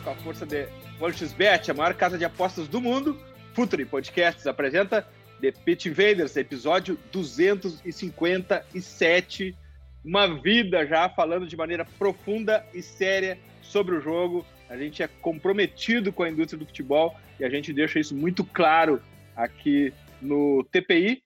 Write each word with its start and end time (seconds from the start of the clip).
Com 0.00 0.10
a 0.10 0.16
força 0.16 0.44
de 0.44 0.66
OneXBet, 1.00 1.70
a 1.70 1.74
maior 1.74 1.94
casa 1.94 2.18
de 2.18 2.24
apostas 2.24 2.66
do 2.66 2.80
mundo, 2.80 3.16
Futuri 3.54 3.84
Podcasts 3.84 4.48
apresenta 4.48 5.06
The 5.40 5.52
Pitch 5.52 5.86
Invaders, 5.86 6.36
episódio 6.36 6.98
257. 7.12 9.56
Uma 10.04 10.26
vida 10.26 10.84
já 10.84 11.08
falando 11.08 11.46
de 11.46 11.56
maneira 11.56 11.84
profunda 11.84 12.66
e 12.74 12.82
séria 12.82 13.38
sobre 13.62 13.94
o 13.94 14.00
jogo. 14.00 14.44
A 14.68 14.76
gente 14.76 15.04
é 15.04 15.06
comprometido 15.06 16.12
com 16.12 16.24
a 16.24 16.30
indústria 16.30 16.58
do 16.58 16.66
futebol 16.66 17.16
e 17.38 17.44
a 17.44 17.48
gente 17.48 17.72
deixa 17.72 18.00
isso 18.00 18.16
muito 18.16 18.44
claro 18.44 19.00
aqui 19.36 19.94
no 20.20 20.64
TPI, 20.64 21.22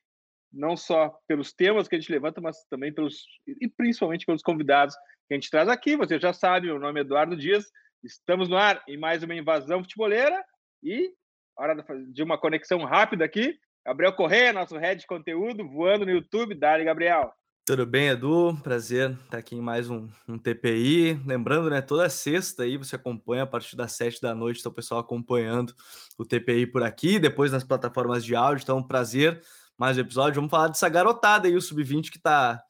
não 0.52 0.76
só 0.76 1.18
pelos 1.26 1.50
temas 1.50 1.88
que 1.88 1.96
a 1.96 1.98
gente 1.98 2.12
levanta, 2.12 2.42
mas 2.42 2.62
também 2.68 2.92
pelos 2.92 3.24
e 3.46 3.66
principalmente 3.68 4.26
pelos 4.26 4.42
convidados 4.42 4.94
que 5.26 5.34
a 5.34 5.36
gente 5.36 5.50
traz 5.50 5.68
aqui. 5.68 5.96
Você 5.96 6.18
já 6.18 6.32
sabe, 6.32 6.66
meu 6.66 6.78
nome 6.78 7.00
é 7.00 7.02
Eduardo 7.02 7.36
Dias 7.36 7.70
Estamos 8.04 8.50
no 8.50 8.56
ar 8.58 8.82
em 8.86 8.98
mais 8.98 9.22
uma 9.22 9.34
invasão 9.34 9.82
futeboleira 9.82 10.44
e 10.82 11.10
hora 11.56 11.74
de 12.12 12.22
uma 12.22 12.36
conexão 12.36 12.84
rápida 12.84 13.24
aqui. 13.24 13.58
Gabriel 13.82 14.12
Correia, 14.12 14.52
nosso 14.52 14.76
head 14.76 15.00
de 15.00 15.06
conteúdo, 15.06 15.66
voando 15.66 16.04
no 16.04 16.12
YouTube. 16.12 16.54
Dali, 16.54 16.84
Gabriel. 16.84 17.32
Tudo 17.64 17.86
bem, 17.86 18.08
Edu? 18.08 18.58
Prazer 18.62 19.12
estar 19.24 19.38
aqui 19.38 19.56
em 19.56 19.62
mais 19.62 19.88
um, 19.88 20.06
um, 20.28 20.38
TPI. 20.38 21.18
Lembrando, 21.24 21.70
né, 21.70 21.80
toda 21.80 22.10
sexta 22.10 22.64
aí 22.64 22.76
você 22.76 22.96
acompanha 22.96 23.44
a 23.44 23.46
partir 23.46 23.74
das 23.74 23.92
sete 23.92 24.20
da 24.20 24.34
noite, 24.34 24.58
está 24.58 24.68
o 24.68 24.74
pessoal 24.74 25.00
acompanhando 25.00 25.74
o 26.18 26.26
TPI 26.26 26.66
por 26.66 26.82
aqui, 26.82 27.18
depois 27.18 27.52
nas 27.52 27.64
plataformas 27.64 28.22
de 28.22 28.36
áudio. 28.36 28.64
Então, 28.64 28.82
prazer, 28.82 29.40
mais 29.78 29.96
um 29.96 30.02
episódio. 30.02 30.34
Vamos 30.34 30.50
falar 30.50 30.68
dessa 30.68 30.90
garotada 30.90 31.48
aí, 31.48 31.56
o 31.56 31.60
Sub-20 31.62 32.10
que 32.10 32.18
tá, 32.18 32.62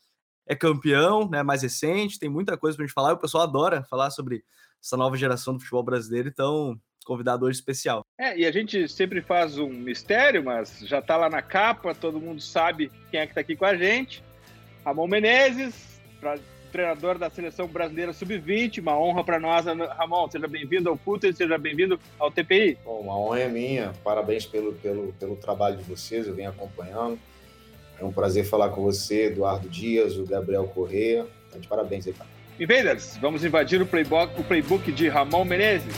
é 0.47 0.55
campeão, 0.55 1.29
né, 1.29 1.43
mais 1.43 1.63
recente, 1.63 2.19
tem 2.19 2.29
muita 2.29 2.57
coisa 2.57 2.77
para 2.77 2.87
gente 2.87 2.95
falar. 2.95 3.13
O 3.13 3.19
pessoal 3.19 3.45
adora 3.45 3.85
falar 3.85 4.11
sobre 4.11 4.45
essa 4.83 4.97
nova 4.97 5.17
geração 5.17 5.55
do 5.55 5.61
futebol 5.61 5.83
brasileiro, 5.83 6.29
então 6.29 6.79
convidado 7.05 7.45
hoje 7.45 7.59
especial. 7.59 8.05
É, 8.19 8.39
e 8.39 8.47
a 8.47 8.51
gente 8.51 8.89
sempre 8.89 9.21
faz 9.21 9.59
um 9.59 9.69
mistério, 9.69 10.43
mas 10.43 10.81
já 10.81 10.99
está 10.99 11.17
lá 11.17 11.29
na 11.29 11.43
capa, 11.43 11.95
todo 11.95 12.21
mundo 12.21 12.41
sabe 12.41 12.91
quem 13.11 13.21
é 13.21 13.27
que 13.27 13.33
está 13.33 13.43
aqui 13.43 13.57
com 13.57 13.67
a 13.67 13.77
gente. 13.77 14.25
Ramon 14.85 15.07
Menezes, 15.07 16.01
pra, 16.21 16.39
treinador 16.75 17.17
da 17.19 17.31
seleção 17.31 17.69
brasileira 17.69 18.13
sub-20, 18.13 18.81
uma 18.81 18.99
honra 18.99 19.23
para 19.23 19.39
nós. 19.39 19.65
Ramon, 19.65 20.29
seja 20.29 20.49
bem-vindo 20.49 20.91
ao 20.91 20.97
Puto 20.97 21.25
e 21.25 21.33
seja 21.33 21.57
bem-vindo 21.57 22.01
ao 22.19 22.33
TPI. 22.33 22.77
Bom, 22.85 23.01
uma 23.01 23.17
honra 23.17 23.41
é 23.41 23.49
minha, 23.49 23.93
parabéns 24.03 24.45
pelo, 24.45 24.73
pelo, 24.75 25.13
pelo 25.13 25.37
trabalho 25.37 25.77
de 25.77 25.85
vocês, 25.85 26.27
eu 26.27 26.35
venho 26.35 26.51
acompanhando. 26.51 27.17
É 27.99 28.05
um 28.05 28.13
prazer 28.13 28.45
falar 28.45 28.71
com 28.71 28.83
você, 28.83 29.27
Eduardo 29.27 29.69
Dias, 29.69 30.17
o 30.17 30.25
Gabriel 30.25 30.67
Correia. 30.67 31.27
Então, 31.49 31.61
de 31.61 31.69
parabéns 31.69 32.07
aí, 32.07 32.13
cara. 32.13 32.29
Invaders, 32.59 33.17
vamos 33.21 33.45
invadir 33.45 33.83
o 33.83 33.87
playbook, 33.87 34.41
o 34.41 34.45
playbook 34.45 34.93
de 34.93 35.09
Ramon 35.09 35.45
Menezes. 35.45 35.95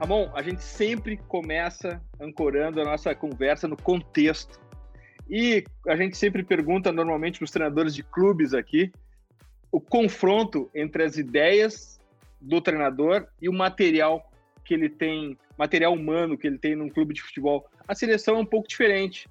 Ramon, 0.00 0.30
a 0.34 0.40
gente 0.40 0.62
sempre 0.62 1.18
começa 1.28 2.02
ancorando 2.18 2.80
a 2.80 2.84
nossa 2.84 3.14
conversa 3.14 3.68
no 3.68 3.76
contexto. 3.76 4.58
E 5.28 5.62
a 5.86 5.94
gente 5.94 6.16
sempre 6.16 6.42
pergunta 6.42 6.90
normalmente 6.90 7.38
para 7.38 7.44
os 7.44 7.50
treinadores 7.50 7.94
de 7.94 8.02
clubes 8.02 8.54
aqui 8.54 8.90
o 9.70 9.78
confronto 9.78 10.70
entre 10.74 11.04
as 11.04 11.18
ideias 11.18 12.00
do 12.40 12.62
treinador 12.62 13.28
e 13.42 13.48
o 13.48 13.52
material 13.52 14.32
que 14.64 14.72
ele 14.72 14.88
tem, 14.88 15.36
material 15.58 15.92
humano 15.92 16.38
que 16.38 16.46
ele 16.46 16.58
tem 16.58 16.74
num 16.74 16.88
clube 16.88 17.12
de 17.12 17.20
futebol. 17.20 17.68
A 17.86 17.94
seleção 17.94 18.36
é 18.36 18.40
um 18.40 18.46
pouco 18.46 18.66
diferente. 18.66 19.28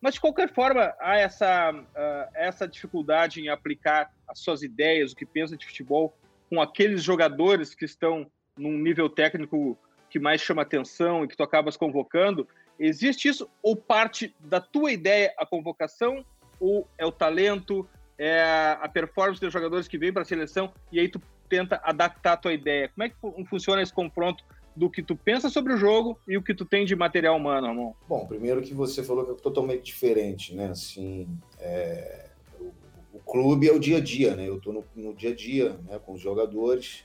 Mas, 0.00 0.14
de 0.14 0.20
qualquer 0.20 0.52
forma, 0.52 0.92
há 0.98 1.18
essa, 1.18 1.72
uh, 1.72 2.30
essa 2.34 2.66
dificuldade 2.66 3.40
em 3.40 3.48
aplicar 3.48 4.12
as 4.26 4.40
suas 4.40 4.64
ideias, 4.64 5.12
o 5.12 5.16
que 5.16 5.24
pensa 5.24 5.56
de 5.56 5.64
futebol, 5.64 6.18
com 6.50 6.60
aqueles 6.60 7.02
jogadores 7.02 7.76
que 7.76 7.84
estão 7.84 8.28
num 8.56 8.76
nível 8.76 9.08
técnico 9.08 9.78
que 10.14 10.18
mais 10.20 10.40
chama 10.40 10.62
atenção 10.62 11.24
e 11.24 11.28
que 11.28 11.36
tu 11.36 11.42
acabas 11.42 11.76
convocando, 11.76 12.46
existe 12.78 13.26
isso 13.26 13.50
ou 13.60 13.74
parte 13.74 14.32
da 14.38 14.60
tua 14.60 14.92
ideia 14.92 15.34
a 15.36 15.44
convocação 15.44 16.24
ou 16.60 16.86
é 16.96 17.04
o 17.04 17.10
talento, 17.10 17.84
é 18.16 18.40
a 18.80 18.88
performance 18.88 19.40
dos 19.40 19.52
jogadores 19.52 19.88
que 19.88 19.98
vêm 19.98 20.12
para 20.12 20.22
a 20.22 20.24
seleção 20.24 20.72
e 20.92 21.00
aí 21.00 21.08
tu 21.08 21.20
tenta 21.48 21.80
adaptar 21.82 22.34
a 22.34 22.36
tua 22.36 22.52
ideia? 22.52 22.88
Como 22.90 23.02
é 23.02 23.08
que 23.08 23.44
funciona 23.50 23.82
esse 23.82 23.92
confronto 23.92 24.44
do 24.76 24.88
que 24.88 25.02
tu 25.02 25.16
pensa 25.16 25.50
sobre 25.50 25.72
o 25.72 25.76
jogo 25.76 26.16
e 26.28 26.36
o 26.36 26.42
que 26.42 26.54
tu 26.54 26.64
tem 26.64 26.84
de 26.84 26.94
material 26.94 27.36
humano, 27.36 27.66
Ramon? 27.66 27.92
Bom, 28.08 28.24
primeiro 28.24 28.62
que 28.62 28.72
você 28.72 29.02
falou 29.02 29.24
que 29.24 29.32
é 29.32 29.34
totalmente 29.34 29.82
diferente, 29.82 30.54
né? 30.54 30.68
Assim, 30.68 31.26
é... 31.58 32.26
o, 32.60 32.72
o, 33.14 33.18
clube 33.18 33.68
é 33.68 33.72
o 33.72 33.80
dia 33.80 33.96
a 33.96 34.00
dia, 34.00 34.36
né? 34.36 34.46
Eu 34.48 34.58
estou 34.58 34.72
no, 34.72 34.84
no, 34.94 35.12
dia 35.12 35.30
a 35.30 35.34
dia, 35.34 35.70
né? 35.88 35.98
Com 35.98 36.12
os 36.12 36.20
jogadores 36.20 37.04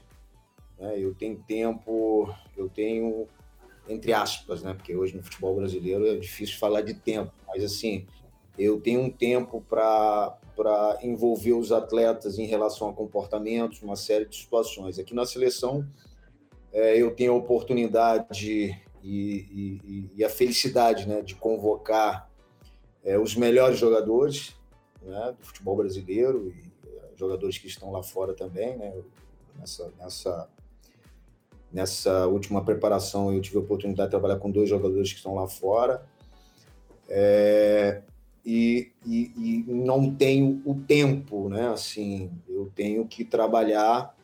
né? 0.79 0.97
Eu 0.97 1.13
tenho 1.13 1.38
tempo, 1.47 2.34
eu 2.56 2.69
tenho, 2.69 3.28
entre 3.88 4.13
aspas, 4.13 4.63
né? 4.63 4.73
porque 4.73 4.95
hoje 4.95 5.16
no 5.16 5.23
futebol 5.23 5.56
brasileiro 5.56 6.07
é 6.07 6.16
difícil 6.16 6.57
falar 6.57 6.81
de 6.81 6.94
tempo, 6.94 7.34
mas 7.47 7.63
assim, 7.63 8.07
eu 8.57 8.79
tenho 8.79 9.01
um 9.01 9.09
tempo 9.09 9.62
para 9.67 10.38
envolver 11.01 11.53
os 11.53 11.72
atletas 11.72 12.38
em 12.38 12.45
relação 12.45 12.90
a 12.90 12.94
comportamentos, 12.94 13.81
uma 13.81 13.95
série 13.95 14.25
de 14.25 14.35
situações. 14.35 15.00
Aqui 15.00 15.13
na 15.13 15.25
seleção, 15.25 15.88
é, 16.72 16.97
eu 16.97 17.16
tenho 17.16 17.34
a 17.34 17.35
oportunidade 17.35 18.78
e, 19.01 19.79
e, 19.81 20.11
e, 20.17 20.23
a 20.23 20.29
felicidade 20.29 21.07
né, 21.07 21.22
de 21.22 21.35
convocar 21.35 22.29
é, 23.03 23.17
os 23.17 23.35
melhores 23.35 23.79
jogadores 23.79 24.56
né, 25.01 25.35
do 25.40 25.46
futebol 25.46 25.78
brasileiro 25.78 26.53
e 26.53 26.69
é, 26.88 27.11
jogadores 27.16 27.57
que 27.57 27.67
estão 27.67 27.91
lá 27.91 28.03
fora 28.03 28.34
também, 28.34 28.78
né, 28.78 28.94
nessa, 29.57 29.91
nessa, 29.97 30.50
Nessa 31.72 32.25
última 32.28 32.63
preparação, 32.63 33.34
eu 33.34 33.41
tive 33.41 33.57
a 33.57 33.62
oportunidade 33.62 34.07
de 34.07 34.12
trabalhar 34.12 34.38
com 34.40 34.50
dois 34.50 34.69
jogadores 34.69 35.12
que 35.12 35.18
estão 35.18 35.35
lá 35.35 35.47
fora. 35.47 36.03
É, 37.07 38.02
e, 38.46 38.91
e, 39.06 39.31
e, 39.35 39.64
não 39.67 40.14
tenho 40.14 40.61
o 40.66 40.73
tempo, 40.73 41.49
né? 41.49 41.70
Assim, 41.70 42.32
eu 42.47 42.72
tenho 42.76 43.05
que 43.05 43.23
trabalhar 43.23 44.16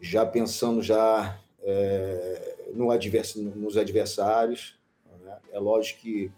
já 0.00 0.24
pensando 0.24 0.82
já 0.82 1.38
é, 1.62 2.56
no 2.74 2.90
advers, 2.90 3.34
nos 3.34 3.76
adversários. 3.76 4.78
Né? 5.24 5.36
É 5.52 5.58
lógico 5.58 6.00
que 6.00 6.30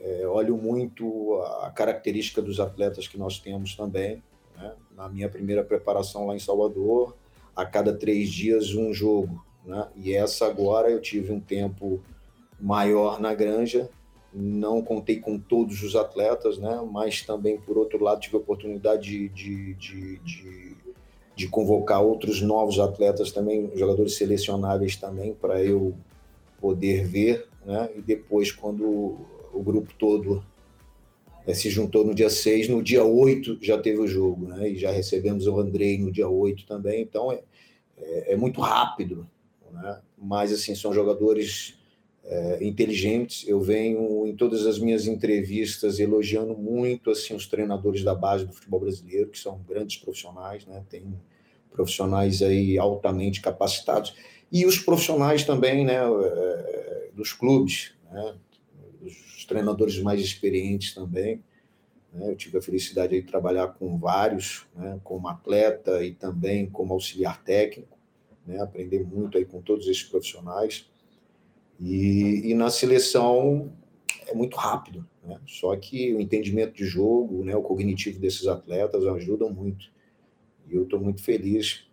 é, 0.00 0.26
olho 0.26 0.56
muito 0.56 1.40
a 1.62 1.70
característica 1.70 2.42
dos 2.42 2.60
atletas 2.60 3.08
que 3.08 3.18
nós 3.18 3.38
temos 3.38 3.74
também. 3.74 4.22
Né? 4.56 4.74
Na 4.94 5.08
minha 5.08 5.28
primeira 5.28 5.64
preparação 5.64 6.26
lá 6.26 6.34
em 6.34 6.38
Salvador, 6.38 7.16
a 7.56 7.64
cada 7.64 7.96
três 7.96 8.30
dias 8.30 8.74
um 8.74 8.92
jogo. 8.92 9.44
Né? 9.68 9.86
E 9.94 10.14
essa 10.14 10.46
agora 10.46 10.90
eu 10.90 10.98
tive 10.98 11.30
um 11.30 11.38
tempo 11.38 12.00
maior 12.58 13.20
na 13.20 13.34
Granja, 13.34 13.90
não 14.32 14.80
contei 14.80 15.20
com 15.20 15.38
todos 15.38 15.82
os 15.82 15.94
atletas, 15.94 16.56
né? 16.56 16.80
mas 16.90 17.20
também, 17.20 17.60
por 17.60 17.76
outro 17.76 18.02
lado, 18.02 18.20
tive 18.20 18.36
a 18.36 18.40
oportunidade 18.40 19.28
de, 19.28 19.28
de, 19.28 19.74
de, 19.74 20.18
de, 20.20 20.76
de 21.36 21.48
convocar 21.48 22.02
outros 22.02 22.40
novos 22.40 22.80
atletas 22.80 23.30
também, 23.30 23.70
jogadores 23.76 24.14
selecionáveis 24.14 24.96
também, 24.96 25.34
para 25.34 25.62
eu 25.62 25.94
poder 26.58 27.06
ver. 27.06 27.46
Né? 27.66 27.90
E 27.94 28.00
depois, 28.00 28.50
quando 28.50 29.18
o 29.52 29.62
grupo 29.62 29.92
todo 29.98 30.42
é, 31.46 31.52
se 31.52 31.68
juntou 31.68 32.06
no 32.06 32.14
dia 32.14 32.30
6, 32.30 32.68
no 32.68 32.82
dia 32.82 33.04
8 33.04 33.58
já 33.60 33.76
teve 33.76 33.98
o 33.98 34.06
jogo, 34.06 34.46
né? 34.48 34.68
E 34.68 34.76
já 34.76 34.90
recebemos 34.90 35.46
o 35.46 35.58
Andrei 35.58 35.98
no 35.98 36.12
dia 36.12 36.28
8 36.28 36.66
também, 36.66 37.00
então 37.00 37.32
é, 37.32 37.40
é, 37.96 38.34
é 38.34 38.36
muito 38.36 38.60
rápido, 38.60 39.26
né? 39.72 40.00
Mas, 40.16 40.52
assim, 40.52 40.74
são 40.74 40.92
jogadores 40.92 41.78
é, 42.24 42.64
inteligentes. 42.64 43.46
Eu 43.48 43.60
venho 43.60 44.26
em 44.26 44.36
todas 44.36 44.66
as 44.66 44.78
minhas 44.78 45.06
entrevistas 45.06 45.98
elogiando 45.98 46.56
muito, 46.56 47.10
assim, 47.10 47.34
os 47.34 47.46
treinadores 47.46 48.02
da 48.02 48.14
base 48.14 48.44
do 48.46 48.52
futebol 48.52 48.80
brasileiro, 48.80 49.30
que 49.30 49.38
são 49.38 49.60
grandes 49.68 49.96
profissionais, 49.96 50.66
né? 50.66 50.84
Tem 50.88 51.14
profissionais 51.70 52.42
aí 52.42 52.78
altamente 52.78 53.40
capacitados. 53.40 54.14
E 54.50 54.66
os 54.66 54.78
profissionais 54.78 55.44
também, 55.44 55.84
né? 55.84 55.96
É, 55.96 57.10
dos 57.14 57.32
clubes, 57.32 57.94
né? 58.10 58.34
Os 59.02 59.44
treinadores 59.44 59.98
mais 60.00 60.20
experientes 60.20 60.94
também. 60.94 61.42
Né? 62.12 62.30
Eu 62.30 62.36
tive 62.36 62.58
a 62.58 62.62
felicidade 62.62 63.20
de 63.20 63.26
trabalhar 63.26 63.68
com 63.68 63.98
vários, 63.98 64.66
né? 64.74 65.00
como 65.04 65.28
atleta 65.28 66.02
e 66.04 66.12
também 66.12 66.68
como 66.68 66.94
auxiliar 66.94 67.42
técnico, 67.42 67.97
né? 68.48 68.60
aprender 68.60 69.04
muito 69.04 69.36
aí 69.36 69.44
com 69.44 69.60
todos 69.60 69.86
esses 69.86 70.02
profissionais. 70.02 70.88
E, 71.78 72.50
e 72.50 72.54
na 72.54 72.70
seleção 72.70 73.72
é 74.26 74.34
muito 74.34 74.56
rápido, 74.56 75.06
né? 75.22 75.38
só 75.46 75.76
que 75.76 76.14
o 76.14 76.20
entendimento 76.20 76.74
de 76.74 76.86
jogo, 76.86 77.44
né? 77.44 77.54
o 77.54 77.62
cognitivo 77.62 78.18
desses 78.18 78.46
atletas 78.46 79.06
ajudam 79.06 79.50
muito. 79.50 79.86
E 80.66 80.74
eu 80.74 80.84
estou 80.84 80.98
muito 80.98 81.22
feliz 81.22 81.86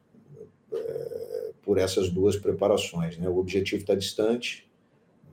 é, 0.72 1.52
por 1.62 1.78
essas 1.78 2.10
duas 2.10 2.36
preparações. 2.38 3.18
Né? 3.18 3.28
O 3.30 3.38
objetivo 3.38 3.82
está 3.82 3.94
distante, 3.94 4.68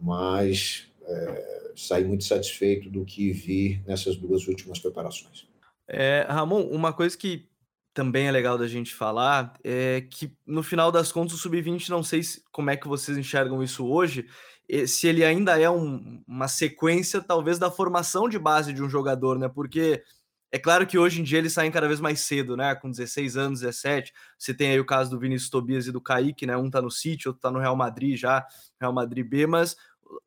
mas 0.01 0.89
é, 1.05 1.73
saí 1.77 2.05
muito 2.05 2.25
satisfeito 2.25 2.91
do 2.91 3.05
que 3.05 3.33
vi 3.33 3.81
nessas 3.87 4.17
duas 4.17 4.47
últimas 4.49 4.79
preparações. 4.79 5.47
É, 5.89 6.27
Ramon, 6.29 6.63
uma 6.69 6.93
coisa 6.93 7.17
que 7.17 7.47
também 7.95 8.27
é 8.27 8.31
legal 8.31 8.57
da 8.57 8.67
gente 8.67 8.95
falar 8.95 9.55
é 9.63 10.01
que 10.11 10.35
no 10.47 10.63
final 10.63 10.91
das 10.91 11.13
contas 11.13 11.35
o 11.35 11.39
sub-20 11.39 11.89
não 11.89 12.03
sei 12.03 12.23
se, 12.23 12.43
como 12.51 12.71
é 12.71 12.77
que 12.77 12.89
vocês 12.89 13.19
enxergam 13.19 13.63
isso 13.63 13.87
hoje, 13.87 14.27
se 14.87 15.07
ele 15.07 15.25
ainda 15.25 15.61
é 15.61 15.69
um, 15.69 16.23
uma 16.27 16.49
sequência 16.49 17.21
talvez 17.21 17.59
da 17.59 17.71
formação 17.71 18.29
de 18.29 18.39
base 18.39 18.73
de 18.73 18.83
um 18.83 18.89
jogador, 18.89 19.39
né? 19.39 19.49
Porque 19.49 20.03
é 20.51 20.59
claro 20.59 20.87
que 20.87 20.99
hoje 20.99 21.21
em 21.21 21.25
dia 21.25 21.39
eles 21.39 21.53
saem 21.53 21.71
cada 21.71 21.89
vez 21.89 22.01
mais 22.01 22.21
cedo, 22.21 22.57
né? 22.57 22.75
Com 22.75 22.91
16 22.91 23.37
anos, 23.37 23.61
17. 23.61 24.13
Você 24.39 24.55
tem 24.55 24.71
aí 24.71 24.81
o 24.81 24.85
caso 24.85 25.11
do 25.11 25.19
Vinícius 25.19 25.51
Tobias 25.51 25.87
e 25.87 25.93
do 25.93 26.01
Kaique, 26.01 26.47
né? 26.47 26.57
Um 26.57 26.71
tá 26.71 26.81
no 26.81 26.91
City, 26.91 27.29
outro 27.29 27.41
tá 27.41 27.51
no 27.51 27.59
Real 27.59 27.77
Madrid 27.77 28.19
já, 28.19 28.47
Real 28.81 28.93
Madrid 28.93 29.27
B, 29.27 29.47
mas 29.47 29.77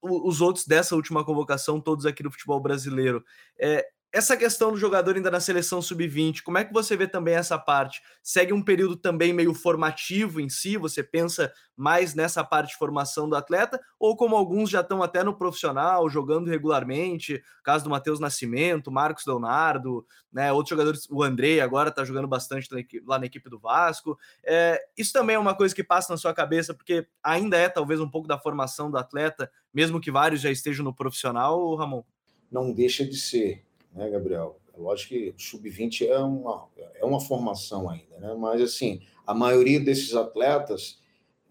os 0.02 0.42
outros 0.42 0.66
dessa 0.66 0.96
última 0.96 1.24
convocação, 1.24 1.80
todos 1.80 2.06
aqui 2.06 2.24
no 2.24 2.32
futebol 2.32 2.60
brasileiro. 2.60 3.24
É, 3.58 3.86
essa 4.16 4.38
questão 4.38 4.72
do 4.72 4.78
jogador 4.78 5.18
ainda 5.18 5.30
na 5.30 5.42
seleção 5.42 5.82
sub-20, 5.82 6.42
como 6.42 6.58
é 6.58 6.64
que 6.64 6.72
você 6.72 6.96
vê 6.96 7.06
também 7.06 7.36
essa 7.36 7.60
parte? 7.60 8.02
Segue 8.24 8.54
um 8.54 8.64
período 8.64 8.96
também 8.96 9.34
meio 9.34 9.54
formativo 9.54 10.40
em 10.40 10.48
si? 10.48 10.78
Você 10.78 11.04
pensa 11.04 11.52
mais 11.76 12.16
nessa 12.16 12.42
parte 12.42 12.70
de 12.70 12.78
formação 12.78 13.28
do 13.28 13.36
atleta? 13.36 13.78
Ou 14.00 14.16
como 14.16 14.38
alguns 14.38 14.70
já 14.70 14.80
estão 14.80 15.04
até 15.04 15.22
no 15.22 15.36
profissional, 15.36 16.10
jogando 16.10 16.50
regularmente, 16.50 17.44
caso 17.62 17.84
do 17.84 17.90
Matheus 17.90 18.18
Nascimento, 18.18 18.90
Marcos 18.90 19.26
Leonardo, 19.26 20.08
né, 20.32 20.50
outros 20.50 20.70
jogadores, 20.70 21.10
o 21.10 21.22
Andrei 21.22 21.60
agora 21.60 21.90
está 21.90 22.06
jogando 22.06 22.28
bastante 22.30 22.70
lá 23.06 23.20
na 23.20 23.26
equipe 23.26 23.50
do 23.50 23.60
Vasco. 23.60 24.18
É, 24.46 24.82
isso 24.98 25.12
também 25.12 25.36
é 25.36 25.40
uma 25.40 25.54
coisa 25.54 25.76
que 25.76 25.84
passa 25.84 26.14
na 26.14 26.18
sua 26.18 26.34
cabeça, 26.34 26.74
porque 26.74 27.06
ainda 27.22 27.58
é 27.58 27.68
talvez 27.68 28.00
um 28.00 28.10
pouco 28.10 28.30
da 28.30 28.40
formação 28.40 28.90
do 28.90 28.98
atleta, 28.98 29.52
mesmo 29.74 30.00
que 30.00 30.10
vários 30.10 30.40
já 30.40 30.50
estejam 30.50 30.86
no 30.86 30.96
profissional, 30.96 31.76
Ramon? 31.76 32.02
Não 32.50 32.72
deixa 32.72 33.06
de 33.06 33.18
ser 33.18 33.66
né, 33.96 34.10
Gabriel? 34.10 34.60
É 34.76 34.80
lógico 34.80 35.10
que 35.10 35.30
o 35.30 35.40
sub-20 35.40 36.08
é 36.08 36.20
uma, 36.20 36.68
é 36.96 37.06
uma 37.06 37.20
formação 37.20 37.90
ainda, 37.90 38.20
né? 38.20 38.36
Mas, 38.38 38.62
assim, 38.62 39.02
a 39.26 39.34
maioria 39.34 39.80
desses 39.80 40.14
atletas 40.14 41.00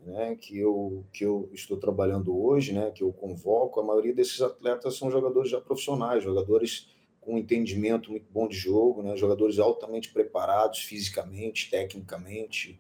né, 0.05 0.37
que, 0.37 0.59
eu, 0.59 1.05
que 1.13 1.25
eu 1.25 1.49
estou 1.53 1.79
trabalhando 1.79 2.37
hoje, 2.37 2.73
né, 2.73 2.91
que 2.91 3.03
eu 3.03 3.13
convoco, 3.13 3.81
a 3.81 3.85
maioria 3.85 4.15
desses 4.15 4.41
atletas 4.43 4.97
são 4.97 5.11
jogadores 5.11 5.51
já 5.51 5.61
profissionais, 5.61 6.23
jogadores 6.23 6.89
com 7.21 7.39
entendimento 7.39 8.11
muito 8.11 8.27
bom 8.31 8.47
de 8.47 8.55
jogo, 8.55 9.03
né, 9.03 9.17
jogadores 9.17 9.59
altamente 9.59 10.13
preparados 10.13 10.81
fisicamente, 10.81 11.71
tecnicamente 11.71 12.79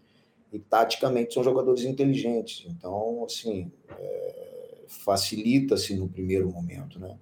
e 0.52 0.58
taticamente, 0.58 1.32
são 1.32 1.42
jogadores 1.42 1.82
inteligentes. 1.82 2.64
Então, 2.68 3.24
assim, 3.24 3.72
é, 3.98 4.84
facilita-se 4.86 5.96
no 5.96 6.08
primeiro 6.08 6.48
momento, 6.50 7.00
né? 7.00 7.18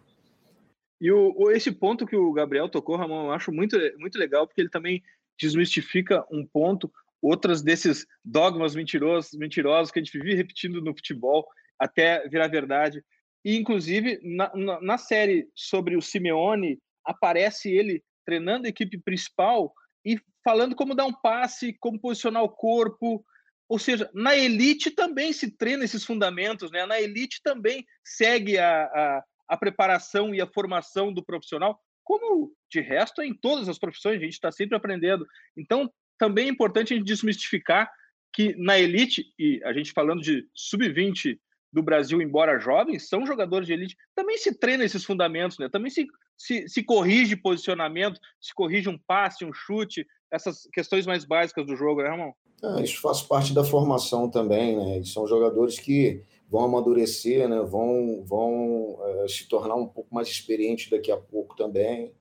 E 1.02 1.10
o, 1.10 1.50
esse 1.50 1.72
ponto 1.72 2.06
que 2.06 2.14
o 2.14 2.32
Gabriel 2.32 2.68
tocou, 2.68 2.94
Ramon, 2.94 3.24
eu 3.24 3.32
acho 3.32 3.50
muito, 3.50 3.76
muito 3.98 4.16
legal, 4.16 4.46
porque 4.46 4.60
ele 4.60 4.70
também 4.70 5.02
desmistifica 5.36 6.24
um 6.30 6.46
ponto, 6.46 6.88
outros 7.20 7.60
desses 7.60 8.06
dogmas 8.24 8.76
mentirosos, 8.76 9.32
mentirosos 9.36 9.90
que 9.90 9.98
a 9.98 10.02
gente 10.02 10.16
vive 10.16 10.36
repetindo 10.36 10.80
no 10.80 10.94
futebol 10.94 11.44
até 11.76 12.28
virar 12.28 12.46
verdade. 12.46 13.04
E, 13.44 13.56
inclusive, 13.56 14.20
na, 14.22 14.52
na, 14.54 14.80
na 14.80 14.96
série 14.96 15.48
sobre 15.56 15.96
o 15.96 16.00
Simeone, 16.00 16.78
aparece 17.04 17.68
ele 17.68 18.00
treinando 18.24 18.66
a 18.66 18.70
equipe 18.70 18.96
principal 18.96 19.74
e 20.04 20.20
falando 20.44 20.76
como 20.76 20.94
dar 20.94 21.06
um 21.06 21.12
passe, 21.12 21.76
como 21.80 21.98
posicionar 21.98 22.44
o 22.44 22.48
corpo. 22.48 23.24
Ou 23.68 23.76
seja, 23.76 24.08
na 24.14 24.36
elite 24.36 24.92
também 24.92 25.32
se 25.32 25.50
treina 25.50 25.84
esses 25.84 26.04
fundamentos, 26.04 26.70
né? 26.70 26.86
Na 26.86 27.00
elite 27.00 27.40
também 27.42 27.84
segue 28.04 28.56
a, 28.56 28.84
a, 28.84 29.24
a 29.52 29.56
preparação 29.58 30.34
e 30.34 30.40
a 30.40 30.46
formação 30.46 31.12
do 31.12 31.22
profissional, 31.22 31.78
como 32.02 32.50
de 32.70 32.80
resto 32.80 33.20
é 33.20 33.26
em 33.26 33.34
todas 33.34 33.68
as 33.68 33.78
profissões, 33.78 34.16
a 34.16 34.24
gente 34.24 34.32
está 34.32 34.50
sempre 34.50 34.74
aprendendo. 34.74 35.26
Então, 35.54 35.92
também 36.18 36.46
é 36.46 36.50
importante 36.50 36.94
a 36.94 36.96
gente 36.96 37.06
desmistificar 37.06 37.92
que 38.32 38.56
na 38.56 38.78
elite, 38.78 39.26
e 39.38 39.60
a 39.62 39.74
gente 39.74 39.92
falando 39.92 40.22
de 40.22 40.48
sub-20 40.54 41.38
do 41.70 41.82
Brasil, 41.82 42.22
embora 42.22 42.58
jovens, 42.58 43.10
são 43.10 43.26
jogadores 43.26 43.66
de 43.66 43.74
elite, 43.74 43.94
também 44.14 44.38
se 44.38 44.58
treina 44.58 44.84
esses 44.84 45.04
fundamentos, 45.04 45.58
né? 45.58 45.68
também 45.68 45.90
se, 45.90 46.06
se, 46.34 46.66
se 46.66 46.82
corrige 46.82 47.36
posicionamento, 47.36 48.18
se 48.40 48.54
corrige 48.54 48.88
um 48.88 48.96
passe, 48.96 49.44
um 49.44 49.52
chute, 49.52 50.06
essas 50.30 50.66
questões 50.72 51.06
mais 51.06 51.26
básicas 51.26 51.66
do 51.66 51.76
jogo, 51.76 52.02
né, 52.02 52.08
Ramon? 52.08 52.32
É, 52.64 52.82
isso 52.84 53.02
faz 53.02 53.20
parte 53.20 53.52
da 53.52 53.64
formação 53.64 54.30
também, 54.30 54.76
né? 54.76 55.04
são 55.04 55.26
jogadores 55.26 55.78
que 55.78 56.22
vão 56.52 56.64
amadurecer, 56.66 57.48
né? 57.48 57.60
vão, 57.62 58.22
vão 58.26 58.98
é, 59.00 59.26
se 59.26 59.48
tornar 59.48 59.74
um 59.74 59.86
pouco 59.86 60.14
mais 60.14 60.28
experientes 60.28 60.90
daqui 60.90 61.10
a 61.10 61.16
pouco 61.16 61.56
também. 61.56 62.12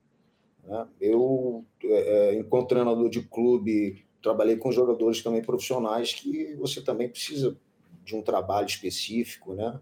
Né? 0.64 0.88
Eu, 0.98 1.66
é, 1.84 2.34
enquanto 2.36 2.70
treinador 2.70 3.10
de 3.10 3.20
clube, 3.20 4.06
trabalhei 4.22 4.56
com 4.56 4.72
jogadores 4.72 5.22
também 5.22 5.42
profissionais 5.42 6.14
que 6.14 6.54
você 6.54 6.80
também 6.80 7.10
precisa 7.10 7.58
de 8.02 8.16
um 8.16 8.22
trabalho 8.22 8.66
específico, 8.66 9.52
né? 9.52 9.78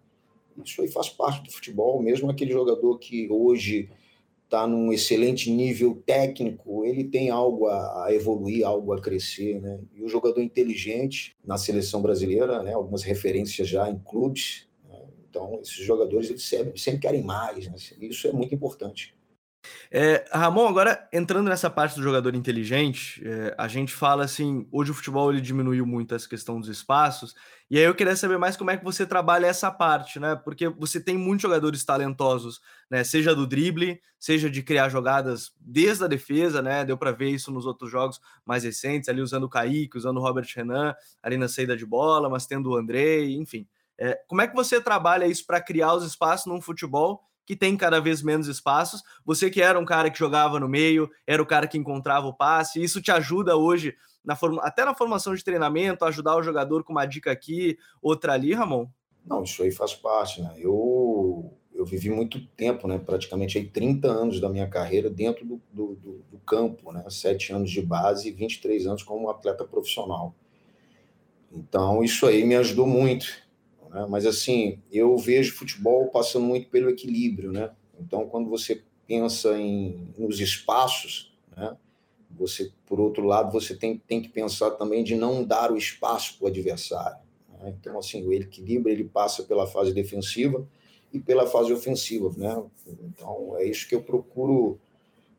Isso 0.64 0.82
aí 0.82 0.88
faz 0.88 1.08
parte 1.08 1.44
do 1.44 1.52
futebol, 1.52 2.02
mesmo 2.02 2.28
aquele 2.28 2.52
jogador 2.52 2.98
que 2.98 3.30
hoje 3.30 3.88
está 4.50 4.66
num 4.66 4.92
excelente 4.92 5.48
nível 5.48 6.02
técnico, 6.04 6.84
ele 6.84 7.04
tem 7.04 7.30
algo 7.30 7.68
a, 7.68 8.08
evoluir, 8.10 8.66
algo 8.66 8.92
a 8.92 9.00
crescer, 9.00 9.60
né? 9.60 9.78
E 9.94 10.02
o 10.02 10.08
jogador 10.08 10.42
inteligente 10.42 11.36
na 11.44 11.56
seleção 11.56 12.02
brasileira, 12.02 12.60
né? 12.60 12.74
Algumas 12.74 13.04
referências 13.04 13.68
já 13.68 13.88
em 13.88 13.96
clubes. 14.00 14.68
Né? 14.88 14.98
Então, 15.28 15.60
esses 15.62 15.76
jogadores 15.76 16.30
eles 16.30 16.42
sempre, 16.42 16.78
sempre 16.80 17.00
querem 17.00 17.22
mais, 17.22 17.68
né? 17.68 17.76
Isso 18.00 18.26
é 18.26 18.32
muito 18.32 18.52
importante. 18.52 19.14
É, 19.90 20.24
Ramon, 20.32 20.68
agora 20.68 21.08
entrando 21.12 21.48
nessa 21.48 21.68
parte 21.68 21.96
do 21.96 22.02
jogador 22.02 22.34
inteligente, 22.34 23.22
é, 23.26 23.54
a 23.58 23.68
gente 23.68 23.92
fala 23.92 24.24
assim, 24.24 24.66
hoje 24.72 24.90
o 24.90 24.94
futebol 24.94 25.30
ele 25.30 25.40
diminuiu 25.40 25.84
muito 25.84 26.14
essa 26.14 26.28
questão 26.28 26.60
dos 26.60 26.68
espaços, 26.68 27.34
e 27.70 27.78
aí 27.78 27.84
eu 27.84 27.94
queria 27.94 28.16
saber 28.16 28.38
mais 28.38 28.56
como 28.56 28.70
é 28.70 28.76
que 28.76 28.84
você 28.84 29.06
trabalha 29.06 29.46
essa 29.46 29.70
parte, 29.70 30.18
né? 30.18 30.34
Porque 30.34 30.68
você 30.68 31.00
tem 31.00 31.16
muitos 31.16 31.42
jogadores 31.42 31.84
talentosos, 31.84 32.60
né? 32.90 33.04
Seja 33.04 33.34
do 33.34 33.46
drible, 33.46 34.00
seja 34.18 34.50
de 34.50 34.60
criar 34.62 34.88
jogadas 34.88 35.52
desde 35.60 36.02
a 36.04 36.08
defesa, 36.08 36.60
né? 36.60 36.84
Deu 36.84 36.98
para 36.98 37.12
ver 37.12 37.30
isso 37.30 37.52
nos 37.52 37.66
outros 37.66 37.90
jogos 37.90 38.20
mais 38.44 38.64
recentes, 38.64 39.08
ali 39.08 39.20
usando 39.20 39.44
o 39.44 39.48
Kaique, 39.48 39.96
usando 39.96 40.16
o 40.16 40.20
Robert 40.20 40.48
Renan, 40.54 40.94
ali 41.22 41.36
na 41.36 41.46
saída 41.46 41.76
de 41.76 41.86
bola, 41.86 42.28
mas 42.28 42.44
tendo 42.44 42.70
o 42.70 42.76
Andrei, 42.76 43.36
enfim. 43.36 43.68
É, 43.96 44.18
como 44.26 44.40
é 44.40 44.48
que 44.48 44.54
você 44.54 44.80
trabalha 44.80 45.26
isso 45.26 45.46
para 45.46 45.60
criar 45.60 45.94
os 45.94 46.04
espaços 46.04 46.46
num 46.46 46.60
futebol 46.60 47.22
que 47.50 47.56
tem 47.56 47.76
cada 47.76 48.00
vez 48.00 48.22
menos 48.22 48.46
espaços. 48.46 49.02
Você 49.24 49.50
que 49.50 49.60
era 49.60 49.76
um 49.76 49.84
cara 49.84 50.08
que 50.08 50.16
jogava 50.16 50.60
no 50.60 50.68
meio, 50.68 51.10
era 51.26 51.42
o 51.42 51.46
cara 51.46 51.66
que 51.66 51.76
encontrava 51.76 52.28
o 52.28 52.32
passe, 52.32 52.80
isso 52.80 53.02
te 53.02 53.10
ajuda 53.10 53.56
hoje 53.56 53.96
na 54.24 54.36
forma, 54.36 54.62
até 54.62 54.84
na 54.84 54.94
formação 54.94 55.34
de 55.34 55.42
treinamento, 55.42 56.04
ajudar 56.04 56.36
o 56.36 56.44
jogador 56.44 56.84
com 56.84 56.92
uma 56.92 57.04
dica 57.04 57.32
aqui, 57.32 57.76
outra 58.00 58.34
ali, 58.34 58.54
Ramon? 58.54 58.86
Não, 59.26 59.42
isso 59.42 59.64
aí 59.64 59.72
faz 59.72 59.94
parte, 59.94 60.40
né? 60.40 60.54
Eu, 60.58 61.52
eu 61.74 61.84
vivi 61.84 62.08
muito 62.08 62.40
tempo, 62.54 62.86
né? 62.86 63.00
Praticamente 63.04 63.58
aí 63.58 63.66
30 63.66 64.06
anos 64.06 64.40
da 64.40 64.48
minha 64.48 64.68
carreira 64.68 65.10
dentro 65.10 65.44
do, 65.44 65.60
do, 65.72 65.96
do, 65.96 66.24
do 66.30 66.38
campo, 66.46 66.92
né? 66.92 67.02
Sete 67.10 67.52
anos 67.52 67.72
de 67.72 67.82
base 67.82 68.28
e 68.28 68.30
23 68.30 68.86
anos 68.86 69.02
como 69.02 69.28
atleta 69.28 69.64
profissional. 69.64 70.36
Então, 71.50 72.04
isso 72.04 72.26
aí 72.26 72.44
me 72.44 72.54
ajudou 72.54 72.86
muito 72.86 73.49
né? 73.90 74.06
Mas 74.08 74.24
assim, 74.24 74.78
eu 74.90 75.16
vejo 75.18 75.54
futebol 75.54 76.06
passando 76.06 76.46
muito 76.46 76.68
pelo 76.68 76.88
equilíbrio, 76.88 77.52
né? 77.52 77.70
Então, 78.00 78.26
quando 78.26 78.48
você 78.48 78.82
pensa 79.06 79.58
em, 79.58 80.08
nos 80.16 80.40
espaços, 80.40 81.34
né? 81.54 81.76
você, 82.30 82.70
por 82.86 83.00
outro 83.00 83.26
lado, 83.26 83.52
você 83.52 83.74
tem, 83.74 83.98
tem 83.98 84.22
que 84.22 84.28
pensar 84.28 84.70
também 84.72 85.02
de 85.02 85.16
não 85.16 85.44
dar 85.44 85.72
o 85.72 85.76
espaço 85.76 86.38
para 86.38 86.44
o 86.46 86.48
adversário. 86.48 87.18
Né? 87.58 87.74
Então, 87.78 87.98
assim, 87.98 88.24
o 88.24 88.32
equilíbrio 88.32 88.92
ele 88.92 89.04
passa 89.04 89.42
pela 89.42 89.66
fase 89.66 89.92
defensiva 89.92 90.66
e 91.12 91.18
pela 91.18 91.46
fase 91.46 91.72
ofensiva, 91.72 92.32
né? 92.36 92.62
Então, 92.86 93.56
é 93.56 93.64
isso 93.64 93.88
que 93.88 93.94
eu 93.96 94.00
procuro 94.00 94.78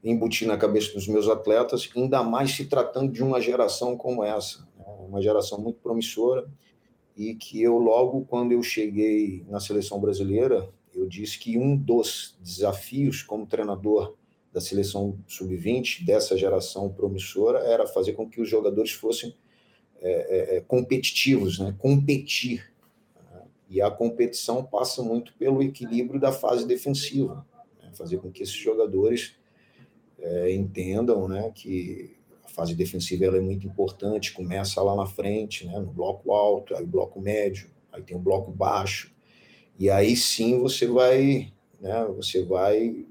embutir 0.03 0.48
na 0.48 0.58
cabeça 0.58 0.93
dos 0.93 1.08
meus 1.08 1.29
atletas, 1.29 1.89
ainda 1.96 2.22
mais 2.22 2.51
se 2.51 2.65
tratando 2.65 3.12
de 3.12 3.24
uma 3.24 3.39
geração 3.39 3.96
como 3.96 4.24
essa, 4.24 4.67
né? 4.77 4.86
uma 5.08 5.22
geração 5.22 5.60
muito 5.60 5.79
promissora 5.79 6.50
e 7.21 7.35
que 7.35 7.61
eu 7.61 7.77
logo 7.77 8.25
quando 8.25 8.51
eu 8.51 8.63
cheguei 8.63 9.45
na 9.47 9.59
seleção 9.59 9.99
brasileira, 10.01 10.67
eu 10.91 11.07
disse 11.07 11.37
que 11.37 11.55
um 11.55 11.77
dos 11.77 12.35
desafios 12.41 13.21
como 13.21 13.45
treinador 13.45 14.15
da 14.51 14.59
seleção 14.59 15.19
sub-20 15.27 16.03
dessa 16.03 16.35
geração 16.35 16.91
promissora 16.91 17.59
era 17.59 17.85
fazer 17.85 18.13
com 18.13 18.27
que 18.27 18.41
os 18.41 18.49
jogadores 18.49 18.91
fossem 18.91 19.35
é, 20.01 20.55
é, 20.55 20.57
é 20.57 20.61
competitivos, 20.61 21.59
né? 21.59 21.75
competir. 21.77 22.71
E 23.69 23.79
a 23.81 23.91
competição 23.91 24.65
passa 24.65 25.03
muito 25.03 25.33
pelo 25.35 25.61
equilíbrio 25.61 26.19
da 26.19 26.31
fase 26.31 26.65
defensiva, 26.67 27.45
né? 27.81 27.91
fazer 27.93 28.17
com 28.17 28.31
que 28.31 28.41
esses 28.41 28.55
jogadores 28.55 29.35
é, 30.17 30.51
entendam 30.51 31.27
né, 31.27 31.51
que 31.53 32.17
fase 32.51 32.75
defensiva 32.75 33.25
ela 33.25 33.38
é 33.38 33.41
muito 33.41 33.65
importante, 33.67 34.34
começa 34.34 34.81
lá 34.81 34.96
na 34.96 35.05
frente, 35.05 35.65
né, 35.65 35.79
no 35.79 35.91
bloco 35.91 36.31
alto, 36.31 36.75
aí 36.75 36.84
o 36.84 36.88
bloco 36.88 37.20
médio, 37.20 37.70
aí 37.91 38.01
tem 38.01 38.15
o 38.15 38.20
bloco 38.20 38.51
baixo, 38.51 39.12
e 39.79 39.89
aí 39.89 40.15
sim 40.15 40.60
você 40.60 40.88
vai, 40.88 41.51
né, 41.79 42.05
você 42.15 42.43
vai 42.43 43.05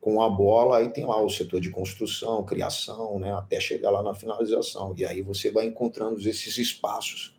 com 0.00 0.20
a 0.20 0.28
bola, 0.28 0.78
aí 0.78 0.90
tem 0.90 1.06
lá 1.06 1.20
o 1.22 1.30
setor 1.30 1.60
de 1.60 1.70
construção, 1.70 2.44
criação, 2.44 3.18
né, 3.18 3.32
até 3.32 3.58
chegar 3.58 3.90
lá 3.90 4.02
na 4.02 4.14
finalização. 4.14 4.94
E 4.98 5.04
aí 5.04 5.22
você 5.22 5.50
vai 5.50 5.64
encontrando 5.64 6.20
esses 6.28 6.58
espaços 6.58 7.34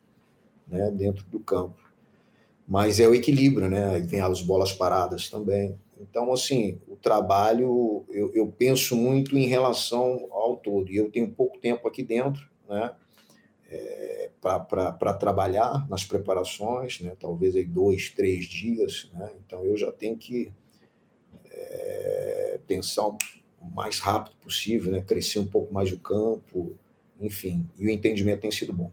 né, 0.68 0.90
dentro 0.90 1.24
do 1.28 1.40
campo. 1.40 1.80
Mas 2.68 3.00
é 3.00 3.08
o 3.08 3.14
equilíbrio, 3.14 3.70
né? 3.70 3.90
Aí 3.92 4.02
vem 4.02 4.22
as 4.22 4.42
bolas 4.42 4.74
paradas 4.74 5.30
também. 5.30 5.80
Então, 6.00 6.34
assim, 6.34 6.80
trabalho, 7.05 8.03
eu, 8.09 8.33
eu 8.33 8.47
penso 8.47 8.95
muito 8.95 9.38
em 9.38 9.45
relação 9.45 10.27
ao 10.31 10.57
todo. 10.57 10.91
E 10.91 10.97
eu 10.97 11.12
tenho 11.12 11.29
pouco 11.29 11.59
tempo 11.59 11.88
aqui 11.88 12.01
dentro, 12.01 12.50
né? 12.67 12.95
É, 13.69 14.31
para 14.41 15.13
trabalhar 15.13 15.88
nas 15.88 16.03
preparações, 16.03 17.00
né? 17.01 17.15
talvez 17.19 17.55
aí 17.55 17.63
dois, 17.63 18.09
três 18.09 18.45
dias. 18.45 19.09
Né? 19.13 19.31
Então, 19.45 19.63
eu 19.63 19.77
já 19.77 19.91
tenho 19.91 20.17
que 20.17 20.51
é, 21.51 22.59
pensar 22.65 23.07
o 23.07 23.17
mais 23.74 24.00
rápido 24.00 24.35
possível, 24.38 24.91
né? 24.91 25.01
crescer 25.01 25.39
um 25.39 25.47
pouco 25.47 25.71
mais 25.74 25.91
o 25.91 26.00
campo, 26.00 26.75
enfim. 27.19 27.69
E 27.77 27.85
o 27.85 27.89
entendimento 27.89 28.41
tem 28.41 28.51
sido 28.51 28.74
bom. 28.74 28.91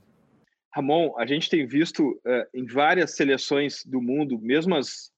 Ramon, 0.71 1.15
a 1.19 1.27
gente 1.27 1.51
tem 1.51 1.67
visto 1.67 2.13
uh, 2.13 2.47
em 2.55 2.67
várias 2.67 3.13
seleções 3.13 3.85
do 3.85 4.01
mundo, 4.01 4.39
mesmo 4.39 4.75
as, 4.75 5.12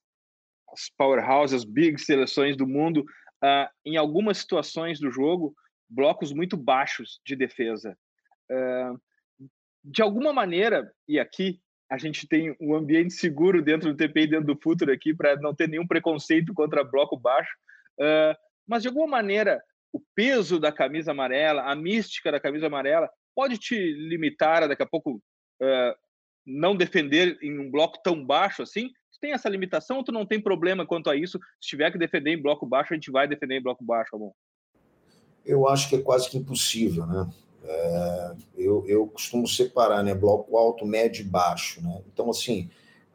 as 0.74 0.90
powerhouses, 0.96 1.62
as 1.62 1.64
big 1.64 1.98
seleções 2.00 2.56
do 2.56 2.66
mundo, 2.66 3.00
uh, 3.42 3.68
em 3.84 3.96
algumas 3.96 4.38
situações 4.38 4.98
do 4.98 5.10
jogo, 5.10 5.54
blocos 5.88 6.32
muito 6.32 6.56
baixos 6.56 7.20
de 7.24 7.36
defesa. 7.36 7.96
Uh, 8.50 9.00
de 9.84 10.02
alguma 10.02 10.32
maneira, 10.32 10.90
e 11.06 11.18
aqui 11.20 11.60
a 11.90 11.98
gente 11.98 12.26
tem 12.26 12.56
um 12.60 12.74
ambiente 12.74 13.12
seguro 13.14 13.62
dentro 13.62 13.92
do 13.92 13.96
TPI, 13.96 14.26
dentro 14.26 14.46
do 14.46 14.60
futuro 14.60 14.92
aqui, 14.92 15.14
para 15.14 15.36
não 15.36 15.54
ter 15.54 15.68
nenhum 15.68 15.86
preconceito 15.86 16.52
contra 16.54 16.82
bloco 16.82 17.16
baixo, 17.16 17.54
mas 18.66 18.82
de 18.82 18.88
alguma 18.88 19.06
maneira, 19.06 19.62
o 19.92 20.00
peso 20.14 20.58
da 20.58 20.72
camisa 20.72 21.12
amarela, 21.12 21.62
a 21.62 21.76
mística 21.76 22.32
da 22.32 22.40
camisa 22.40 22.66
amarela, 22.66 23.08
pode 23.34 23.58
te 23.58 23.76
limitar 23.76 24.62
a 24.62 24.66
daqui 24.66 24.82
a 24.82 24.86
pouco 24.86 25.22
uh, 25.62 25.94
não 26.46 26.76
defender 26.76 27.38
em 27.42 27.58
um 27.58 27.70
bloco 27.70 28.00
tão 28.02 28.24
baixo 28.24 28.62
assim? 28.62 28.90
Tem 29.24 29.32
essa 29.32 29.48
limitação 29.48 29.96
ou 29.96 30.04
tu 30.04 30.12
não 30.12 30.26
tem 30.26 30.38
problema 30.38 30.84
quanto 30.84 31.08
a 31.08 31.16
isso? 31.16 31.40
Se 31.58 31.70
tiver 31.70 31.90
que 31.90 31.96
defender 31.96 32.34
em 32.34 32.42
bloco 32.42 32.66
baixo, 32.66 32.92
a 32.92 32.94
gente 32.94 33.10
vai 33.10 33.26
defender 33.26 33.56
em 33.56 33.62
bloco 33.62 33.82
baixo, 33.82 34.10
Ramon? 34.12 34.32
Eu 35.46 35.66
acho 35.66 35.88
que 35.88 35.96
é 35.96 35.98
quase 36.02 36.28
que 36.28 36.36
impossível, 36.36 37.06
né? 37.06 37.30
É, 37.64 38.34
eu, 38.58 38.84
eu 38.86 39.06
costumo 39.06 39.48
separar, 39.48 40.04
né? 40.04 40.14
Bloco 40.14 40.58
alto, 40.58 40.84
médio 40.84 41.22
e 41.22 41.24
baixo, 41.26 41.82
né? 41.82 42.02
Então, 42.12 42.28
assim, 42.28 42.68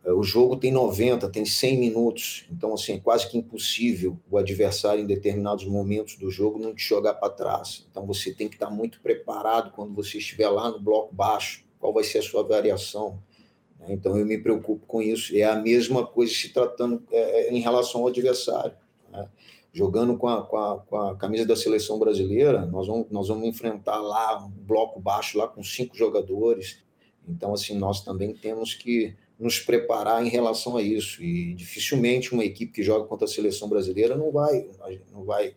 é, 0.04 0.12
o 0.12 0.24
jogo 0.24 0.58
tem 0.58 0.72
90, 0.72 1.30
tem 1.30 1.46
100 1.46 1.78
minutos, 1.78 2.48
então 2.52 2.74
assim, 2.74 2.94
é 2.94 3.00
quase 3.00 3.30
que 3.30 3.38
impossível 3.38 4.18
o 4.32 4.40
adversário 4.40 5.04
em 5.04 5.06
determinados 5.06 5.66
momentos 5.66 6.16
do 6.16 6.32
jogo 6.32 6.58
não 6.58 6.74
te 6.74 6.84
jogar 6.84 7.14
para 7.14 7.32
trás. 7.32 7.86
Então 7.92 8.08
você 8.08 8.34
tem 8.34 8.50
que 8.50 8.56
estar 8.56 8.72
muito 8.72 9.00
preparado 9.00 9.70
quando 9.74 9.94
você 9.94 10.18
estiver 10.18 10.50
lá 10.50 10.72
no 10.72 10.80
bloco 10.80 11.14
baixo, 11.14 11.64
qual 11.78 11.94
vai 11.94 12.04
ser 12.04 12.18
a 12.18 12.24
sua 12.24 12.42
variação. 12.42 13.22
Né? 13.80 13.88
Então 13.90 14.18
eu 14.18 14.26
me 14.26 14.38
preocupo 14.38 14.86
com 14.86 15.02
isso. 15.02 15.36
É 15.36 15.44
a 15.44 15.56
mesma 15.56 16.06
coisa 16.06 16.34
se 16.34 16.50
tratando 16.50 17.04
é, 17.12 17.48
é, 17.48 17.54
em 17.54 17.60
relação 17.60 18.02
ao 18.02 18.08
adversário. 18.08 18.74
Né? 19.12 19.28
Jogando 19.72 20.18
com 20.18 20.28
a, 20.28 20.44
com, 20.44 20.58
a, 20.58 20.80
com 20.80 20.98
a 20.98 21.16
camisa 21.16 21.46
da 21.46 21.56
seleção 21.56 22.00
brasileira, 22.00 22.66
nós 22.66 22.88
vamos, 22.88 23.08
nós 23.10 23.28
vamos 23.28 23.46
enfrentar 23.48 24.00
lá 24.02 24.44
um 24.44 24.50
bloco 24.50 25.00
baixo 25.00 25.38
lá 25.38 25.48
com 25.48 25.64
cinco 25.64 25.96
jogadores. 25.96 26.84
Então 27.28 27.54
assim 27.54 27.78
nós 27.78 28.04
também 28.04 28.34
temos 28.34 28.74
que 28.74 29.16
nos 29.40 29.60
preparar 29.60 30.26
em 30.26 30.30
relação 30.30 30.76
a 30.76 30.82
isso 30.82 31.24
e 31.24 31.54
dificilmente 31.54 32.34
uma 32.34 32.44
equipe 32.44 32.74
que 32.74 32.84
joga 32.84 33.08
contra 33.08 33.26
a 33.26 33.28
seleção 33.30 33.70
brasileira 33.70 34.18
não 34.18 34.32
vai 34.32 34.70
não 35.14 35.24
vai 35.24 35.56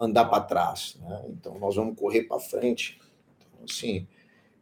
andar 0.00 0.26
para 0.26 0.44
trás, 0.44 0.96
né? 1.00 1.24
Então 1.28 1.58
nós 1.58 1.74
vamos 1.74 1.98
correr 1.98 2.22
para 2.22 2.38
frente. 2.38 2.98
Então, 3.36 3.64
assim, 3.68 4.06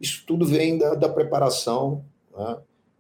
isso 0.00 0.25
tudo 0.26 0.46
vem 0.46 0.78
da, 0.78 0.94
da 0.94 1.08
preparação, 1.08 2.04
né? 2.34 2.58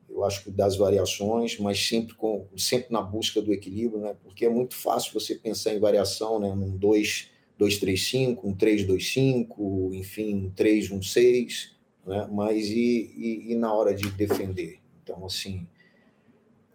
Eu 0.08 0.24
acho 0.24 0.44
que 0.44 0.50
das 0.50 0.76
variações, 0.76 1.58
mas 1.58 1.78
sempre, 1.86 2.14
com, 2.14 2.46
sempre 2.56 2.92
na 2.92 3.02
busca 3.02 3.40
do 3.40 3.52
equilíbrio, 3.52 4.00
né? 4.00 4.16
porque 4.22 4.44
é 4.44 4.48
muito 4.48 4.74
fácil 4.74 5.12
você 5.12 5.34
pensar 5.34 5.74
em 5.74 5.78
variação 5.78 6.38
né? 6.38 6.54
num 6.54 6.76
2, 6.76 7.30
2 7.58 7.78
3, 7.78 8.08
5, 8.08 8.48
um 8.48 8.54
3, 8.54 8.84
2, 8.86 9.12
5, 9.12 9.90
enfim, 9.94 10.46
um 10.46 10.50
3, 10.50 10.90
1, 10.90 11.02
6, 11.02 11.76
né? 12.06 12.28
mas 12.30 12.66
e, 12.68 13.12
e, 13.16 13.52
e 13.52 13.54
na 13.54 13.72
hora 13.72 13.94
de 13.94 14.10
defender? 14.10 14.78
Então, 15.02 15.24
assim, 15.24 15.66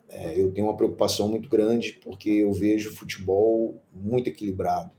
é, 0.10 0.40
eu 0.40 0.52
tenho 0.52 0.68
uma 0.68 0.78
preocupação 0.78 1.28
muito 1.28 1.50
grande 1.50 1.94
porque 2.04 2.30
eu 2.30 2.54
vejo 2.54 2.96
futebol 2.96 3.82
muito 3.94 4.28
equilibrado 4.28 4.92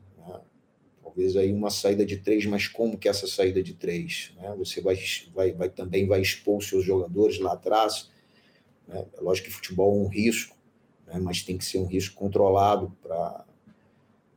talvez 1.12 1.36
aí 1.36 1.52
uma 1.52 1.70
saída 1.70 2.06
de 2.06 2.16
três, 2.16 2.46
mas 2.46 2.66
como 2.66 2.96
que 2.96 3.06
é 3.06 3.10
essa 3.10 3.26
saída 3.26 3.62
de 3.62 3.74
três? 3.74 4.32
Né? 4.36 4.54
Você 4.56 4.80
vai, 4.80 4.98
vai, 5.34 5.52
vai 5.52 5.68
também 5.68 6.06
vai 6.06 6.22
expor 6.22 6.58
os 6.58 6.66
seus 6.66 6.84
jogadores 6.84 7.38
lá 7.38 7.52
atrás. 7.52 8.10
Né? 8.86 9.04
É 9.16 9.20
lógico 9.20 9.48
que 9.48 9.54
futebol 9.54 9.96
é 9.96 10.04
um 10.04 10.08
risco, 10.08 10.56
né? 11.06 11.18
mas 11.18 11.42
tem 11.42 11.56
que 11.56 11.64
ser 11.64 11.78
um 11.78 11.86
risco 11.86 12.14
controlado 12.14 12.94
para 13.02 13.44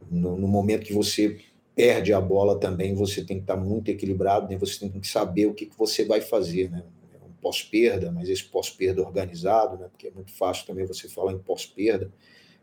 no, 0.09 0.37
no, 0.37 0.47
momento 0.47 0.85
que 0.85 0.93
você 0.93 1.39
perde 1.75 2.13
a 2.13 2.21
bola 2.21 2.59
também 2.59 2.93
você 2.93 3.23
tem 3.23 3.37
que 3.37 3.43
estar 3.43 3.57
muito 3.57 3.89
equilibrado, 3.89 4.47
né? 4.47 4.57
você 4.57 4.79
tem 4.79 4.89
que 4.99 5.07
saber 5.07 5.47
o 5.47 5.53
que, 5.53 5.65
que 5.65 5.77
você 5.77 6.05
vai 6.05 6.21
fazer, 6.21 6.69
né? 6.69 6.83
É 7.13 7.25
um 7.25 7.33
pós-perda, 7.41 8.11
mas 8.11 8.29
esse 8.29 8.43
pós-perda 8.43 9.01
organizado, 9.01 9.77
né? 9.77 9.87
Porque 9.89 10.07
é 10.07 10.11
muito 10.11 10.31
fácil 10.31 10.67
também 10.67 10.85
você 10.85 11.09
falar 11.09 11.33
em 11.33 11.39
pós-perda, 11.39 12.11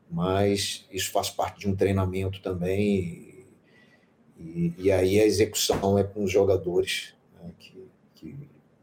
mas 0.09 0.87
isso 0.91 1.11
faz 1.11 1.31
parte 1.31 1.61
de 1.61 1.69
um 1.69 1.75
treinamento 1.75 2.41
também 2.41 3.33
e, 4.43 4.75
e 4.77 4.93
aí 4.93 5.21
a 5.21 5.25
execução 5.25 5.99
é 5.99 6.05
com 6.05 6.25
os 6.25 6.31
jogadores 6.31 7.15
né, 7.41 7.51
que, 7.59 7.89
que, 8.15 8.37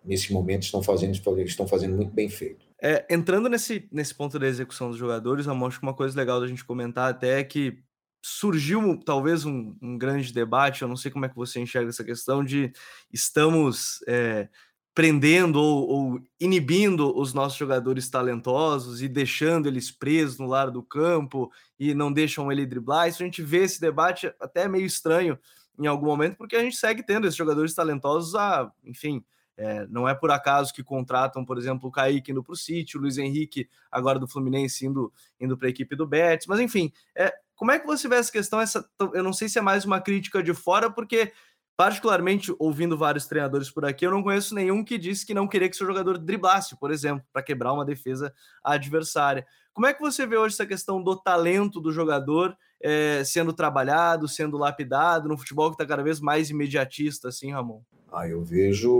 nesse 0.03 0.31
momento 0.31 0.63
estão 0.63 0.81
fazendo, 0.81 1.13
estão 1.45 1.67
fazendo 1.67 1.95
muito 1.95 2.11
bem 2.11 2.29
feito. 2.29 2.65
É, 2.81 3.05
entrando 3.09 3.49
nesse, 3.49 3.87
nesse 3.91 4.15
ponto 4.15 4.39
da 4.39 4.47
execução 4.47 4.89
dos 4.89 4.97
jogadores, 4.97 5.45
eu 5.45 5.65
acho 5.65 5.79
que 5.79 5.85
uma 5.85 5.93
coisa 5.93 6.17
legal 6.17 6.39
da 6.39 6.47
gente 6.47 6.63
comentar 6.63 7.09
até 7.09 7.39
é 7.39 7.43
que 7.43 7.83
surgiu 8.21 8.97
talvez 8.97 9.45
um, 9.45 9.75
um, 9.81 9.97
grande 9.97 10.33
debate, 10.33 10.81
eu 10.81 10.87
não 10.87 10.95
sei 10.95 11.11
como 11.11 11.25
é 11.25 11.29
que 11.29 11.35
você 11.35 11.59
enxerga 11.59 11.89
essa 11.89 12.03
questão 12.03 12.43
de 12.43 12.71
estamos 13.11 13.99
é, 14.07 14.49
prendendo 14.93 15.61
ou, 15.61 15.87
ou, 15.87 16.21
inibindo 16.39 17.17
os 17.17 17.33
nossos 17.33 17.57
jogadores 17.57 18.09
talentosos 18.09 19.01
e 19.01 19.07
deixando 19.07 19.67
eles 19.67 19.91
presos 19.91 20.37
no 20.37 20.47
lado 20.47 20.71
do 20.71 20.83
campo 20.83 21.51
e 21.79 21.93
não 21.93 22.11
deixam 22.11 22.51
ele 22.51 22.65
driblar. 22.65 23.07
Isso 23.07 23.23
a 23.23 23.25
gente 23.25 23.41
vê 23.41 23.59
esse 23.63 23.79
debate 23.79 24.33
até 24.39 24.67
meio 24.67 24.85
estranho 24.85 25.39
em 25.77 25.87
algum 25.87 26.07
momento, 26.07 26.35
porque 26.35 26.55
a 26.55 26.61
gente 26.61 26.75
segue 26.75 27.01
tendo 27.01 27.25
esses 27.25 27.37
jogadores 27.37 27.73
talentosos 27.73 28.35
a, 28.35 28.69
enfim, 28.83 29.23
é, 29.59 29.85
não 29.87 30.07
é 30.07 30.15
por 30.15 30.31
acaso 30.31 30.73
que 30.73 30.81
contratam, 30.81 31.43
por 31.43 31.57
exemplo, 31.57 31.89
o 31.89 31.91
Kaique 31.91 32.31
indo 32.31 32.41
para 32.41 32.53
o 32.53 32.55
City, 32.55 32.97
o 32.97 33.01
Luiz 33.01 33.17
Henrique 33.17 33.69
agora 33.91 34.17
do 34.17 34.27
Fluminense 34.27 34.85
indo, 34.85 35.11
indo 35.37 35.57
para 35.57 35.67
a 35.67 35.69
equipe 35.69 35.97
do 35.97 36.07
Betis, 36.07 36.47
mas 36.47 36.61
enfim, 36.61 36.93
é, 37.13 37.33
como 37.55 37.71
é 37.71 37.77
que 37.77 37.85
você 37.85 38.07
vê 38.07 38.15
essa 38.15 38.31
questão? 38.31 38.61
Essa, 38.61 38.89
eu 39.13 39.21
não 39.21 39.33
sei 39.33 39.49
se 39.49 39.59
é 39.59 39.61
mais 39.61 39.83
uma 39.83 39.99
crítica 39.99 40.41
de 40.41 40.53
fora, 40.53 40.89
porque 40.89 41.33
particularmente 41.79 42.53
ouvindo 42.59 42.97
vários 42.97 43.25
treinadores 43.25 43.71
por 43.71 43.85
aqui, 43.85 44.05
eu 44.05 44.11
não 44.11 44.21
conheço 44.21 44.53
nenhum 44.53 44.83
que 44.83 44.97
disse 44.97 45.25
que 45.25 45.33
não 45.33 45.47
queria 45.47 45.69
que 45.69 45.77
seu 45.77 45.87
jogador 45.87 46.17
driblasse, 46.17 46.77
por 46.77 46.91
exemplo, 46.91 47.25
para 47.31 47.41
quebrar 47.41 47.71
uma 47.71 47.85
defesa 47.85 48.33
adversária. 48.61 49.47
Como 49.73 49.87
é 49.87 49.93
que 49.93 50.01
você 50.01 50.27
vê 50.27 50.35
hoje 50.35 50.55
essa 50.55 50.65
questão 50.65 51.01
do 51.01 51.15
talento 51.15 51.79
do 51.79 51.89
jogador 51.89 52.53
é, 52.81 53.23
sendo 53.23 53.53
trabalhado, 53.53 54.27
sendo 54.27 54.57
lapidado 54.57 55.29
no 55.29 55.37
futebol 55.37 55.69
que 55.69 55.75
está 55.75 55.85
cada 55.85 56.03
vez 56.03 56.19
mais 56.19 56.49
imediatista, 56.49 57.29
assim, 57.29 57.53
Ramon? 57.53 57.79
Ah, 58.11 58.27
eu 58.27 58.43
vejo 58.43 58.91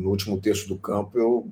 no 0.00 0.10
último 0.10 0.40
terço 0.40 0.66
do 0.66 0.76
campo 0.76 1.16
eu 1.16 1.48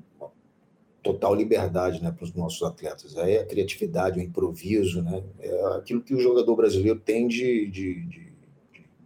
total 1.01 1.33
liberdade 1.33 2.03
né, 2.03 2.11
para 2.11 2.25
os 2.25 2.35
nossos 2.35 2.61
atletas. 2.61 3.17
Aí 3.17 3.39
a 3.39 3.47
criatividade, 3.47 4.19
o 4.19 4.23
improviso, 4.23 5.01
né, 5.01 5.23
é 5.39 5.77
aquilo 5.77 6.03
que 6.03 6.13
o 6.13 6.21
jogador 6.21 6.57
brasileiro 6.57 6.99
tem 6.99 7.29
de, 7.29 7.69
de, 7.69 8.05
de, 8.07 8.33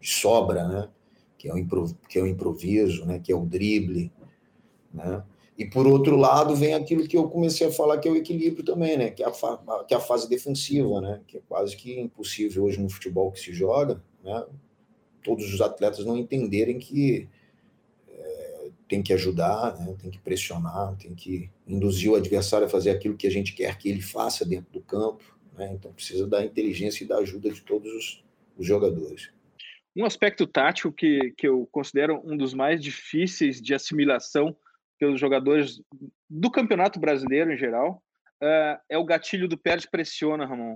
de 0.00 0.08
sobra, 0.08 0.66
né, 0.66 0.88
que, 1.38 1.48
é 1.48 1.54
o 1.54 1.58
improviso, 1.58 1.98
que 2.08 2.18
é 2.18 2.22
o 2.22 2.26
improviso, 2.26 3.04
né, 3.04 3.18
que 3.18 3.32
é 3.32 3.36
o 3.36 3.44
drible. 3.44 4.12
Né, 4.92 5.22
e 5.58 5.64
por 5.64 5.86
outro 5.86 6.16
lado, 6.16 6.54
vem 6.54 6.74
aquilo 6.74 7.08
que 7.08 7.16
eu 7.16 7.28
comecei 7.28 7.66
a 7.66 7.72
falar, 7.72 7.98
que 7.98 8.06
é 8.06 8.10
o 8.10 8.16
equilíbrio 8.16 8.62
também, 8.62 8.98
né? 8.98 9.10
Que 9.10 9.22
é 9.22 9.26
a, 9.26 9.84
que 9.84 9.94
é 9.94 9.96
a 9.96 10.00
fase 10.00 10.28
defensiva, 10.28 11.00
né? 11.00 11.20
Que 11.26 11.38
é 11.38 11.40
quase 11.48 11.74
que 11.74 11.98
impossível 11.98 12.64
hoje 12.64 12.80
no 12.80 12.90
futebol 12.90 13.32
que 13.32 13.40
se 13.40 13.54
joga, 13.54 14.02
né? 14.22 14.44
Todos 15.24 15.52
os 15.52 15.60
atletas 15.62 16.04
não 16.04 16.16
entenderem 16.16 16.78
que 16.78 17.26
é, 18.06 18.68
tem 18.86 19.02
que 19.02 19.14
ajudar, 19.14 19.78
né? 19.78 19.96
tem 20.00 20.10
que 20.10 20.18
pressionar, 20.18 20.94
tem 20.96 21.14
que 21.14 21.50
induzir 21.66 22.10
o 22.10 22.14
adversário 22.14 22.66
a 22.66 22.70
fazer 22.70 22.90
aquilo 22.90 23.16
que 23.16 23.26
a 23.26 23.30
gente 23.30 23.54
quer 23.54 23.76
que 23.78 23.88
ele 23.88 24.02
faça 24.02 24.44
dentro 24.44 24.70
do 24.70 24.80
campo, 24.80 25.24
né? 25.56 25.72
Então 25.72 25.90
precisa 25.90 26.26
da 26.26 26.44
inteligência 26.44 27.02
e 27.02 27.06
da 27.06 27.16
ajuda 27.16 27.50
de 27.50 27.62
todos 27.62 27.90
os, 27.92 28.24
os 28.58 28.66
jogadores. 28.66 29.30
Um 29.96 30.04
aspecto 30.04 30.46
tático 30.46 30.92
que, 30.92 31.32
que 31.38 31.48
eu 31.48 31.66
considero 31.72 32.20
um 32.22 32.36
dos 32.36 32.52
mais 32.52 32.82
difíceis 32.82 33.62
de 33.62 33.74
assimilação 33.74 34.54
pelos 34.98 35.18
jogadores 35.18 35.80
do 36.28 36.50
Campeonato 36.50 37.00
Brasileiro 37.00 37.50
em 37.50 37.56
geral, 37.56 38.02
uh, 38.42 38.78
é 38.90 38.98
o 38.98 39.04
gatilho 39.04 39.48
do 39.48 39.56
perde 39.56 39.88
pressiona, 39.90 40.44
Ramon. 40.44 40.74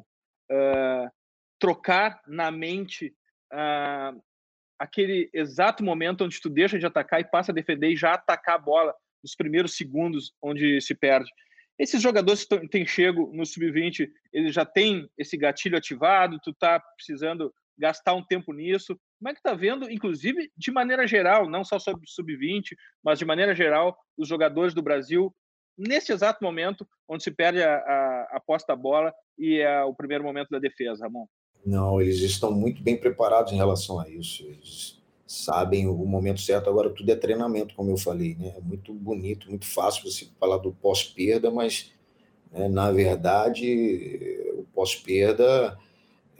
Uh, 0.50 1.10
trocar 1.58 2.22
na 2.26 2.50
mente 2.50 3.14
uh, 3.52 4.18
aquele 4.78 5.28
exato 5.34 5.84
momento 5.84 6.24
onde 6.24 6.40
tu 6.40 6.48
deixa 6.48 6.78
de 6.78 6.86
atacar 6.86 7.20
e 7.20 7.30
passa 7.30 7.52
a 7.52 7.54
defender 7.54 7.90
e 7.90 7.96
já 7.96 8.14
atacar 8.14 8.54
a 8.54 8.58
bola 8.58 8.94
nos 9.22 9.34
primeiros 9.34 9.76
segundos 9.76 10.32
onde 10.40 10.80
se 10.80 10.94
perde. 10.94 11.30
Esses 11.78 12.00
jogadores 12.00 12.44
que 12.44 12.68
têm 12.68 12.86
chego 12.86 13.30
no 13.34 13.44
sub-20, 13.44 14.10
eles 14.32 14.54
já 14.54 14.64
têm 14.64 15.10
esse 15.18 15.36
gatilho 15.36 15.76
ativado, 15.76 16.40
tu 16.42 16.54
tá 16.54 16.80
precisando 16.96 17.52
gastar 17.80 18.14
um 18.14 18.22
tempo 18.22 18.52
nisso. 18.52 18.94
Como 19.18 19.30
é 19.30 19.32
que 19.32 19.38
está 19.38 19.54
vendo, 19.54 19.90
inclusive, 19.90 20.50
de 20.56 20.70
maneira 20.70 21.06
geral, 21.06 21.48
não 21.48 21.64
só 21.64 21.78
sobre 21.78 22.02
sub-20, 22.06 22.76
mas 23.02 23.18
de 23.18 23.24
maneira 23.24 23.54
geral, 23.54 23.96
os 24.16 24.28
jogadores 24.28 24.74
do 24.74 24.82
Brasil, 24.82 25.34
nesse 25.76 26.12
exato 26.12 26.44
momento, 26.44 26.86
onde 27.08 27.24
se 27.24 27.30
perde 27.30 27.62
a, 27.62 27.74
a, 27.74 28.36
a 28.36 28.42
posse 28.46 28.66
da 28.66 28.76
bola 28.76 29.12
e 29.38 29.58
é 29.58 29.82
o 29.82 29.94
primeiro 29.94 30.22
momento 30.22 30.50
da 30.50 30.58
defesa, 30.58 31.04
Ramon? 31.04 31.26
Não, 31.64 32.00
eles 32.00 32.20
estão 32.20 32.52
muito 32.52 32.82
bem 32.82 32.96
preparados 32.96 33.52
em 33.52 33.56
relação 33.56 33.98
a 33.98 34.08
isso. 34.08 34.44
Eles 34.44 35.00
sabem 35.26 35.86
o 35.86 35.94
momento 36.04 36.40
certo. 36.40 36.68
Agora, 36.68 36.90
tudo 36.90 37.10
é 37.10 37.16
treinamento, 37.16 37.74
como 37.74 37.90
eu 37.90 37.96
falei. 37.96 38.34
Né? 38.34 38.54
É 38.56 38.60
muito 38.60 38.92
bonito, 38.92 39.48
muito 39.48 39.66
fácil 39.66 40.10
você 40.10 40.28
falar 40.38 40.58
do 40.58 40.72
pós-perda, 40.72 41.50
mas, 41.50 41.92
né, 42.50 42.68
na 42.68 42.90
verdade, 42.90 44.52
o 44.54 44.64
pós-perda 44.74 45.78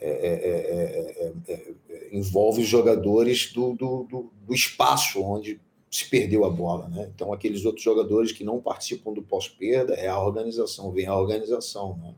é, 0.06 1.32
é, 1.48 2.08
envolve 2.12 2.62
os 2.62 2.68
jogadores 2.68 3.52
do, 3.52 3.74
do, 3.74 4.04
do, 4.04 4.32
do, 4.46 4.54
espaço 4.54 5.22
onde 5.22 5.60
se 5.90 6.08
perdeu 6.08 6.44
a 6.44 6.50
bola. 6.50 6.88
Né? 6.88 7.10
Então, 7.14 7.32
aqueles 7.32 7.64
outros 7.64 7.84
jogadores 7.84 8.32
que 8.32 8.44
não 8.44 8.60
participam 8.60 9.12
do 9.12 9.22
pós-perda, 9.22 9.94
é 9.94 10.08
a 10.08 10.18
organização, 10.18 10.90
vem 10.90 11.06
a 11.06 11.16
organização. 11.16 11.98
Né? 11.98 12.14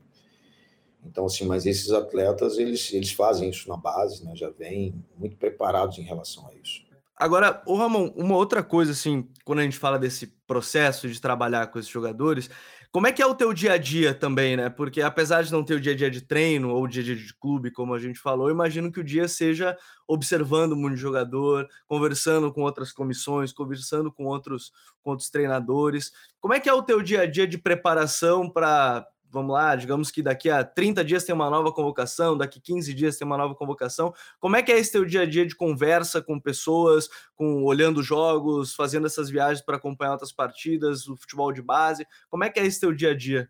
Então, 1.05 1.27
assim, 1.27 1.45
mas 1.45 1.67
esses 1.67 1.91
atletas, 1.91 2.59
eles, 2.59 2.93
eles 2.93 3.11
fazem 3.11 3.51
isso 3.51 3.69
na 3.69 3.77
base, 3.77 4.25
né? 4.25 4.33
já 4.37 4.51
vêm 4.51 4.95
muito 5.19 5.37
preparados 5.37 5.99
em 5.99 6.03
relação 6.03 6.47
a 6.47 6.55
isso. 6.55 6.83
Agora, 7.17 7.62
o 7.67 7.77
Ramon, 7.77 8.12
uma 8.17 8.37
outra 8.37 8.62
coisa, 8.62 8.93
assim, 8.93 9.29
quando 9.45 9.61
a 9.61 9.62
gente 9.62 9.79
fala 9.79 9.99
desse 9.99 10.27
processo 10.47 11.09
de 11.09 11.21
trabalhar 11.21 11.68
com 11.68 11.79
esses 11.79 11.90
jogadores, 11.90 12.51
como 12.92 13.07
é 13.07 13.12
que 13.12 13.22
é 13.22 13.26
o 13.26 13.35
teu 13.35 13.55
dia 13.55 13.72
a 13.72 13.78
dia 13.78 14.12
também, 14.12 14.55
né? 14.55 14.68
Porque 14.68 15.00
apesar 15.00 15.42
de 15.42 15.50
não 15.50 15.64
ter 15.64 15.74
o 15.74 15.81
dia 15.81 15.92
a 15.92 15.96
dia 15.96 16.11
de 16.11 16.20
treino 16.20 16.68
ou 16.68 16.85
o 16.85 16.87
dia 16.87 17.00
a 17.00 17.05
dia 17.07 17.16
de 17.16 17.35
clube, 17.35 17.70
como 17.70 17.94
a 17.94 17.98
gente 17.98 18.18
falou, 18.18 18.50
imagino 18.50 18.92
que 18.92 19.00
o 19.00 19.05
dia 19.05 19.26
seja 19.26 19.74
observando 20.07 20.72
o 20.72 20.76
mundo 20.76 20.94
jogador, 20.94 21.66
conversando 21.87 22.52
com 22.52 22.61
outras 22.61 22.92
comissões, 22.92 23.50
conversando 23.50 24.12
com 24.12 24.24
outros, 24.26 24.72
com 25.02 25.11
outros 25.11 25.31
treinadores. 25.31 26.12
Como 26.38 26.52
é 26.52 26.61
que 26.61 26.68
é 26.68 26.72
o 26.74 26.83
teu 26.83 27.00
dia 27.00 27.22
a 27.22 27.26
dia 27.26 27.46
de 27.48 27.57
preparação 27.57 28.50
para 28.50 29.07
vamos 29.33 29.55
lá, 29.55 29.75
digamos 29.75 30.11
que 30.11 30.23
daqui 30.23 30.51
a 30.51 30.62
30 30.62 31.03
dias 31.03 31.25
tem 31.25 31.35
uma 31.35 31.49
nova 31.49 31.73
convocação, 31.73 32.37
daqui 32.37 32.61
15 32.61 32.92
dias 32.92 33.16
tem 33.16 33.27
uma 33.27 33.38
nova 33.38 33.55
convocação. 33.55 34.12
Como 34.38 34.55
é 34.57 34.62
que 34.62 34.71
é 34.71 34.79
esse 34.79 34.92
teu 34.92 35.07
dia 35.07 35.23
a 35.23 35.27
dia 35.27 35.47
de 35.47 35.57
conversa 35.57 36.21
com 36.21 36.38
pessoas, 36.38 37.09
com 37.35 37.64
olhando 37.64 38.03
jogos, 38.03 38.75
fazendo 38.75 39.07
essas 39.07 39.31
viagens 39.31 39.64
para 39.64 39.79
acompanhar 39.79 40.12
outras 40.12 40.33
partidas, 40.33 41.09
o 41.09 41.16
futebol 41.16 41.51
de 41.51 41.62
base? 41.62 42.07
Como 42.29 42.45
é 42.45 42.51
que 42.51 42.61
é 42.61 42.66
esse 42.66 42.79
teu 42.79 42.92
dia 42.92 43.12
a 43.12 43.16
dia? 43.16 43.49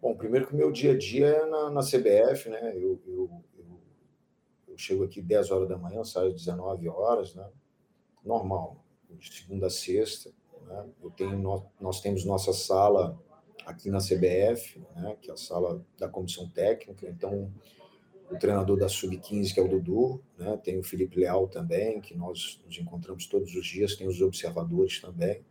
Bom, 0.00 0.16
primeiro 0.16 0.46
que 0.46 0.54
o 0.54 0.56
meu 0.56 0.72
dia 0.72 0.92
a 0.92 0.98
dia 0.98 1.26
é 1.26 1.46
na, 1.46 1.70
na 1.70 1.80
CBF, 1.82 2.48
né? 2.48 2.72
Eu, 2.74 2.98
eu, 3.06 3.30
eu, 3.58 3.80
eu, 4.68 4.78
chego 4.78 5.04
aqui 5.04 5.20
10 5.20 5.50
horas 5.50 5.68
da 5.68 5.76
manhã, 5.76 6.02
saio 6.04 6.28
às 6.28 6.34
19 6.34 6.88
horas, 6.88 7.34
né? 7.34 7.46
Normal, 8.24 8.82
de 9.10 9.32
segunda 9.32 9.66
a 9.66 9.70
sexta. 9.70 10.30
Né? 10.66 10.86
Eu 11.02 11.10
tenho, 11.10 11.38
nós, 11.38 11.62
nós 11.78 12.00
temos 12.00 12.24
nossa 12.24 12.52
sala 12.52 13.18
aqui 13.64 13.90
na 13.90 13.98
CBF, 13.98 14.80
né, 14.94 15.16
que 15.20 15.30
é 15.30 15.34
a 15.34 15.36
sala 15.36 15.84
da 15.98 16.08
comissão 16.08 16.48
técnica. 16.48 17.08
Então, 17.08 17.52
o 18.30 18.36
treinador 18.36 18.76
da 18.76 18.88
Sub-15, 18.88 19.54
que 19.54 19.60
é 19.60 19.62
o 19.62 19.68
Dudu, 19.68 20.20
né, 20.38 20.56
tem 20.62 20.78
o 20.78 20.82
Felipe 20.82 21.20
Leal 21.20 21.48
também, 21.48 22.00
que 22.00 22.14
nós 22.16 22.60
nos 22.64 22.78
encontramos 22.78 23.26
todos 23.26 23.54
os 23.54 23.66
dias, 23.66 23.96
tem 23.96 24.06
os 24.06 24.20
observadores 24.20 25.00
também. 25.00 25.42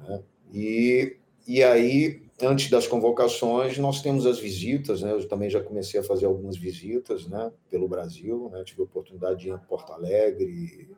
Né, 0.00 0.22
e, 0.52 1.16
e 1.46 1.62
aí, 1.62 2.22
antes 2.42 2.70
das 2.70 2.86
convocações, 2.86 3.78
nós 3.78 4.02
temos 4.02 4.26
as 4.26 4.38
visitas, 4.38 5.02
né, 5.02 5.12
eu 5.12 5.26
também 5.28 5.50
já 5.50 5.62
comecei 5.62 6.00
a 6.00 6.04
fazer 6.04 6.26
algumas 6.26 6.56
visitas 6.56 7.26
né, 7.26 7.52
pelo 7.70 7.88
Brasil, 7.88 8.48
né, 8.50 8.62
tive 8.64 8.82
a 8.82 8.84
oportunidade 8.84 9.40
de 9.40 9.48
ir 9.48 9.52
a 9.52 9.58
Porto 9.58 9.92
Alegre, 9.92 10.96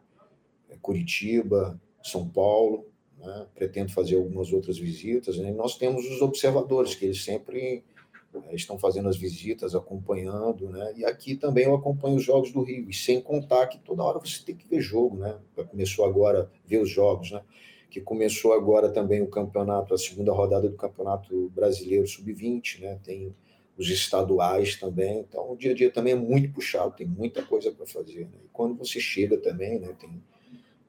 Curitiba, 0.80 1.80
São 2.02 2.28
Paulo, 2.28 2.89
né? 3.20 3.46
pretendo 3.54 3.92
fazer 3.92 4.16
algumas 4.16 4.52
outras 4.52 4.78
visitas. 4.78 5.36
Né? 5.38 5.52
Nós 5.52 5.76
temos 5.76 6.04
os 6.06 6.20
observadores, 6.20 6.94
que 6.94 7.04
eles 7.04 7.22
sempre 7.22 7.84
é, 8.32 8.54
estão 8.54 8.78
fazendo 8.78 9.08
as 9.08 9.16
visitas, 9.16 9.74
acompanhando, 9.74 10.68
né? 10.68 10.92
E 10.96 11.04
aqui 11.04 11.34
também 11.34 11.64
eu 11.64 11.74
acompanho 11.74 12.16
os 12.16 12.22
jogos 12.22 12.52
do 12.52 12.62
Rio, 12.62 12.88
e 12.88 12.94
sem 12.94 13.20
contar 13.20 13.66
que 13.66 13.78
toda 13.78 14.04
hora 14.04 14.20
você 14.20 14.44
tem 14.44 14.54
que 14.54 14.68
ver 14.68 14.80
jogo, 14.80 15.16
né? 15.16 15.36
Começou 15.68 16.04
agora 16.04 16.48
ver 16.64 16.78
os 16.78 16.88
jogos, 16.88 17.32
né? 17.32 17.42
Que 17.90 18.00
começou 18.00 18.52
agora 18.52 18.88
também 18.88 19.20
o 19.20 19.26
campeonato, 19.26 19.92
a 19.94 19.98
segunda 19.98 20.32
rodada 20.32 20.68
do 20.68 20.76
Campeonato 20.76 21.50
Brasileiro 21.50 22.06
Sub-20, 22.06 22.80
né? 22.80 23.00
Tem 23.02 23.34
os 23.76 23.88
estaduais 23.88 24.76
também, 24.76 25.20
então 25.20 25.52
o 25.52 25.56
dia 25.56 25.72
a 25.72 25.74
dia 25.74 25.90
também 25.90 26.12
é 26.12 26.16
muito 26.16 26.52
puxado, 26.52 26.94
tem 26.94 27.06
muita 27.06 27.42
coisa 27.42 27.72
para 27.72 27.86
fazer. 27.86 28.26
Né? 28.26 28.38
E 28.44 28.48
quando 28.52 28.76
você 28.76 29.00
chega 29.00 29.38
também, 29.38 29.80
né? 29.80 29.92
Tem 29.98 30.22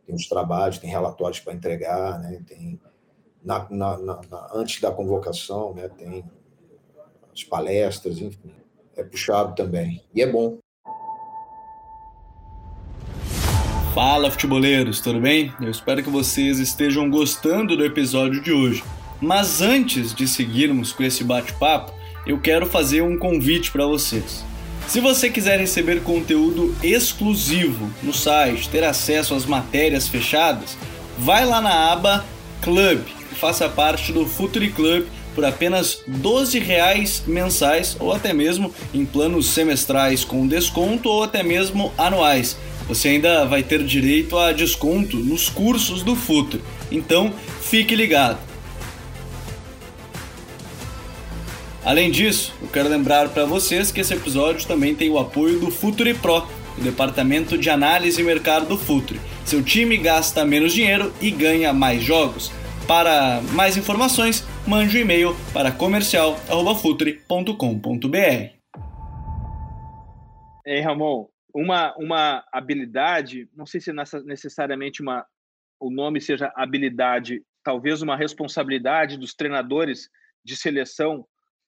tem 0.06 0.16
os 0.16 0.28
trabalhos, 0.28 0.78
tem 0.78 0.90
relatórios 0.90 1.40
para 1.40 1.54
entregar, 1.54 2.20
né? 2.20 2.42
tem 2.48 2.80
na, 3.44 3.68
na, 3.70 3.98
na, 3.98 4.50
antes 4.54 4.80
da 4.82 4.92
convocação, 4.92 5.74
né? 5.74 5.90
tem 5.90 6.24
as 7.34 7.44
palestras, 7.44 8.20
enfim, 8.20 8.54
é 8.96 9.04
puxado 9.04 9.56
também. 9.56 10.04
E 10.14 10.22
é 10.22 10.28
bom. 10.28 10.58
Fala, 13.94 14.32
futeboleiros, 14.32 15.02
tudo 15.02 15.20
bem? 15.20 15.54
Eu 15.60 15.70
espero 15.70 16.02
que 16.02 16.10
vocês 16.10 16.60
estejam 16.60 17.10
gostando 17.10 17.76
do 17.76 17.84
episódio 17.84 18.42
de 18.42 18.52
hoje. 18.52 18.84
Mas 19.22 19.62
antes 19.62 20.16
de 20.16 20.28
seguirmos 20.28 20.94
com 20.94 21.04
esse 21.04 21.24
bate-papo, 21.24 21.92
eu 22.26 22.40
quero 22.40 22.66
fazer 22.66 23.02
um 23.02 23.18
convite 23.18 23.72
para 23.72 23.86
vocês. 23.86 24.46
Se 24.88 25.00
você 25.00 25.30
quiser 25.30 25.60
receber 25.60 26.02
conteúdo 26.02 26.76
exclusivo 26.84 27.90
no 28.04 28.14
site, 28.14 28.70
ter 28.70 28.84
acesso 28.84 29.34
às 29.34 29.46
matérias 29.46 30.08
fechadas, 30.08 30.78
vai 31.18 31.46
lá 31.46 31.62
na 31.62 31.92
aba 31.92 32.26
Club 32.62 33.02
e 33.32 33.36
faça 33.36 33.68
parte 33.70 34.12
do 34.12 34.26
Futuri 34.26 34.70
Club 34.70 35.06
por 35.34 35.46
apenas 35.46 36.04
12 36.08 36.60
reais 36.60 37.24
mensais 37.26 37.96
ou 38.00 38.12
até 38.12 38.34
mesmo 38.34 38.74
em 38.94 39.06
planos 39.06 39.48
semestrais 39.48 40.24
com 40.26 40.46
desconto 40.46 41.10
ou 41.10 41.24
até 41.24 41.42
mesmo 41.42 41.92
anuais. 41.98 42.58
Você 42.88 43.10
ainda 43.10 43.46
vai 43.46 43.64
ter 43.64 43.84
direito 43.84 44.38
a 44.38 44.52
desconto 44.52 45.18
nos 45.18 45.48
cursos 45.48 46.04
do 46.04 46.16
Futuro. 46.16 46.62
Então, 46.92 47.34
fique 47.62 47.96
ligado. 47.96 48.51
Além 51.84 52.12
disso, 52.12 52.56
eu 52.62 52.68
quero 52.68 52.88
lembrar 52.88 53.30
para 53.30 53.44
vocês 53.44 53.92
que 53.92 54.02
esse 54.02 54.14
episódio 54.14 54.68
também 54.68 54.96
tem 54.96 55.10
o 55.10 55.18
apoio 55.18 55.60
do 55.60 55.72
Futuri 55.72 56.14
Pro, 56.14 56.48
o 56.78 56.82
departamento 56.82 57.58
de 57.58 57.72
análise 57.72 58.22
e 58.22 58.24
mercado 58.24 58.68
do 58.68 58.78
Futre. 58.78 59.20
Seu 59.44 59.64
time 59.64 59.98
gasta 59.98 60.46
menos 60.46 60.74
dinheiro 60.74 61.12
e 61.20 61.32
ganha 61.32 61.74
mais 61.74 62.04
jogos. 62.04 62.52
Para 62.88 63.42
mais 63.54 63.78
informações, 63.78 64.46
mande 64.68 64.96
um 64.96 65.02
e-mail 65.02 65.36
para 65.52 65.72
comercial@futre.com.br. 65.72 68.62
Ei, 70.64 70.82
Ramon, 70.82 71.28
uma, 71.52 71.96
uma 71.98 72.44
habilidade, 72.54 73.50
não 73.56 73.66
sei 73.66 73.82
se 73.82 73.92
necessariamente 74.24 75.02
uma, 75.02 75.26
o 75.80 75.90
nome 75.90 76.22
seja 76.22 76.54
habilidade, 76.56 77.42
talvez 77.64 78.04
uma 78.04 78.16
responsabilidade 78.16 79.18
dos 79.18 79.34
treinadores 79.34 80.12
de 80.46 80.56
seleção 80.56 81.26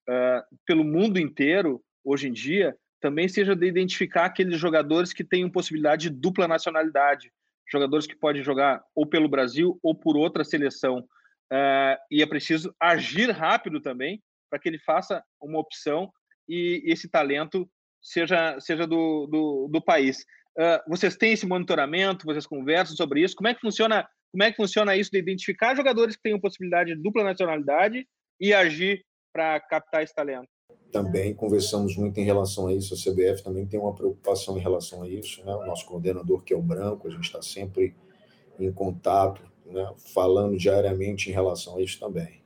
uh, 0.09 0.57
pelo 0.65 0.83
mundo 0.83 1.19
inteiro, 1.19 1.83
hoje 2.03 2.27
em 2.27 2.33
dia, 2.33 2.75
também 3.01 3.27
seja 3.27 3.55
de 3.55 3.67
identificar 3.67 4.25
aqueles 4.25 4.57
jogadores 4.57 5.11
que 5.11 5.23
têm 5.23 5.49
possibilidade 5.49 6.09
de 6.09 6.15
dupla 6.15 6.47
nacionalidade, 6.47 7.31
jogadores 7.69 8.07
que 8.07 8.15
podem 8.15 8.43
jogar 8.43 8.81
ou 8.95 9.05
pelo 9.05 9.27
Brasil 9.27 9.77
ou 9.83 9.93
por 9.93 10.15
outra 10.15 10.43
seleção. 10.43 10.99
Uh, 11.51 11.97
e 12.09 12.21
é 12.21 12.25
preciso 12.25 12.73
agir 12.79 13.29
rápido 13.29 13.81
também 13.81 14.21
para 14.49 14.59
que 14.59 14.69
ele 14.69 14.79
faça 14.79 15.23
uma 15.41 15.59
opção 15.59 16.11
e 16.47 16.81
esse 16.85 17.09
talento 17.09 17.69
seja, 18.01 18.59
seja 18.59 18.87
do, 18.87 19.27
do, 19.27 19.69
do 19.71 19.81
país. 19.81 20.23
Uh, 20.57 20.87
vocês 20.87 21.17
têm 21.17 21.33
esse 21.33 21.45
monitoramento, 21.45 22.25
vocês 22.25 22.45
conversam 22.45 22.95
sobre 22.95 23.21
isso? 23.21 23.35
Como 23.35 23.47
é 23.47 23.53
que 23.53 23.61
funciona, 23.61 24.07
como 24.31 24.43
é 24.43 24.51
que 24.51 24.57
funciona 24.57 24.95
isso 24.95 25.11
de 25.11 25.17
identificar 25.17 25.75
jogadores 25.75 26.15
que 26.15 26.21
têm 26.21 26.39
possibilidade 26.39 26.95
de 26.95 27.01
dupla 27.01 27.23
nacionalidade 27.23 28.07
e 28.39 28.53
agir 28.53 29.03
para 29.33 29.59
captar 29.59 30.03
esse 30.03 30.13
talento? 30.13 30.47
Também 30.91 31.33
conversamos 31.33 31.97
muito 31.97 32.19
em 32.19 32.23
relação 32.23 32.67
a 32.67 32.73
isso. 32.73 32.93
A 32.93 32.97
CBF 32.97 33.43
também 33.43 33.65
tem 33.65 33.79
uma 33.79 33.93
preocupação 33.93 34.55
em 34.57 34.61
relação 34.61 35.01
a 35.01 35.09
isso. 35.09 35.43
Né? 35.43 35.53
O 35.55 35.65
nosso 35.65 35.85
coordenador, 35.87 36.43
que 36.43 36.53
é 36.53 36.55
o 36.55 36.61
Branco, 36.61 37.07
a 37.07 37.11
gente 37.11 37.23
está 37.23 37.41
sempre 37.41 37.95
em 38.59 38.71
contato, 38.71 39.41
né? 39.65 39.91
falando 40.13 40.55
diariamente 40.55 41.31
em 41.31 41.33
relação 41.33 41.77
a 41.77 41.81
isso 41.81 41.99
também. 41.99 42.43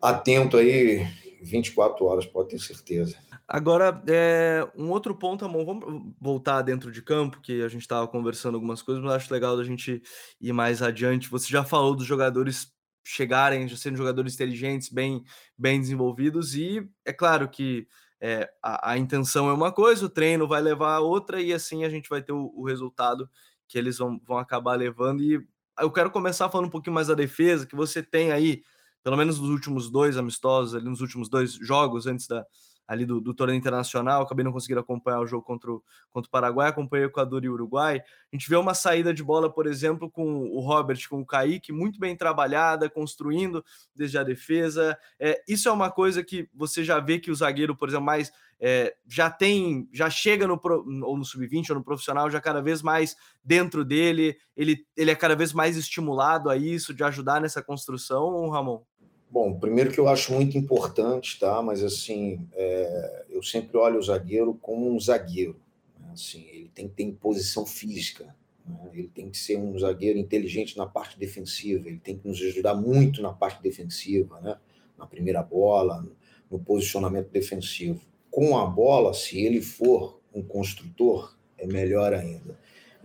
Atento 0.00 0.58
aí, 0.58 1.04
24 1.42 2.04
horas, 2.04 2.26
pode 2.26 2.50
ter 2.50 2.58
certeza. 2.58 3.16
Agora, 3.48 4.02
é, 4.06 4.68
um 4.76 4.90
outro 4.90 5.14
ponto, 5.14 5.42
Amon, 5.42 5.64
vamos 5.64 6.12
voltar 6.20 6.60
dentro 6.60 6.92
de 6.92 7.00
campo, 7.00 7.40
que 7.40 7.62
a 7.62 7.68
gente 7.68 7.80
estava 7.80 8.06
conversando 8.06 8.56
algumas 8.56 8.82
coisas, 8.82 9.02
mas 9.02 9.14
acho 9.14 9.32
legal 9.32 9.56
da 9.56 9.64
gente 9.64 10.02
ir 10.38 10.52
mais 10.52 10.82
adiante. 10.82 11.30
Você 11.30 11.48
já 11.48 11.64
falou 11.64 11.96
dos 11.96 12.04
jogadores 12.04 12.70
chegarem, 13.08 13.66
sendo 13.74 13.96
jogadores 13.96 14.34
inteligentes, 14.34 14.90
bem, 14.90 15.24
bem 15.56 15.80
desenvolvidos, 15.80 16.54
e 16.54 16.86
é 17.04 17.12
claro 17.12 17.48
que 17.48 17.88
é, 18.20 18.50
a, 18.62 18.92
a, 18.92 18.98
intenção 18.98 19.48
é 19.48 19.52
uma 19.52 19.72
coisa, 19.72 20.04
o 20.04 20.10
treino 20.10 20.46
vai 20.46 20.60
levar 20.60 20.94
a 20.94 21.00
outra, 21.00 21.40
e 21.40 21.52
assim 21.52 21.84
a 21.84 21.88
gente 21.88 22.10
vai 22.10 22.20
ter 22.20 22.32
o, 22.32 22.52
o 22.54 22.66
resultado 22.66 23.28
que 23.66 23.78
eles 23.78 23.96
vão, 23.96 24.20
vão 24.26 24.36
acabar 24.36 24.74
levando. 24.74 25.22
E 25.22 25.40
eu 25.80 25.90
quero 25.90 26.10
começar 26.10 26.50
falando 26.50 26.66
um 26.66 26.70
pouquinho 26.70 26.94
mais 26.94 27.06
da 27.06 27.14
defesa, 27.14 27.66
que 27.66 27.76
você 27.76 28.02
tem 28.02 28.30
aí, 28.30 28.62
pelo 29.02 29.16
menos 29.16 29.38
nos 29.38 29.48
últimos 29.48 29.90
dois 29.90 30.18
amistosos, 30.18 30.74
ali 30.74 30.84
nos 30.84 31.00
últimos 31.00 31.30
dois 31.30 31.54
jogos 31.54 32.06
antes 32.06 32.26
da 32.26 32.44
ali 32.88 33.04
do, 33.04 33.20
do 33.20 33.34
torneio 33.34 33.58
internacional, 33.58 34.22
acabei 34.22 34.42
não 34.42 34.50
conseguindo 34.50 34.80
acompanhar 34.80 35.20
o 35.20 35.26
jogo 35.26 35.44
contra 35.44 35.70
o, 35.70 35.84
contra 36.10 36.26
o 36.26 36.30
Paraguai, 36.30 36.70
acompanhei 36.70 37.04
o 37.04 37.10
Equador 37.10 37.44
e 37.44 37.48
o 37.48 37.52
Uruguai. 37.52 38.00
A 38.00 38.36
gente 38.36 38.48
vê 38.48 38.56
uma 38.56 38.72
saída 38.72 39.12
de 39.12 39.22
bola, 39.22 39.52
por 39.52 39.66
exemplo, 39.66 40.10
com 40.10 40.48
o 40.48 40.58
Robert, 40.60 40.98
com 41.10 41.20
o 41.20 41.26
Kaique, 41.26 41.70
muito 41.70 42.00
bem 42.00 42.16
trabalhada, 42.16 42.88
construindo 42.88 43.62
desde 43.94 44.16
a 44.16 44.22
defesa. 44.22 44.98
É, 45.20 45.42
isso 45.46 45.68
é 45.68 45.72
uma 45.72 45.90
coisa 45.90 46.24
que 46.24 46.48
você 46.54 46.82
já 46.82 46.98
vê 46.98 47.18
que 47.18 47.30
o 47.30 47.34
zagueiro, 47.34 47.76
por 47.76 47.90
exemplo, 47.90 48.06
mais 48.06 48.32
é, 48.58 48.94
já 49.06 49.30
tem, 49.30 49.86
já 49.92 50.08
chega 50.08 50.46
no 50.46 50.58
ou 51.04 51.16
no 51.16 51.24
sub-20 51.26 51.70
ou 51.70 51.76
no 51.76 51.84
profissional, 51.84 52.30
já 52.30 52.40
cada 52.40 52.62
vez 52.62 52.80
mais 52.80 53.14
dentro 53.44 53.84
dele, 53.84 54.36
ele, 54.56 54.86
ele 54.96 55.10
é 55.10 55.14
cada 55.14 55.36
vez 55.36 55.52
mais 55.52 55.76
estimulado 55.76 56.48
a 56.48 56.56
isso, 56.56 56.94
de 56.94 57.04
ajudar 57.04 57.40
nessa 57.40 57.62
construção, 57.62 58.48
Ramon? 58.48 58.82
Bom, 59.30 59.58
primeiro 59.58 59.92
que 59.92 60.00
eu 60.00 60.08
acho 60.08 60.32
muito 60.32 60.56
importante, 60.56 61.38
tá? 61.38 61.60
Mas 61.60 61.82
assim, 61.82 62.48
é, 62.54 63.26
eu 63.28 63.42
sempre 63.42 63.76
olho 63.76 63.98
o 63.98 64.02
zagueiro 64.02 64.54
como 64.54 64.90
um 64.90 64.98
zagueiro. 64.98 65.60
Né? 66.00 66.10
Assim, 66.12 66.46
ele 66.50 66.70
tem 66.74 66.88
que 66.88 66.94
ter 66.94 67.12
posição 67.12 67.66
física. 67.66 68.34
Né? 68.66 68.76
Ele 68.94 69.08
tem 69.08 69.28
que 69.28 69.36
ser 69.36 69.58
um 69.58 69.78
zagueiro 69.78 70.18
inteligente 70.18 70.78
na 70.78 70.86
parte 70.86 71.18
defensiva. 71.18 71.88
Ele 71.88 71.98
tem 71.98 72.16
que 72.16 72.26
nos 72.26 72.40
ajudar 72.40 72.74
muito 72.74 73.20
na 73.20 73.32
parte 73.32 73.62
defensiva, 73.62 74.40
né? 74.40 74.56
Na 74.96 75.06
primeira 75.06 75.42
bola, 75.42 76.04
no 76.50 76.58
posicionamento 76.58 77.28
defensivo. 77.28 78.00
Com 78.30 78.56
a 78.56 78.64
bola, 78.64 79.12
se 79.12 79.38
ele 79.38 79.60
for 79.60 80.20
um 80.34 80.42
construtor, 80.42 81.36
é 81.56 81.66
melhor 81.66 82.14
ainda. 82.14 82.58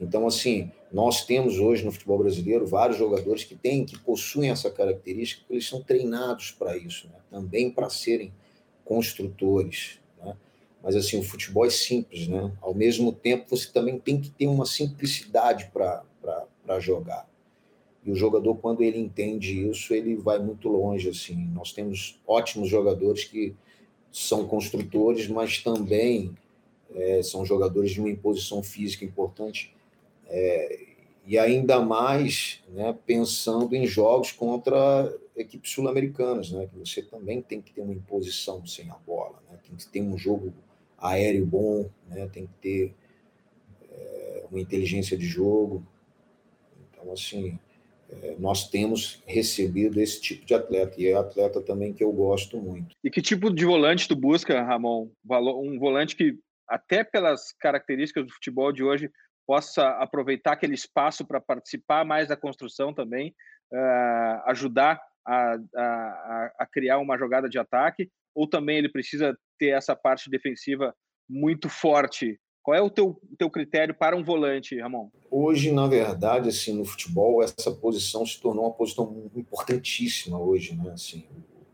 Então, 0.04 0.28
assim, 0.28 0.70
nós 0.92 1.26
temos 1.26 1.60
hoje 1.60 1.84
no 1.86 1.92
futebol 1.92 2.20
brasileiro 2.20 2.68
vários 2.68 2.98
jogadores 2.98 3.44
que 3.44 3.56
têm, 3.56 3.86
que 3.86 3.98
possuem 3.98 4.50
essa 4.50 4.70
característica, 4.70 5.44
eles 5.50 5.68
são 5.68 5.82
treinados 5.82 6.52
para 6.52 6.78
isso, 6.78 7.08
né? 7.08 7.16
também 7.32 7.72
para 7.72 7.90
serem 7.90 8.34
construtores. 8.84 10.00
Né? 10.22 10.36
Mas, 10.84 10.96
assim, 10.96 11.18
o 11.18 11.24
futebol 11.24 11.66
é 11.66 11.70
simples, 11.70 12.28
né? 12.28 12.52
Ao 12.62 12.74
mesmo 12.74 13.14
tempo, 13.14 13.46
você 13.50 13.72
também 13.72 13.98
tem 13.98 14.20
que 14.20 14.30
ter 14.30 14.48
uma 14.48 14.66
simplicidade 14.66 15.72
para 15.74 16.80
jogar. 16.80 17.28
E 18.06 18.12
o 18.12 18.16
jogador, 18.16 18.56
quando 18.56 18.84
ele 18.84 19.00
entende 19.00 19.66
isso, 19.70 19.94
ele 19.94 20.16
vai 20.16 20.38
muito 20.38 20.68
longe, 20.68 21.10
assim. 21.10 21.48
Nós 21.54 21.72
temos 21.72 22.20
ótimos 22.28 22.68
jogadores 22.68 23.24
que 23.24 23.56
são 24.12 24.46
construtores, 24.46 25.30
mas 25.30 25.64
também 25.64 26.36
é, 26.94 27.24
são 27.24 27.46
jogadores 27.46 27.92
de 27.92 28.02
uma 28.02 28.10
imposição 28.10 28.62
física 28.62 29.06
importante 29.06 29.73
é, 30.34 30.80
e 31.28 31.38
ainda 31.38 31.80
mais 31.80 32.62
né, 32.70 32.98
pensando 33.06 33.76
em 33.76 33.86
jogos 33.86 34.32
contra 34.32 35.16
equipes 35.38 35.72
sul-americanas, 35.72 36.52
né, 36.52 36.68
que 36.68 36.78
você 36.78 37.04
também 37.04 37.42
tem 37.42 37.62
que 37.62 37.72
ter 37.72 37.82
uma 37.82 37.94
imposição 37.94 38.66
sem 38.66 38.90
a 38.90 38.96
bola, 38.96 39.42
né, 39.50 39.58
tem 39.64 39.76
que 39.76 39.88
ter 39.88 40.02
um 40.02 40.18
jogo 40.18 40.52
aéreo 40.98 41.46
bom, 41.46 41.88
né, 42.10 42.28
tem 42.34 42.48
que 42.48 42.54
ter 42.60 42.96
é, 43.92 44.46
uma 44.50 44.60
inteligência 44.60 45.16
de 45.16 45.26
jogo. 45.26 45.86
Então, 46.92 47.14
assim, 47.14 47.60
é, 48.10 48.36
nós 48.40 48.68
temos 48.70 49.22
recebido 49.28 50.02
esse 50.02 50.20
tipo 50.20 50.46
de 50.46 50.56
atleta, 50.56 51.00
e 51.00 51.08
é 51.08 51.14
atleta 51.14 51.62
também 51.62 51.94
que 51.94 52.04
eu 52.04 52.12
gosto 52.12 52.58
muito. 52.58 52.96
E 53.04 53.12
que 53.12 53.22
tipo 53.22 53.54
de 53.54 53.66
volante 53.66 54.08
tu 54.08 54.16
busca, 54.16 54.64
Ramon? 54.64 55.10
Um 55.30 55.78
volante 55.78 56.16
que, 56.16 56.40
até 56.68 57.04
pelas 57.04 57.52
características 57.54 58.26
do 58.26 58.34
futebol 58.34 58.72
de 58.72 58.84
hoje, 58.84 59.12
possa 59.46 59.88
aproveitar 60.00 60.54
aquele 60.54 60.74
espaço 60.74 61.26
para 61.26 61.42
participar 61.42 62.06
mais 62.06 62.28
da 62.28 62.38
construção 62.38 62.94
também, 62.94 63.34
uh, 63.72 64.50
ajudar 64.50 65.02
a, 65.26 65.56
a, 65.76 66.52
a, 66.60 66.68
criar 66.72 67.00
uma 67.00 67.18
jogada 67.18 67.50
de 67.50 67.58
ataque, 67.58 68.10
ou 68.36 68.48
também 68.48 68.78
ele 68.78 68.90
precisa 68.90 69.38
ter 69.60 69.70
essa 69.70 69.96
parte 69.96 70.30
defensiva 70.30 70.94
muito 71.30 71.70
forte? 71.70 72.40
Qual 72.62 72.76
é 72.76 72.82
o 72.82 72.90
teu, 72.90 73.20
teu 73.38 73.50
critério 73.50 73.94
para 73.94 74.16
um 74.16 74.24
volante, 74.24 74.80
Ramon? 74.80 75.10
Hoje, 75.30 75.72
na 75.72 75.86
verdade, 75.88 76.50
assim, 76.50 76.78
no 76.78 76.86
futebol, 76.86 77.44
essa 77.44 77.72
posição 77.72 78.26
se 78.26 78.40
tornou 78.40 78.66
uma 78.66 78.74
posição 78.74 79.30
importantíssima 79.36 80.40
hoje, 80.40 80.76
né? 80.76 80.92
Assim, 80.92 81.28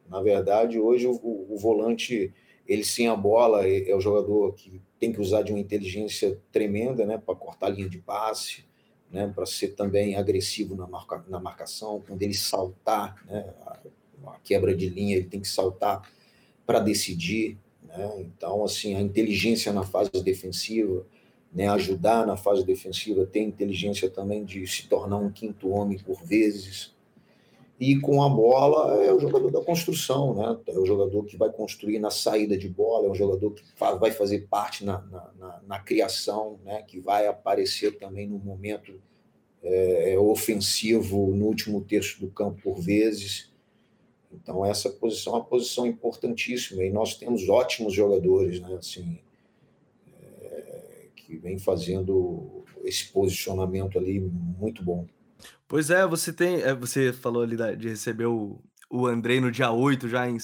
na 0.09 0.21
verdade, 0.21 0.79
hoje 0.79 1.05
o, 1.05 1.13
o 1.21 1.57
volante 1.57 2.33
ele 2.69 2.83
sem 2.83 3.07
a 3.07 3.15
bola 3.15 3.67
é, 3.67 3.89
é 3.89 3.95
o 3.95 3.99
jogador 3.99 4.53
que 4.53 4.79
tem 4.99 5.11
que 5.11 5.19
usar 5.19 5.41
de 5.41 5.51
uma 5.51 5.59
inteligência 5.59 6.39
tremenda, 6.51 7.05
né, 7.05 7.17
para 7.17 7.33
cortar 7.33 7.67
a 7.67 7.69
linha 7.69 7.89
de 7.89 7.97
passe, 7.97 8.63
né, 9.11 9.29
para 9.33 9.45
ser 9.45 9.69
também 9.69 10.15
agressivo 10.15 10.75
na, 10.75 10.85
marca, 10.85 11.25
na 11.27 11.39
marcação, 11.39 12.01
quando 12.07 12.21
ele 12.21 12.35
saltar, 12.35 13.15
né, 13.25 13.51
a 14.27 14.39
quebra 14.43 14.75
de 14.75 14.87
linha, 14.87 15.15
ele 15.15 15.25
tem 15.25 15.39
que 15.39 15.47
saltar 15.47 16.07
para 16.65 16.79
decidir, 16.79 17.57
né? 17.83 18.21
Então, 18.21 18.63
assim, 18.63 18.95
a 18.95 19.01
inteligência 19.01 19.73
na 19.73 19.83
fase 19.83 20.11
defensiva, 20.23 21.03
né, 21.51 21.67
ajudar 21.69 22.27
na 22.27 22.37
fase 22.37 22.63
defensiva, 22.63 23.25
ter 23.25 23.41
inteligência 23.41 24.09
também 24.09 24.45
de 24.45 24.67
se 24.67 24.87
tornar 24.87 25.17
um 25.17 25.31
quinto 25.31 25.69
homem 25.69 25.97
por 25.97 26.23
vezes, 26.23 26.93
e 27.79 27.97
com 27.97 28.21
a 28.21 28.27
bola 28.27 29.01
é 29.05 29.13
o 29.13 29.19
jogador 29.19 29.49
da 29.51 29.61
construção, 29.61 30.35
né? 30.35 30.59
É 30.67 30.77
o 30.77 30.85
jogador 30.85 31.23
que 31.23 31.37
vai 31.37 31.49
construir 31.49 31.97
na 31.97 32.11
saída 32.11 32.57
de 32.57 32.67
bola, 32.67 33.07
é 33.07 33.09
um 33.09 33.15
jogador 33.15 33.51
que 33.51 33.63
vai 33.97 34.11
fazer 34.11 34.47
parte 34.49 34.83
na, 34.83 34.99
na, 35.03 35.31
na, 35.39 35.61
na 35.65 35.79
criação, 35.79 36.59
né? 36.65 36.81
Que 36.81 36.99
vai 36.99 37.25
aparecer 37.25 37.97
também 37.97 38.27
no 38.27 38.37
momento 38.37 39.01
é, 39.63 40.13
é, 40.13 40.19
ofensivo 40.19 41.33
no 41.33 41.45
último 41.45 41.79
terço 41.79 42.19
do 42.19 42.29
campo 42.29 42.61
por 42.61 42.81
vezes. 42.81 43.49
Então 44.29 44.65
essa 44.65 44.89
posição 44.89 45.33
é 45.33 45.35
uma 45.37 45.45
posição 45.45 45.87
importantíssima 45.87 46.83
e 46.83 46.89
nós 46.89 47.15
temos 47.15 47.47
ótimos 47.47 47.93
jogadores, 47.93 48.59
né? 48.59 48.75
Assim, 48.75 49.19
é, 50.21 51.07
que 51.15 51.37
vem 51.37 51.57
fazendo 51.57 52.65
esse 52.83 53.07
posicionamento 53.07 53.97
ali 53.97 54.19
muito 54.19 54.83
bom. 54.83 55.05
Pois 55.67 55.89
é, 55.89 56.05
você 56.05 56.33
tem. 56.33 56.61
É, 56.61 56.73
você 56.73 57.13
falou 57.13 57.43
ali 57.43 57.55
de 57.77 57.89
receber 57.89 58.25
o, 58.25 58.61
o 58.89 59.05
Andrei 59.05 59.39
no 59.39 59.51
dia 59.51 59.71
8, 59.71 60.09
já 60.09 60.27
em, 60.27 60.37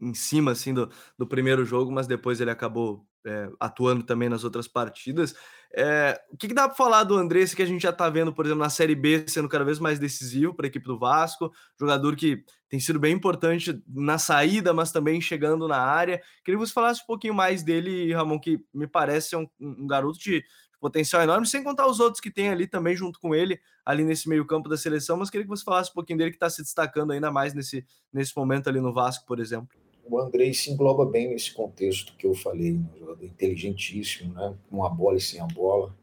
em, 0.00 0.14
cima 0.14 0.52
assim 0.52 0.72
do, 0.72 0.90
do 1.18 1.26
primeiro 1.26 1.64
jogo, 1.64 1.92
mas 1.92 2.06
depois 2.06 2.40
ele 2.40 2.50
acabou 2.50 3.06
é, 3.26 3.50
atuando 3.60 4.02
também 4.02 4.28
nas 4.28 4.44
outras 4.44 4.66
partidas. 4.66 5.34
É, 5.72 6.20
o 6.32 6.36
que, 6.36 6.48
que, 6.48 6.54
dá 6.54 6.66
para 6.66 6.76
falar 6.76 7.04
do 7.04 7.16
Andrés 7.16 7.54
que 7.54 7.62
a 7.62 7.66
gente 7.66 7.82
já 7.82 7.90
está 7.90 8.08
vendo, 8.08 8.32
por 8.32 8.44
exemplo, 8.44 8.62
na 8.62 8.70
Série 8.70 8.94
B 8.94 9.24
sendo 9.28 9.48
cada 9.48 9.64
vez 9.64 9.78
mais 9.78 9.98
decisivo 9.98 10.54
para 10.54 10.66
a 10.66 10.68
equipe 10.68 10.86
do 10.86 10.98
Vasco, 10.98 11.52
jogador 11.78 12.16
que 12.16 12.42
tem 12.68 12.80
sido 12.80 12.98
bem 12.98 13.14
importante 13.14 13.80
na 13.86 14.18
saída, 14.18 14.72
mas 14.72 14.90
também 14.90 15.20
chegando 15.20 15.68
na 15.68 15.78
área. 15.78 16.20
Queria 16.44 16.58
que 16.58 16.66
você 16.66 16.72
falasse 16.72 17.02
um 17.02 17.06
pouquinho 17.06 17.34
mais 17.34 17.62
dele, 17.62 18.12
Ramon, 18.12 18.40
que 18.40 18.58
me 18.72 18.86
parece 18.86 19.36
um, 19.36 19.46
um 19.60 19.86
garoto 19.86 20.18
de 20.18 20.42
potencial 20.80 21.22
enorme, 21.22 21.46
sem 21.46 21.62
contar 21.62 21.86
os 21.86 22.00
outros 22.00 22.20
que 22.20 22.30
tem 22.30 22.48
ali 22.48 22.66
também 22.66 22.96
junto 22.96 23.20
com 23.20 23.34
ele, 23.34 23.60
ali 23.84 24.02
nesse 24.02 24.28
meio 24.28 24.46
campo 24.46 24.68
da 24.68 24.76
seleção, 24.76 25.16
mas 25.16 25.30
queria 25.30 25.44
que 25.44 25.50
você 25.50 25.62
falasse 25.62 25.90
um 25.90 25.94
pouquinho 25.94 26.18
dele 26.18 26.30
que 26.30 26.36
está 26.36 26.48
se 26.48 26.62
destacando 26.62 27.12
ainda 27.12 27.30
mais 27.30 27.54
nesse, 27.54 27.86
nesse 28.12 28.36
momento 28.36 28.68
ali 28.68 28.80
no 28.80 28.92
Vasco, 28.92 29.26
por 29.26 29.38
exemplo 29.38 29.78
o 30.10 30.18
Andrei 30.18 30.52
se 30.52 30.70
engloba 30.70 31.06
bem 31.06 31.28
nesse 31.28 31.52
contexto 31.52 32.16
que 32.16 32.26
eu 32.26 32.34
falei, 32.34 32.72
um 32.72 32.98
jogador 32.98 33.24
inteligentíssimo, 33.24 34.34
né? 34.34 34.56
com 34.68 34.84
a 34.84 34.88
bola 34.88 35.16
e 35.16 35.20
sem 35.20 35.40
a 35.40 35.46
bola, 35.46 35.94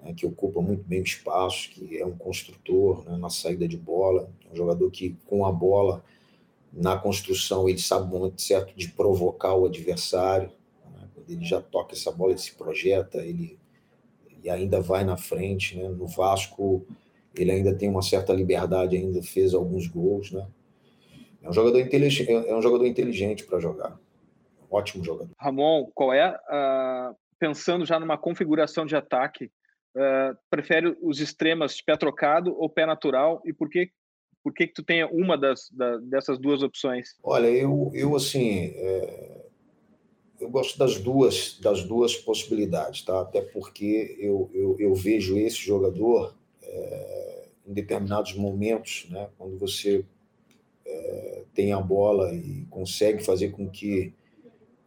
né? 0.00 0.14
que 0.14 0.24
ocupa 0.24 0.60
muito 0.60 0.84
bem 0.84 1.00
o 1.00 1.04
espaço, 1.04 1.70
que 1.70 1.98
é 1.98 2.06
um 2.06 2.16
construtor 2.16 3.04
né? 3.04 3.16
na 3.16 3.28
saída 3.28 3.66
de 3.66 3.76
bola, 3.76 4.30
um 4.50 4.54
jogador 4.54 4.88
que 4.92 5.16
com 5.26 5.44
a 5.44 5.50
bola 5.50 6.04
na 6.72 6.96
construção 6.96 7.68
ele 7.68 7.78
sabe 7.78 8.04
o 8.04 8.08
momento 8.08 8.40
certo 8.40 8.72
de 8.76 8.88
provocar 8.88 9.54
o 9.54 9.66
adversário, 9.66 10.48
né? 10.48 10.54
Ele 11.28 11.44
já 11.44 11.60
toca 11.60 11.94
essa 11.94 12.10
bola, 12.10 12.32
ele 12.32 12.40
se 12.40 12.54
projeta, 12.54 13.18
ele, 13.18 13.58
ele 14.30 14.50
ainda 14.50 14.80
vai 14.80 15.04
na 15.04 15.16
frente, 15.16 15.76
né? 15.76 15.88
no 15.88 16.06
Vasco 16.06 16.86
ele 17.36 17.50
ainda 17.50 17.74
tem 17.74 17.88
uma 17.88 18.02
certa 18.02 18.32
liberdade, 18.32 18.96
ainda 18.96 19.22
fez 19.22 19.54
alguns 19.54 19.86
gols, 19.86 20.30
né? 20.30 20.46
É 21.42 21.48
um 21.48 21.52
jogador 21.52 21.80
inteligente, 21.80 22.30
é 22.30 22.54
um 22.54 22.62
jogador 22.62 22.86
inteligente 22.86 23.44
para 23.44 23.60
jogar. 23.60 23.98
Ótimo 24.70 25.04
jogador. 25.04 25.30
Ramon, 25.38 25.90
qual 25.94 26.12
é, 26.12 26.30
uh, 26.30 27.14
pensando 27.38 27.84
já 27.84 28.00
numa 28.00 28.16
configuração 28.16 28.86
de 28.86 28.96
ataque, 28.96 29.50
uh, 29.94 30.36
prefere 30.48 30.96
os 31.02 31.20
extremas 31.20 31.76
de 31.76 31.84
pé 31.84 31.96
trocado 31.96 32.54
ou 32.58 32.70
pé 32.70 32.86
natural? 32.86 33.42
E 33.44 33.52
por 33.52 33.68
que, 33.68 33.90
por 34.42 34.54
que, 34.54 34.68
que 34.68 34.72
tu 34.72 34.82
tem 34.82 35.04
uma 35.04 35.36
das, 35.36 35.68
da, 35.70 35.98
dessas 35.98 36.38
duas 36.38 36.62
opções? 36.62 37.10
Olha, 37.22 37.48
eu, 37.48 37.90
eu 37.92 38.16
assim, 38.16 38.72
é, 38.74 39.43
eu 40.44 40.50
gosto 40.50 40.78
das 40.78 40.98
duas, 40.98 41.58
das 41.58 41.82
duas 41.84 42.14
possibilidades, 42.14 43.00
tá? 43.00 43.22
Até 43.22 43.40
porque 43.40 44.14
eu, 44.20 44.50
eu, 44.52 44.76
eu 44.78 44.94
vejo 44.94 45.38
esse 45.38 45.56
jogador 45.56 46.36
é, 46.62 47.48
em 47.66 47.72
determinados 47.72 48.34
momentos, 48.34 49.06
né? 49.08 49.30
Quando 49.38 49.58
você 49.58 50.04
é, 50.84 51.44
tem 51.54 51.72
a 51.72 51.80
bola 51.80 52.34
e 52.34 52.66
consegue 52.68 53.24
fazer 53.24 53.52
com 53.52 53.70
que 53.70 54.12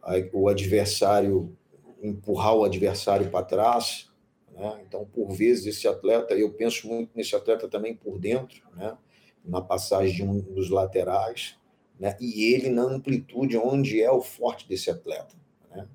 a, 0.00 0.12
o 0.32 0.48
adversário 0.48 1.56
empurrar 2.00 2.54
o 2.54 2.62
adversário 2.62 3.28
para 3.28 3.44
trás. 3.44 4.08
Né? 4.52 4.80
Então, 4.86 5.04
por 5.06 5.32
vezes, 5.32 5.66
esse 5.66 5.88
atleta, 5.88 6.34
eu 6.34 6.52
penso 6.52 6.86
muito 6.86 7.10
nesse 7.16 7.34
atleta 7.34 7.66
também 7.66 7.96
por 7.96 8.20
dentro, 8.20 8.62
né? 8.76 8.96
na 9.44 9.60
passagem 9.60 10.14
de 10.14 10.22
um 10.22 10.38
dos 10.38 10.70
laterais, 10.70 11.58
né? 11.98 12.16
e 12.20 12.54
ele 12.54 12.70
na 12.70 12.82
amplitude 12.82 13.56
onde 13.56 14.00
é 14.00 14.12
o 14.12 14.22
forte 14.22 14.68
desse 14.68 14.88
atleta. 14.88 15.36
Né? 15.70 15.86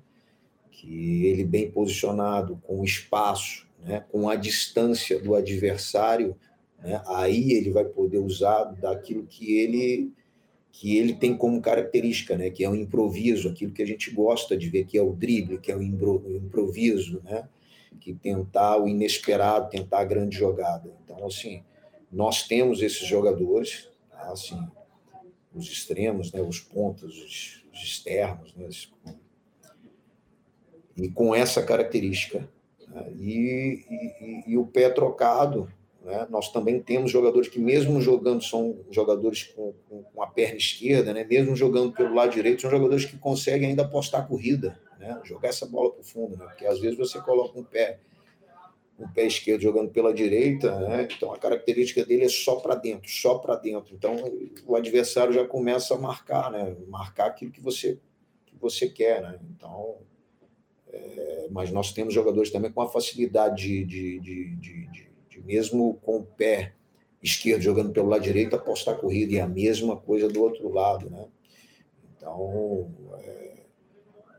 Que 0.70 1.26
ele 1.26 1.44
bem 1.44 1.70
posicionado, 1.70 2.60
com 2.64 2.84
espaço, 2.84 3.66
né? 3.82 4.04
com 4.10 4.28
a 4.28 4.36
distância 4.36 5.20
do 5.20 5.34
adversário, 5.34 6.36
né? 6.84 7.02
Aí 7.06 7.52
ele 7.52 7.70
vai 7.70 7.84
poder 7.84 8.18
usar 8.18 8.64
daquilo 8.64 9.26
que 9.26 9.58
ele 9.58 10.12
que 10.70 10.98
ele 10.98 11.14
tem 11.14 11.36
como 11.36 11.62
característica, 11.62 12.36
né? 12.36 12.50
Que 12.50 12.64
é 12.64 12.68
o 12.68 12.74
improviso, 12.74 13.48
aquilo 13.48 13.72
que 13.72 13.82
a 13.82 13.86
gente 13.86 14.10
gosta 14.10 14.56
de 14.56 14.68
ver, 14.68 14.84
que 14.84 14.98
é 14.98 15.02
o 15.02 15.12
drible, 15.12 15.58
que 15.58 15.70
é 15.70 15.76
o 15.76 15.80
improviso, 15.80 17.22
né? 17.22 17.48
Que 18.00 18.12
tentar 18.12 18.76
o 18.78 18.88
inesperado, 18.88 19.70
tentar 19.70 20.00
a 20.00 20.04
grande 20.04 20.36
jogada. 20.36 20.92
Então, 21.04 21.24
assim, 21.24 21.62
nós 22.10 22.42
temos 22.48 22.82
esses 22.82 23.06
jogadores, 23.06 23.88
tá? 24.10 24.32
assim, 24.32 24.60
os 25.54 25.70
extremos, 25.70 26.32
né? 26.32 26.42
Os 26.42 26.58
pontas, 26.58 27.12
os, 27.12 27.64
os 27.72 27.80
externos, 27.80 28.52
né? 28.56 28.68
E 30.96 31.08
com 31.08 31.34
essa 31.34 31.62
característica. 31.62 32.48
Né? 32.88 33.12
E, 33.18 33.84
e, 33.90 34.52
e 34.52 34.58
o 34.58 34.66
pé 34.66 34.88
trocado, 34.90 35.68
né? 36.04 36.26
Nós 36.28 36.52
também 36.52 36.80
temos 36.80 37.10
jogadores 37.10 37.48
que, 37.48 37.58
mesmo 37.58 38.00
jogando, 38.00 38.44
são 38.44 38.76
jogadores 38.90 39.44
com, 39.44 39.72
com, 39.88 40.22
a 40.22 40.26
perna 40.26 40.56
esquerda, 40.56 41.14
né? 41.14 41.24
mesmo 41.24 41.56
jogando 41.56 41.92
pelo 41.92 42.14
lado 42.14 42.32
direito, 42.32 42.60
são 42.60 42.70
jogadores 42.70 43.06
que 43.06 43.16
conseguem 43.16 43.70
ainda 43.70 43.82
apostar 43.82 44.20
a 44.20 44.24
corrida, 44.24 44.78
né? 44.98 45.18
jogar 45.24 45.48
essa 45.48 45.64
bola 45.64 45.90
para 45.90 46.02
o 46.02 46.04
fundo. 46.04 46.36
Né? 46.36 46.44
Porque 46.44 46.66
às 46.66 46.78
vezes 46.78 46.98
você 46.98 47.18
coloca 47.20 47.58
um 47.58 47.64
pé, 47.64 47.98
um 48.98 49.08
pé 49.08 49.26
esquerdo 49.26 49.62
jogando 49.62 49.90
pela 49.90 50.12
direita, 50.12 50.78
né? 50.80 51.08
então 51.10 51.32
a 51.32 51.38
característica 51.38 52.04
dele 52.04 52.24
é 52.24 52.28
só 52.28 52.56
para 52.56 52.74
dentro, 52.74 53.10
só 53.10 53.38
para 53.38 53.56
dentro. 53.56 53.94
Então 53.94 54.14
o 54.66 54.76
adversário 54.76 55.32
já 55.32 55.46
começa 55.46 55.94
a 55.94 55.98
marcar, 55.98 56.50
né? 56.52 56.76
marcar 56.86 57.28
aquilo 57.28 57.50
que 57.50 57.62
você, 57.62 57.98
que 58.44 58.54
você 58.60 58.88
quer. 58.90 59.22
Né? 59.22 59.38
Então. 59.56 59.96
É, 60.94 61.48
mas 61.50 61.70
nós 61.70 61.92
temos 61.92 62.14
jogadores 62.14 62.50
também 62.50 62.70
com 62.70 62.80
a 62.80 62.88
facilidade 62.88 63.84
de, 63.84 64.18
de, 64.20 64.56
de, 64.56 64.86
de 65.28 65.40
mesmo 65.44 65.94
com 66.02 66.18
o 66.18 66.24
pé 66.24 66.72
esquerdo 67.22 67.62
jogando 67.62 67.92
pelo 67.92 68.08
lado 68.08 68.22
direito, 68.22 68.54
apostar 68.54 68.98
corrida, 68.98 69.32
e 69.32 69.40
a 69.40 69.46
mesma 69.46 69.96
coisa 69.96 70.28
do 70.28 70.42
outro 70.42 70.68
lado, 70.70 71.08
né? 71.08 71.26
Então, 72.16 72.90
é, 73.18 73.54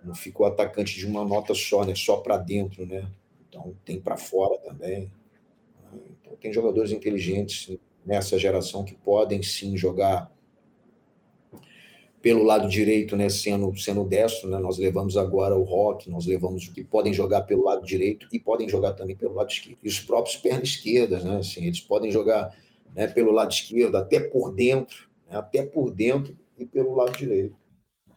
não 0.03 0.13
fica 0.13 0.43
o 0.43 0.45
atacante 0.45 0.95
de 0.95 1.05
uma 1.05 1.25
nota 1.25 1.53
só, 1.53 1.83
né? 1.83 1.95
Só 1.95 2.17
para 2.17 2.37
dentro, 2.37 2.85
né? 2.85 3.07
Então, 3.47 3.75
tem 3.83 3.99
para 3.99 4.17
fora 4.17 4.57
também. 4.59 5.11
Né? 5.81 5.99
Então, 6.21 6.35
tem 6.37 6.53
jogadores 6.53 6.91
inteligentes 6.91 7.75
nessa 8.05 8.37
geração 8.37 8.83
que 8.83 8.93
podem 8.93 9.41
sim 9.41 9.75
jogar 9.75 10.31
pelo 12.25 12.41
lado 12.41 12.67
direito, 12.67 13.15
né, 13.15 13.29
sendo, 13.29 13.77
sendo 13.77 14.03
destro, 14.03 14.49
né, 14.49 14.57
nós 14.57 14.79
levamos 14.79 15.15
agora 15.15 15.53
o 15.53 15.61
Rock, 15.61 16.09
nós 16.09 16.25
levamos 16.25 16.67
o 16.67 16.73
que 16.73 16.83
podem 16.83 17.13
jogar 17.13 17.41
pelo 17.41 17.63
lado 17.63 17.85
direito 17.85 18.27
e 18.33 18.39
podem 18.39 18.67
jogar 18.67 18.93
também 18.93 19.15
pelo 19.15 19.35
lado 19.35 19.51
esquerdo. 19.51 19.77
E 19.83 19.88
os 19.88 19.99
próprios 19.99 20.35
pernas 20.35 20.69
esquerdas, 20.69 21.23
né, 21.23 21.38
assim, 21.38 21.65
eles 21.65 21.81
podem 21.81 22.09
jogar 22.09 22.51
né, 22.95 23.05
pelo 23.05 23.31
lado 23.31 23.51
esquerdo, 23.51 23.95
até 23.95 24.19
por 24.19 24.51
dentro, 24.51 25.07
né, 25.29 25.38
até 25.38 25.63
por 25.63 25.91
dentro 25.91 26.35
e 26.57 26.65
pelo 26.65 26.95
lado 26.95 27.15
direito. 27.15 27.55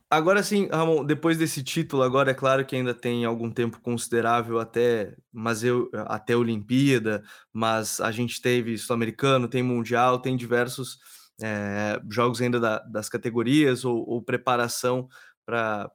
Agora 0.08 0.42
sim, 0.42 0.68
Ramon, 0.72 1.04
depois 1.04 1.36
desse 1.36 1.62
título, 1.62 2.02
agora 2.02 2.30
é 2.30 2.34
claro 2.34 2.64
que 2.64 2.74
ainda 2.74 2.94
tem 2.94 3.26
algum 3.26 3.50
tempo 3.50 3.78
considerável 3.78 4.58
até, 4.58 5.14
mas 5.30 5.62
eu 5.62 5.90
até 6.06 6.32
a 6.32 6.38
Olimpíada, 6.38 7.22
mas 7.52 8.00
a 8.00 8.10
gente 8.10 8.40
teve 8.40 8.78
Sul-Americano, 8.78 9.48
tem 9.48 9.62
Mundial, 9.62 10.18
tem 10.18 10.34
diversos 10.34 10.98
é, 11.42 12.00
jogos 12.10 12.40
ainda 12.40 12.58
da, 12.58 12.78
das 12.80 13.08
categorias 13.08 13.84
ou, 13.84 14.08
ou 14.08 14.22
preparação 14.22 15.08
para 15.48 15.90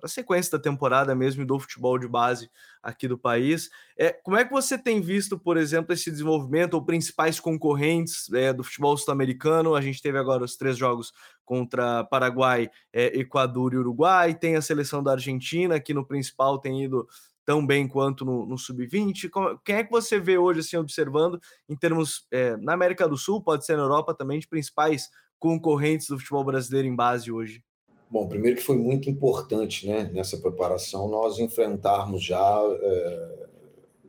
a 0.00 0.06
sequência 0.06 0.56
da 0.56 0.62
temporada 0.62 1.12
mesmo 1.12 1.44
do 1.44 1.58
futebol 1.58 1.98
de 1.98 2.06
base 2.06 2.48
aqui 2.80 3.08
do 3.08 3.18
país. 3.18 3.68
É, 3.96 4.12
como 4.12 4.36
é 4.36 4.44
que 4.44 4.52
você 4.52 4.78
tem 4.78 5.00
visto, 5.00 5.36
por 5.36 5.56
exemplo, 5.56 5.92
esse 5.92 6.08
desenvolvimento 6.08 6.74
ou 6.74 6.84
principais 6.84 7.40
concorrentes 7.40 8.32
é, 8.32 8.52
do 8.52 8.62
futebol 8.62 8.96
sul-americano? 8.96 9.74
A 9.74 9.80
gente 9.80 10.00
teve 10.00 10.18
agora 10.18 10.44
os 10.44 10.56
três 10.56 10.76
jogos 10.76 11.12
contra 11.44 12.04
Paraguai, 12.04 12.70
é, 12.92 13.18
Equador 13.18 13.74
e 13.74 13.76
Uruguai, 13.76 14.34
tem 14.34 14.54
a 14.54 14.62
seleção 14.62 15.02
da 15.02 15.12
Argentina, 15.12 15.80
que 15.80 15.92
no 15.92 16.06
principal 16.06 16.58
tem 16.58 16.84
ido 16.84 17.06
tão 17.44 17.66
bem 17.66 17.88
quanto 17.88 18.24
no, 18.24 18.46
no 18.46 18.58
sub-20? 18.58 19.30
Quem 19.64 19.76
é 19.76 19.84
que 19.84 19.90
você 19.90 20.18
vê 20.18 20.38
hoje, 20.38 20.60
assim, 20.60 20.76
observando, 20.76 21.40
em 21.68 21.76
termos 21.76 22.26
é, 22.30 22.56
na 22.56 22.74
América 22.74 23.08
do 23.08 23.16
Sul, 23.16 23.42
pode 23.42 23.64
ser 23.64 23.76
na 23.76 23.82
Europa 23.82 24.14
também, 24.14 24.38
de 24.38 24.48
principais 24.48 25.08
concorrentes 25.38 26.06
do 26.06 26.18
futebol 26.18 26.44
brasileiro 26.44 26.86
em 26.86 26.94
base 26.94 27.30
hoje? 27.30 27.62
Bom, 28.08 28.28
primeiro 28.28 28.58
que 28.58 28.62
foi 28.62 28.76
muito 28.76 29.08
importante, 29.08 29.88
né, 29.88 30.04
nessa 30.12 30.36
preparação, 30.36 31.08
nós 31.08 31.38
enfrentarmos 31.38 32.22
já 32.22 32.60
é, 32.82 33.46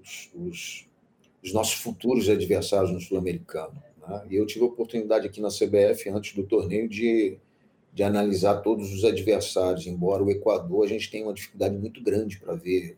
os, 0.02 0.30
os, 0.36 0.88
os, 1.41 1.54
nossos 1.54 1.76
futuros 1.76 2.30
adversários 2.30 2.91
no 2.91 3.00
Sul-Americano. 3.00 3.82
Né? 4.06 4.28
E 4.30 4.36
eu 4.36 4.46
tive 4.46 4.65
a 4.65 4.67
oportunidade 4.67 5.26
aqui 5.26 5.39
na 5.39 5.48
CBF, 5.48 6.10
antes 6.10 6.36
do 6.36 6.43
torneio, 6.43 6.89
de, 6.89 7.39
de 7.93 8.04
analisar 8.04 8.58
todos 8.58 8.91
os 8.91 9.06
adversários, 9.06 9.88
embora 9.88 10.22
o 10.22 10.30
Equador 10.30 10.84
a 10.84 10.89
gente 10.89 11.10
tenha 11.10 11.26
uma 11.26 11.34
dificuldade 11.34 11.78
muito 11.78 12.04
grande 12.04 12.39
para 12.39 12.56
ver 12.56 12.98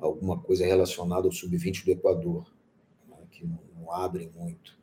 alguma 0.00 0.38
coisa 0.38 0.64
relacionada 0.64 1.26
ao 1.26 1.32
sub-20 1.32 1.84
do 1.84 1.90
Equador, 1.92 2.46
né, 3.08 3.16
que 3.30 3.46
não, 3.46 3.92
abrem 3.92 4.30
muito. 4.36 4.78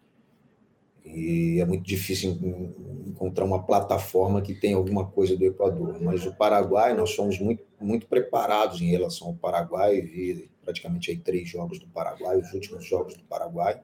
E 1.05 1.59
é 1.61 1.65
muito 1.65 1.85
difícil 1.85 2.37
encontrar 3.05 3.45
uma 3.45 3.63
plataforma 3.63 4.41
que 4.41 4.53
tenha 4.53 4.75
alguma 4.75 5.07
coisa 5.07 5.37
do 5.37 5.45
Equador. 5.45 6.01
Mas 6.01 6.25
o 6.25 6.35
Paraguai, 6.35 6.93
nós 6.93 7.11
somos 7.11 7.39
muito, 7.39 7.63
muito 7.79 8.07
preparados 8.07 8.81
em 8.81 8.87
relação 8.87 9.29
ao 9.29 9.33
Paraguai. 9.33 10.01
Vi 10.01 10.49
praticamente 10.61 11.09
aí 11.09 11.17
três 11.17 11.47
jogos 11.47 11.79
do 11.79 11.87
Paraguai, 11.87 12.37
os 12.37 12.51
últimos 12.51 12.85
jogos 12.85 13.15
do 13.15 13.23
Paraguai. 13.23 13.81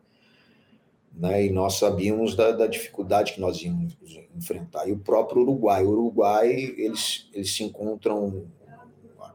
né? 1.14 1.46
E 1.46 1.50
nós 1.50 1.76
sabíamos 1.76 2.36
da, 2.36 2.52
da, 2.52 2.68
dificuldade 2.68 3.32
que 3.32 3.40
nós 3.40 3.62
íamos 3.62 3.96
enfrentar. 4.36 4.86
E 4.90 4.92
o 4.92 5.00
próprio 5.00 5.44
Uruguai, 5.44 5.86
o 5.86 5.92
Uruguai 5.92 6.52
eles, 6.52 7.30
eles 7.34 7.56
se 7.56 7.64
encontram 7.64 8.48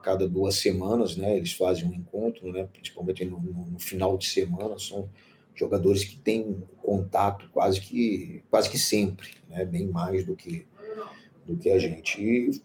cada 0.03 0.29
duas 0.29 0.57
semanas, 0.57 1.17
né? 1.17 1.37
Eles 1.37 1.53
fazem 1.53 1.87
um 1.87 1.95
encontro, 1.95 2.53
né? 2.53 2.69
Principalmente 2.73 3.25
no, 3.25 3.41
no, 3.41 3.67
no 3.67 3.79
final 3.79 4.17
de 4.17 4.27
semana, 4.27 4.79
são 4.79 5.09
jogadores 5.55 6.05
que 6.05 6.17
têm 6.17 6.63
contato 6.83 7.49
quase 7.51 7.81
que 7.81 8.43
quase 8.51 8.71
que 8.71 8.79
sempre, 8.79 9.31
né? 9.49 9.65
Bem 9.65 9.89
mais 9.89 10.25
do 10.25 10.37
que 10.37 10.67
do 11.47 11.57
que 11.57 11.71
a 11.71 11.79
gente. 11.79 12.21
E, 12.21 12.63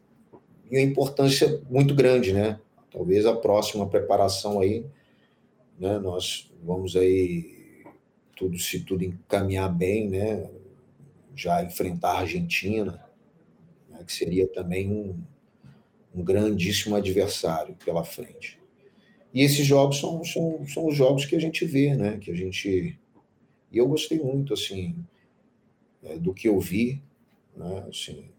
e 0.70 0.78
a 0.78 0.82
importância 0.82 1.62
muito 1.70 1.96
grande, 1.96 2.34
né? 2.34 2.60
Talvez 2.92 3.26
a 3.26 3.36
próxima 3.36 3.88
preparação 3.88 4.60
aí, 4.60 4.86
né? 5.80 5.98
Nós 6.00 6.52
vamos 6.64 6.96
aí 6.96 7.84
tudo 8.36 8.58
se 8.60 8.82
tudo 8.82 9.04
encaminhar 9.04 9.74
bem, 9.74 10.10
né? 10.10 10.50
Já 11.36 11.64
enfrentar 11.64 12.12
a 12.12 12.20
Argentina, 12.20 13.04
né? 13.90 14.04
que 14.06 14.14
seria 14.14 14.48
também 14.48 14.92
um, 14.92 15.24
um 16.14 16.24
grandíssimo 16.24 16.96
adversário 16.96 17.76
pela 17.84 18.04
frente. 18.04 18.60
E 19.34 19.42
esses 19.42 19.66
jogos 19.66 20.00
são, 20.00 20.24
são, 20.24 20.66
são 20.68 20.88
os 20.88 20.96
jogos 20.96 21.26
que 21.26 21.36
a 21.36 21.40
gente 21.40 21.66
vê, 21.66 21.96
né? 21.96 22.18
Que 22.20 22.32
a 22.32 22.36
gente 22.36 23.00
e 23.72 23.78
eu 23.80 23.88
gostei 23.88 24.20
muito 24.20 24.54
assim 24.54 24.96
é, 26.04 26.16
do 26.20 26.32
que 26.32 26.48
eu 26.48 26.60
vi, 26.60 27.02
né? 27.56 27.86
Assim, 27.90 28.32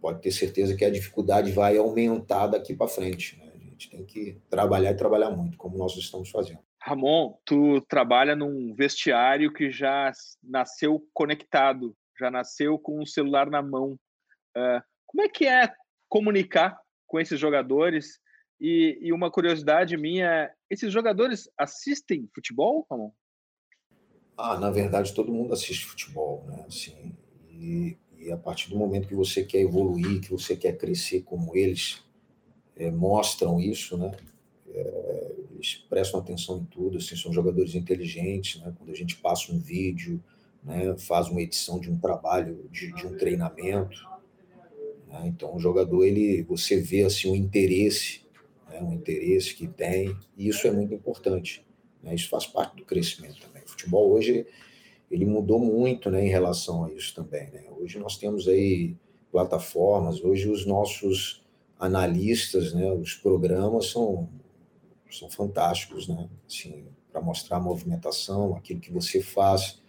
pode 0.00 0.20
ter 0.20 0.32
certeza 0.32 0.76
que 0.76 0.84
a 0.84 0.90
dificuldade 0.90 1.52
vai 1.52 1.78
aumentar 1.78 2.48
daqui 2.48 2.74
para 2.74 2.88
frente. 2.88 3.38
Né? 3.38 3.52
A 3.54 3.58
gente 3.58 3.88
tem 3.88 4.04
que 4.04 4.36
trabalhar 4.50 4.90
e 4.90 4.96
trabalhar 4.96 5.30
muito, 5.30 5.56
como 5.56 5.78
nós 5.78 5.96
estamos 5.96 6.28
fazendo. 6.28 6.58
Ramon, 6.80 7.34
tu 7.44 7.80
trabalha 7.82 8.34
num 8.34 8.74
vestiário 8.74 9.52
que 9.52 9.70
já 9.70 10.10
nasceu 10.42 11.00
conectado, 11.14 11.96
já 12.18 12.28
nasceu 12.28 12.76
com 12.76 13.00
o 13.00 13.06
celular 13.06 13.48
na 13.48 13.62
mão. 13.62 13.92
Uh, 14.56 14.82
como 15.06 15.22
é 15.22 15.28
que 15.28 15.46
é 15.46 15.72
comunicar 16.08 16.76
com 17.12 17.20
esses 17.20 17.38
jogadores? 17.38 18.18
E, 18.58 18.98
e, 19.02 19.12
uma 19.12 19.30
curiosidade 19.30 19.98
minha, 19.98 20.50
esses 20.70 20.90
jogadores 20.90 21.50
assistem 21.58 22.26
futebol, 22.34 22.86
Ramon? 22.90 23.12
Ah, 24.38 24.58
na 24.58 24.70
verdade, 24.70 25.12
todo 25.12 25.32
mundo 25.32 25.52
assiste 25.52 25.84
futebol, 25.84 26.42
né? 26.46 26.64
Assim, 26.66 27.14
e, 27.50 27.98
e 28.18 28.32
a 28.32 28.36
partir 28.38 28.70
do 28.70 28.78
momento 28.78 29.06
que 29.06 29.14
você 29.14 29.44
quer 29.44 29.60
evoluir, 29.60 30.22
que 30.22 30.30
você 30.30 30.56
quer 30.56 30.78
crescer 30.78 31.20
como 31.22 31.54
eles, 31.54 32.02
é, 32.76 32.90
mostram 32.90 33.60
isso, 33.60 33.98
né? 33.98 34.12
É, 34.68 35.32
eles 35.50 35.84
prestam 35.90 36.18
atenção 36.18 36.60
em 36.60 36.64
tudo, 36.64 36.96
assim, 36.96 37.14
são 37.14 37.30
jogadores 37.30 37.74
inteligentes, 37.74 38.58
né? 38.62 38.72
Quando 38.78 38.90
a 38.90 38.96
gente 38.96 39.16
passa 39.16 39.52
um 39.52 39.58
vídeo, 39.58 40.22
né, 40.62 40.96
faz 40.96 41.28
uma 41.28 41.42
edição 41.42 41.78
de 41.78 41.90
um 41.90 41.98
trabalho, 41.98 42.68
de, 42.70 42.90
de 42.94 43.06
um 43.06 43.18
treinamento, 43.18 44.11
né? 45.12 45.24
então 45.26 45.54
o 45.54 45.60
jogador 45.60 46.04
ele, 46.04 46.42
você 46.42 46.80
vê 46.80 47.04
assim 47.04 47.30
um 47.30 47.36
interesse, 47.36 48.22
né, 48.68 48.80
um 48.82 48.92
interesse 48.92 49.54
que 49.54 49.68
tem, 49.68 50.16
e 50.36 50.48
isso 50.48 50.66
é 50.66 50.70
muito 50.70 50.94
importante. 50.94 51.64
Né? 52.02 52.14
Isso 52.14 52.28
faz 52.28 52.46
parte 52.46 52.76
do 52.76 52.84
crescimento 52.84 53.40
também. 53.40 53.62
O 53.62 53.68
futebol 53.68 54.10
hoje 54.10 54.46
ele 55.10 55.26
mudou 55.26 55.58
muito, 55.58 56.10
né, 56.10 56.24
em 56.24 56.30
relação 56.30 56.84
a 56.84 56.92
isso 56.92 57.14
também. 57.14 57.50
Né? 57.50 57.64
Hoje 57.78 57.98
nós 57.98 58.16
temos 58.16 58.48
aí 58.48 58.96
plataformas, 59.30 60.24
hoje 60.24 60.48
os 60.48 60.66
nossos 60.66 61.44
analistas, 61.78 62.72
né, 62.72 62.90
os 62.92 63.14
programas 63.14 63.86
são 63.90 64.28
são 65.18 65.28
fantásticos, 65.28 66.08
né? 66.08 66.28
Assim, 66.46 66.86
para 67.10 67.20
mostrar 67.20 67.58
a 67.58 67.60
movimentação, 67.60 68.56
aquilo 68.56 68.80
que 68.80 68.90
você 68.90 69.22
faz 69.22 69.80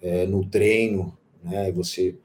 é, 0.00 0.26
no 0.26 0.44
treino, 0.44 1.16
né? 1.42 1.72
Você 1.72 2.16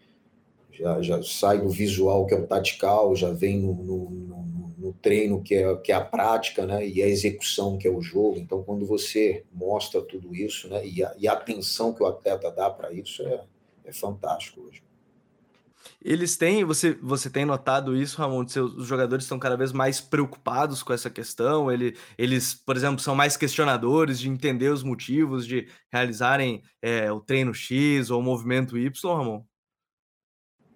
já, 0.73 1.01
já 1.01 1.21
sai 1.23 1.61
do 1.61 1.69
visual 1.69 2.25
que 2.25 2.33
é 2.33 2.37
o 2.37 2.47
tatical, 2.47 3.15
já 3.15 3.31
vem 3.31 3.59
no, 3.59 3.73
no, 3.73 4.09
no, 4.09 4.73
no, 4.77 4.93
treino 4.93 5.41
que 5.41 5.55
é, 5.55 5.75
que 5.77 5.91
é 5.91 5.95
a 5.95 6.03
prática, 6.03 6.65
né? 6.65 6.87
E 6.87 7.01
a 7.01 7.07
execução 7.07 7.77
que 7.77 7.87
é 7.87 7.91
o 7.91 8.01
jogo. 8.01 8.37
Então, 8.37 8.63
quando 8.63 8.85
você 8.85 9.45
mostra 9.53 10.01
tudo 10.01 10.35
isso, 10.35 10.67
né? 10.67 10.85
E 10.85 11.03
a, 11.03 11.13
e 11.17 11.27
a 11.27 11.33
atenção 11.33 11.93
que 11.93 12.01
o 12.01 12.07
atleta 12.07 12.51
dá 12.51 12.69
para 12.69 12.91
isso 12.91 13.21
é, 13.21 13.43
é 13.85 13.93
fantástico 13.93 14.61
hoje. 14.61 14.81
Eles 16.03 16.35
têm, 16.35 16.63
você, 16.63 16.97
você 17.01 17.29
tem 17.29 17.45
notado 17.45 17.95
isso, 17.95 18.17
Ramon? 18.17 18.47
Seus, 18.47 18.73
os 18.73 18.87
jogadores 18.87 19.25
estão 19.25 19.39
cada 19.39 19.55
vez 19.55 19.71
mais 19.71 20.01
preocupados 20.01 20.81
com 20.81 20.91
essa 20.91 21.09
questão. 21.09 21.71
Ele, 21.71 21.95
eles, 22.17 22.53
por 22.53 22.75
exemplo, 22.75 22.99
são 22.99 23.15
mais 23.15 23.37
questionadores 23.37 24.19
de 24.19 24.29
entender 24.29 24.69
os 24.69 24.83
motivos 24.83 25.45
de 25.45 25.67
realizarem 25.91 26.63
é, 26.81 27.11
o 27.11 27.19
treino 27.19 27.53
X 27.53 28.09
ou 28.09 28.19
o 28.19 28.23
movimento 28.23 28.77
Y, 28.77 29.15
Ramon? 29.15 29.43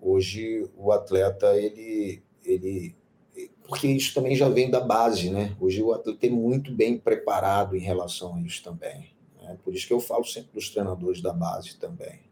Hoje 0.08 0.70
o 0.76 0.92
atleta 0.92 1.56
ele, 1.56 2.22
ele, 2.46 2.96
porque 3.68 3.88
isso 3.88 4.14
também 4.14 4.36
já 4.36 4.48
vem 4.50 4.70
da 4.70 4.80
base, 4.80 5.30
né? 5.30 5.56
Hoje 5.60 5.82
o 5.82 5.92
atleta 5.92 6.28
é 6.28 6.30
muito 6.30 6.72
bem 6.72 6.98
preparado 6.98 7.76
em 7.76 7.82
relação 7.82 8.36
a 8.36 8.42
isso 8.42 8.64
também. 8.64 9.10
Né? 9.42 9.58
Por 9.64 9.74
isso 9.74 9.88
que 9.88 9.94
eu 9.94 10.00
falo 10.00 10.24
sempre 10.24 10.52
dos 10.54 10.70
treinadores 10.70 11.22
da 11.22 11.34
base 11.34 11.78
também 11.78 12.28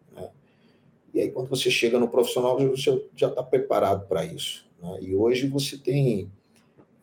e 1.15 1.21
aí, 1.21 1.31
quando 1.31 1.47
você 1.47 1.71
chega 1.71 1.97
no 1.97 2.09
profissional, 2.09 2.59
você 2.59 3.01
já 3.15 3.29
está 3.29 3.41
preparado 3.41 4.05
para 4.05 4.25
isso. 4.25 4.67
Né? 4.81 4.97
E 5.01 5.15
hoje 5.15 5.47
você 5.47 5.77
tem, 5.77 6.29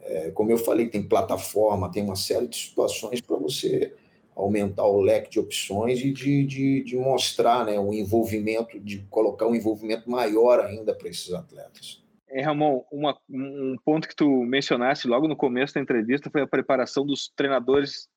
é, 0.03 0.31
como 0.33 0.51
eu 0.51 0.59
falei, 0.59 0.87
tem 0.91 1.03
plataforma, 1.03 1.91
tem 1.91 2.03
uma 2.05 2.15
série 2.15 2.47
de 2.47 2.55
situações 2.55 3.23
para 3.23 3.39
você 3.39 3.95
aumentar 4.35 4.85
o 4.85 5.01
leque 5.01 5.31
de 5.31 5.40
opções 5.40 6.01
e 6.01 6.12
de, 6.12 6.45
de, 6.45 6.83
de 6.83 6.97
mostrar 6.97 7.66
né, 7.66 7.79
o 7.79 7.92
envolvimento, 7.92 8.79
de 8.81 8.99
colocar 9.11 9.47
um 9.47 9.55
envolvimento 9.55 10.11
maior 10.11 10.61
ainda 10.61 10.95
para 10.95 11.09
esses 11.09 11.33
atletas. 11.33 12.03
É, 12.29 12.42
Ramon, 12.42 12.83
uma, 12.90 13.18
um 13.29 13.77
ponto 13.85 14.09
que 14.09 14.16
tu 14.16 14.29
mencionaste 14.45 15.07
logo 15.07 15.29
no 15.29 15.37
começo 15.37 15.75
da 15.75 15.81
entrevista 15.81 16.31
foi 16.31 16.42
a 16.42 16.47
preparação 16.47 17.05
dos 17.05 17.31
treinadores 17.37 18.09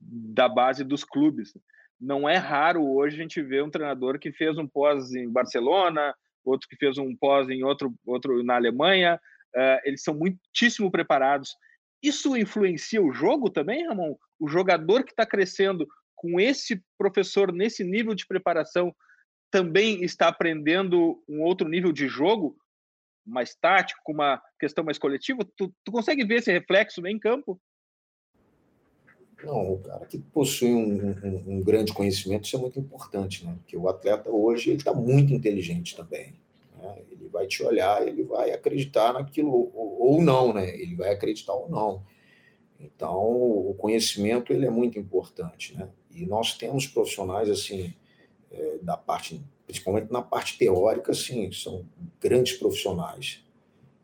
da 0.00 0.48
base 0.48 0.82
dos 0.82 1.04
clubes 1.04 1.52
não 2.00 2.26
é 2.26 2.36
raro 2.36 2.82
hoje 2.82 3.16
a 3.16 3.22
gente 3.22 3.42
ver 3.42 3.62
um 3.62 3.70
treinador 3.70 4.18
que 4.18 4.32
fez 4.32 4.56
um 4.56 4.66
pós 4.66 5.12
em 5.12 5.30
Barcelona, 5.30 6.14
outro 6.42 6.66
que 6.66 6.76
fez 6.76 6.96
um 6.96 7.14
pós 7.14 7.48
em 7.50 7.62
outro, 7.62 7.94
outro 8.06 8.42
na 8.42 8.56
Alemanha. 8.56 9.20
Uh, 9.54 9.78
eles 9.84 10.02
são 10.02 10.14
muitíssimo 10.14 10.90
preparados. 10.90 11.54
Isso 12.02 12.36
influencia 12.36 13.02
o 13.02 13.12
jogo 13.12 13.50
também, 13.50 13.86
Ramon? 13.86 14.16
O 14.38 14.48
jogador 14.48 15.04
que 15.04 15.12
está 15.12 15.26
crescendo 15.26 15.86
com 16.16 16.40
esse 16.40 16.82
professor 16.98 17.52
nesse 17.52 17.84
nível 17.84 18.14
de 18.14 18.26
preparação 18.26 18.94
também 19.50 20.02
está 20.04 20.28
aprendendo 20.28 21.22
um 21.28 21.42
outro 21.42 21.68
nível 21.68 21.92
de 21.92 22.08
jogo, 22.08 22.56
mais 23.26 23.54
tático, 23.54 24.00
com 24.04 24.12
uma 24.12 24.40
questão 24.58 24.84
mais 24.84 24.98
coletiva? 24.98 25.44
Tu, 25.56 25.72
tu 25.84 25.92
consegue 25.92 26.24
ver 26.24 26.36
esse 26.36 26.52
reflexo 26.52 27.06
em 27.06 27.18
campo? 27.18 27.60
Não, 29.42 29.72
o 29.72 29.78
cara 29.82 30.06
que 30.06 30.18
possui 30.18 30.72
um, 30.72 31.10
um, 31.10 31.56
um, 31.56 31.62
grande 31.62 31.92
conhecimento, 31.92 32.44
isso 32.44 32.56
é 32.56 32.60
muito 32.60 32.78
importante, 32.78 33.44
né? 33.44 33.54
Porque 33.58 33.76
o 33.76 33.88
atleta 33.88 34.28
hoje 34.30 34.70
ele 34.70 34.78
está 34.78 34.92
muito 34.92 35.32
inteligente 35.32 35.96
também. 35.96 36.34
Né? 36.80 37.02
Ele 37.10 37.28
vai 37.28 37.46
te 37.46 37.62
olhar, 37.62 38.06
ele 38.06 38.22
vai 38.22 38.50
acreditar 38.50 39.12
naquilo 39.12 39.70
ou, 39.74 40.20
não, 40.22 40.52
né? 40.52 40.68
Ele 40.80 40.96
vai 40.96 41.10
acreditar 41.10 41.54
ou 41.54 41.68
não. 41.68 42.02
Então, 42.78 43.20
o 43.20 43.74
conhecimento 43.74 44.52
ele 44.52 44.66
é 44.66 44.70
muito 44.70 44.98
importante, 44.98 45.76
né? 45.76 45.88
E 46.14 46.24
nós 46.26 46.54
temos 46.54 46.86
profissionais 46.86 47.48
assim 47.50 47.94
é, 48.50 48.78
da 48.82 48.96
parte, 48.96 49.40
principalmente 49.66 50.10
na 50.10 50.22
parte 50.22 50.58
teórica, 50.58 51.12
assim, 51.12 51.52
são 51.52 51.86
grandes 52.20 52.54
profissionais. 52.54 53.44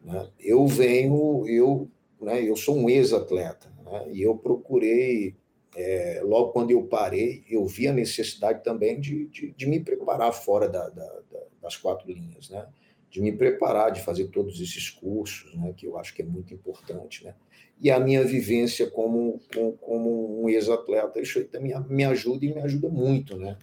Né? 0.05 0.29
Eu 0.39 0.67
venho, 0.67 1.47
eu, 1.49 1.89
né? 2.21 2.43
Eu 2.43 2.55
sou 2.55 2.77
um 2.77 2.89
ex-atleta. 2.89 3.69
Né? 3.85 4.11
E 4.13 4.23
eu 4.23 4.37
procurei, 4.37 5.35
é, 5.75 6.21
logo 6.23 6.53
quando 6.53 6.71
eu 6.71 6.83
parei, 6.85 7.45
eu 7.49 7.67
vi 7.67 7.89
a 7.89 7.93
necessidade 7.93 8.63
também 8.63 9.01
de, 9.01 9.27
de, 9.29 9.53
de 9.53 9.67
me 9.67 9.81
preparar 9.81 10.33
fora 10.33 10.69
da, 10.69 10.89
da, 10.89 11.21
da, 11.31 11.41
das 11.67 11.77
quatro 11.77 12.11
linhas, 12.11 12.49
né? 12.49 12.67
de 13.11 13.21
me 13.21 13.33
preparar, 13.33 13.91
de 13.91 14.03
fazer 14.03 14.29
todos 14.29 14.61
esses 14.61 14.91
cursos, 14.91 15.55
né? 15.55 15.73
que 15.73 15.87
eu 15.87 15.99
acho 15.99 16.15
que 16.15 16.23
é 16.23 16.25
muito 16.25 16.55
importante. 16.55 17.25
Né? 17.25 17.35
E 17.81 17.91
a 17.91 17.99
minha 17.99 18.25
vivência 18.25 18.89
como, 18.91 19.41
como, 19.53 19.73
como 19.79 20.45
um 20.45 20.49
ex-atleta, 20.49 21.21
isso 21.21 21.39
aí 21.39 21.45
também 21.45 21.75
me 21.89 22.05
ajuda 22.05 22.45
e 22.45 22.55
me 22.55 22.61
ajuda 22.61 22.89
muito. 22.89 23.37
Né? 23.37 23.57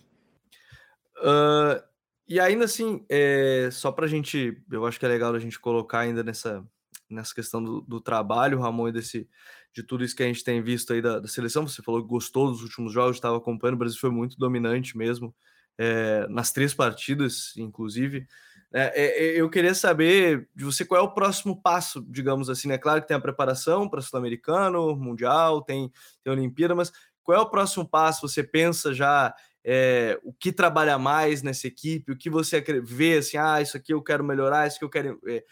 Uh, 1.17 1.81
e 2.27 2.39
ainda 2.39 2.65
assim, 2.65 3.05
é, 3.09 3.69
só 3.71 3.91
para 3.91 4.05
a 4.05 4.09
gente, 4.09 4.61
eu 4.71 4.85
acho 4.85 4.99
que 4.99 5.05
é 5.05 5.09
legal 5.09 5.33
a 5.33 5.39
gente 5.39 5.59
colocar 5.59 5.99
ainda 5.99 6.23
nessa, 6.23 6.65
nessa 7.09 7.33
questão 7.33 7.63
do, 7.63 7.81
do 7.81 8.01
trabalho, 8.01 8.59
Ramon, 8.59 8.89
e 8.89 8.91
desse, 8.91 9.29
de 9.73 9.83
tudo 9.83 10.03
isso 10.03 10.15
que 10.15 10.23
a 10.23 10.27
gente 10.27 10.43
tem 10.43 10.61
visto 10.61 10.93
aí 10.93 11.01
da, 11.01 11.19
da 11.19 11.27
seleção. 11.27 11.67
Você 11.67 11.81
falou 11.81 12.01
que 12.01 12.07
gostou 12.07 12.49
dos 12.49 12.63
últimos 12.63 12.91
jogos, 12.91 13.17
estava 13.17 13.37
acompanhando, 13.37 13.75
o 13.75 13.79
Brasil 13.79 13.99
foi 13.99 14.11
muito 14.11 14.37
dominante 14.37 14.97
mesmo, 14.97 15.33
é, 15.77 16.27
nas 16.27 16.51
três 16.51 16.73
partidas, 16.73 17.53
inclusive. 17.57 18.27
É, 18.73 19.03
é, 19.03 19.39
eu 19.39 19.49
queria 19.49 19.75
saber 19.75 20.49
de 20.55 20.65
você 20.65 20.83
qual 20.83 20.99
é 20.99 21.03
o 21.03 21.13
próximo 21.13 21.61
passo, 21.61 22.03
digamos 22.09 22.49
assim, 22.49 22.67
né? 22.67 22.77
claro 22.77 23.01
que 23.01 23.07
tem 23.07 23.15
a 23.15 23.21
preparação 23.21 23.87
para 23.87 24.01
Sul-Americano, 24.01 24.95
Mundial, 24.95 25.61
tem, 25.61 25.91
tem 26.23 26.33
Olimpíada, 26.33 26.73
mas 26.73 26.91
qual 27.23 27.37
é 27.37 27.41
o 27.41 27.49
próximo 27.49 27.87
passo? 27.87 28.27
Você 28.27 28.43
pensa 28.43 28.91
já 28.91 29.33
é, 29.63 30.19
o 30.23 30.33
que 30.33 30.51
trabalha 30.51 30.97
mais 30.97 31.43
nessa 31.43 31.67
equipe, 31.67 32.11
o 32.11 32.17
que 32.17 32.29
você 32.29 32.61
vê 32.81 33.17
assim, 33.17 33.37
ah, 33.37 33.61
isso 33.61 33.77
aqui 33.77 33.93
eu 33.93 34.01
quero 34.01 34.23
melhorar, 34.23 34.67
isso 34.67 34.79
que 34.79 34.85
eu 34.85 34.89
quero 34.89 35.19
é, 35.27 35.43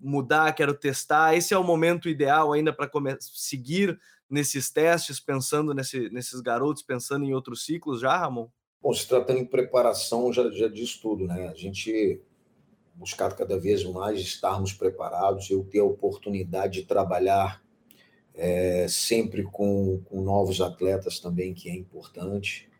mudar, 0.00 0.52
quero 0.54 0.74
testar. 0.74 1.36
Esse 1.36 1.54
é 1.54 1.58
o 1.58 1.64
momento 1.64 2.08
ideal 2.08 2.52
ainda 2.52 2.72
para 2.72 2.90
seguir 3.20 4.00
nesses 4.28 4.70
testes, 4.70 5.20
pensando 5.20 5.74
nesse, 5.74 6.08
nesses 6.10 6.40
garotos, 6.40 6.82
pensando 6.82 7.24
em 7.24 7.34
outros 7.34 7.64
ciclos 7.64 8.00
já, 8.00 8.16
Ramon? 8.16 8.48
Bom, 8.82 8.92
se 8.92 9.06
tratando 9.06 9.38
em 9.38 9.44
preparação, 9.44 10.32
já, 10.32 10.50
já 10.50 10.68
diz 10.68 10.96
tudo, 10.96 11.26
né? 11.26 11.48
A 11.48 11.54
gente 11.54 12.20
buscar 12.94 13.34
cada 13.34 13.58
vez 13.58 13.84
mais 13.84 14.20
estarmos 14.20 14.72
preparados, 14.72 15.48
eu 15.50 15.64
ter 15.64 15.80
a 15.80 15.84
oportunidade 15.84 16.80
de 16.80 16.86
trabalhar 16.86 17.62
é, 18.34 18.86
sempre 18.88 19.44
com, 19.44 20.02
com 20.04 20.20
novos 20.20 20.60
atletas 20.60 21.20
também, 21.20 21.54
que 21.54 21.70
é 21.70 21.74
importante 21.74 22.70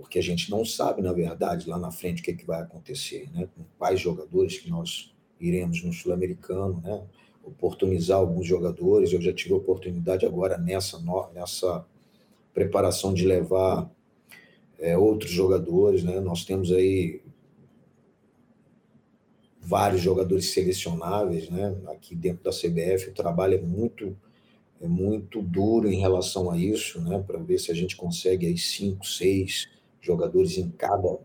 porque 0.00 0.18
a 0.18 0.22
gente 0.22 0.50
não 0.50 0.64
sabe, 0.64 1.02
na 1.02 1.12
verdade, 1.12 1.68
lá 1.68 1.76
na 1.76 1.90
frente 1.90 2.20
o 2.20 2.24
que, 2.24 2.30
é 2.30 2.34
que 2.34 2.46
vai 2.46 2.62
acontecer, 2.62 3.28
né? 3.32 3.48
Com 3.54 3.64
quais 3.76 4.00
jogadores 4.00 4.58
que 4.58 4.70
nós 4.70 5.12
iremos 5.40 5.82
no 5.82 5.92
Sul-Americano, 5.92 6.80
né? 6.80 7.02
Oportunizar 7.42 8.18
alguns 8.18 8.46
jogadores. 8.46 9.12
Eu 9.12 9.20
já 9.20 9.32
tive 9.32 9.54
a 9.54 9.56
oportunidade 9.56 10.24
agora 10.24 10.56
nessa, 10.56 11.02
nessa 11.34 11.84
preparação 12.54 13.12
de 13.12 13.26
levar 13.26 13.90
é, 14.78 14.96
outros 14.96 15.30
jogadores, 15.30 16.04
né? 16.04 16.20
Nós 16.20 16.44
temos 16.44 16.72
aí 16.72 17.20
vários 19.60 20.00
jogadores 20.00 20.50
selecionáveis, 20.50 21.50
né? 21.50 21.76
Aqui 21.88 22.14
dentro 22.14 22.44
da 22.44 22.50
CBF 22.50 23.10
o 23.10 23.14
trabalho 23.14 23.54
é 23.54 23.60
muito 23.60 24.16
é 24.80 24.86
muito 24.86 25.42
duro 25.42 25.88
em 25.88 25.98
relação 25.98 26.50
a 26.50 26.56
isso, 26.56 27.00
né? 27.00 27.22
Para 27.26 27.38
ver 27.38 27.58
se 27.58 27.70
a 27.70 27.74
gente 27.74 27.96
consegue 27.96 28.46
aí 28.46 28.56
cinco, 28.56 29.04
seis 29.04 29.68
jogadores 30.00 30.56
em 30.56 30.70
cada 30.70 31.18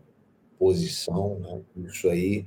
posição, 0.58 1.38
né? 1.38 1.60
Isso 1.86 2.08
aí 2.08 2.44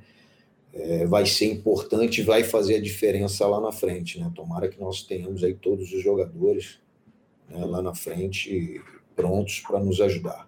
é, 0.74 1.06
vai 1.06 1.26
ser 1.26 1.46
importante 1.52 2.22
vai 2.22 2.44
fazer 2.44 2.76
a 2.76 2.82
diferença 2.82 3.48
lá 3.48 3.62
na 3.62 3.72
frente, 3.72 4.20
né? 4.20 4.32
Tomara 4.36 4.68
que 4.68 4.80
nós 4.80 5.02
tenhamos 5.04 5.44
aí 5.44 5.54
todos 5.56 5.92
os 5.94 6.04
jogadores 6.04 6.80
né, 7.50 7.64
lá 7.66 7.82
na 7.82 7.96
frente 7.96 8.82
prontos 9.16 9.62
para 9.62 9.80
nos 9.80 10.00
ajudar. 10.02 10.48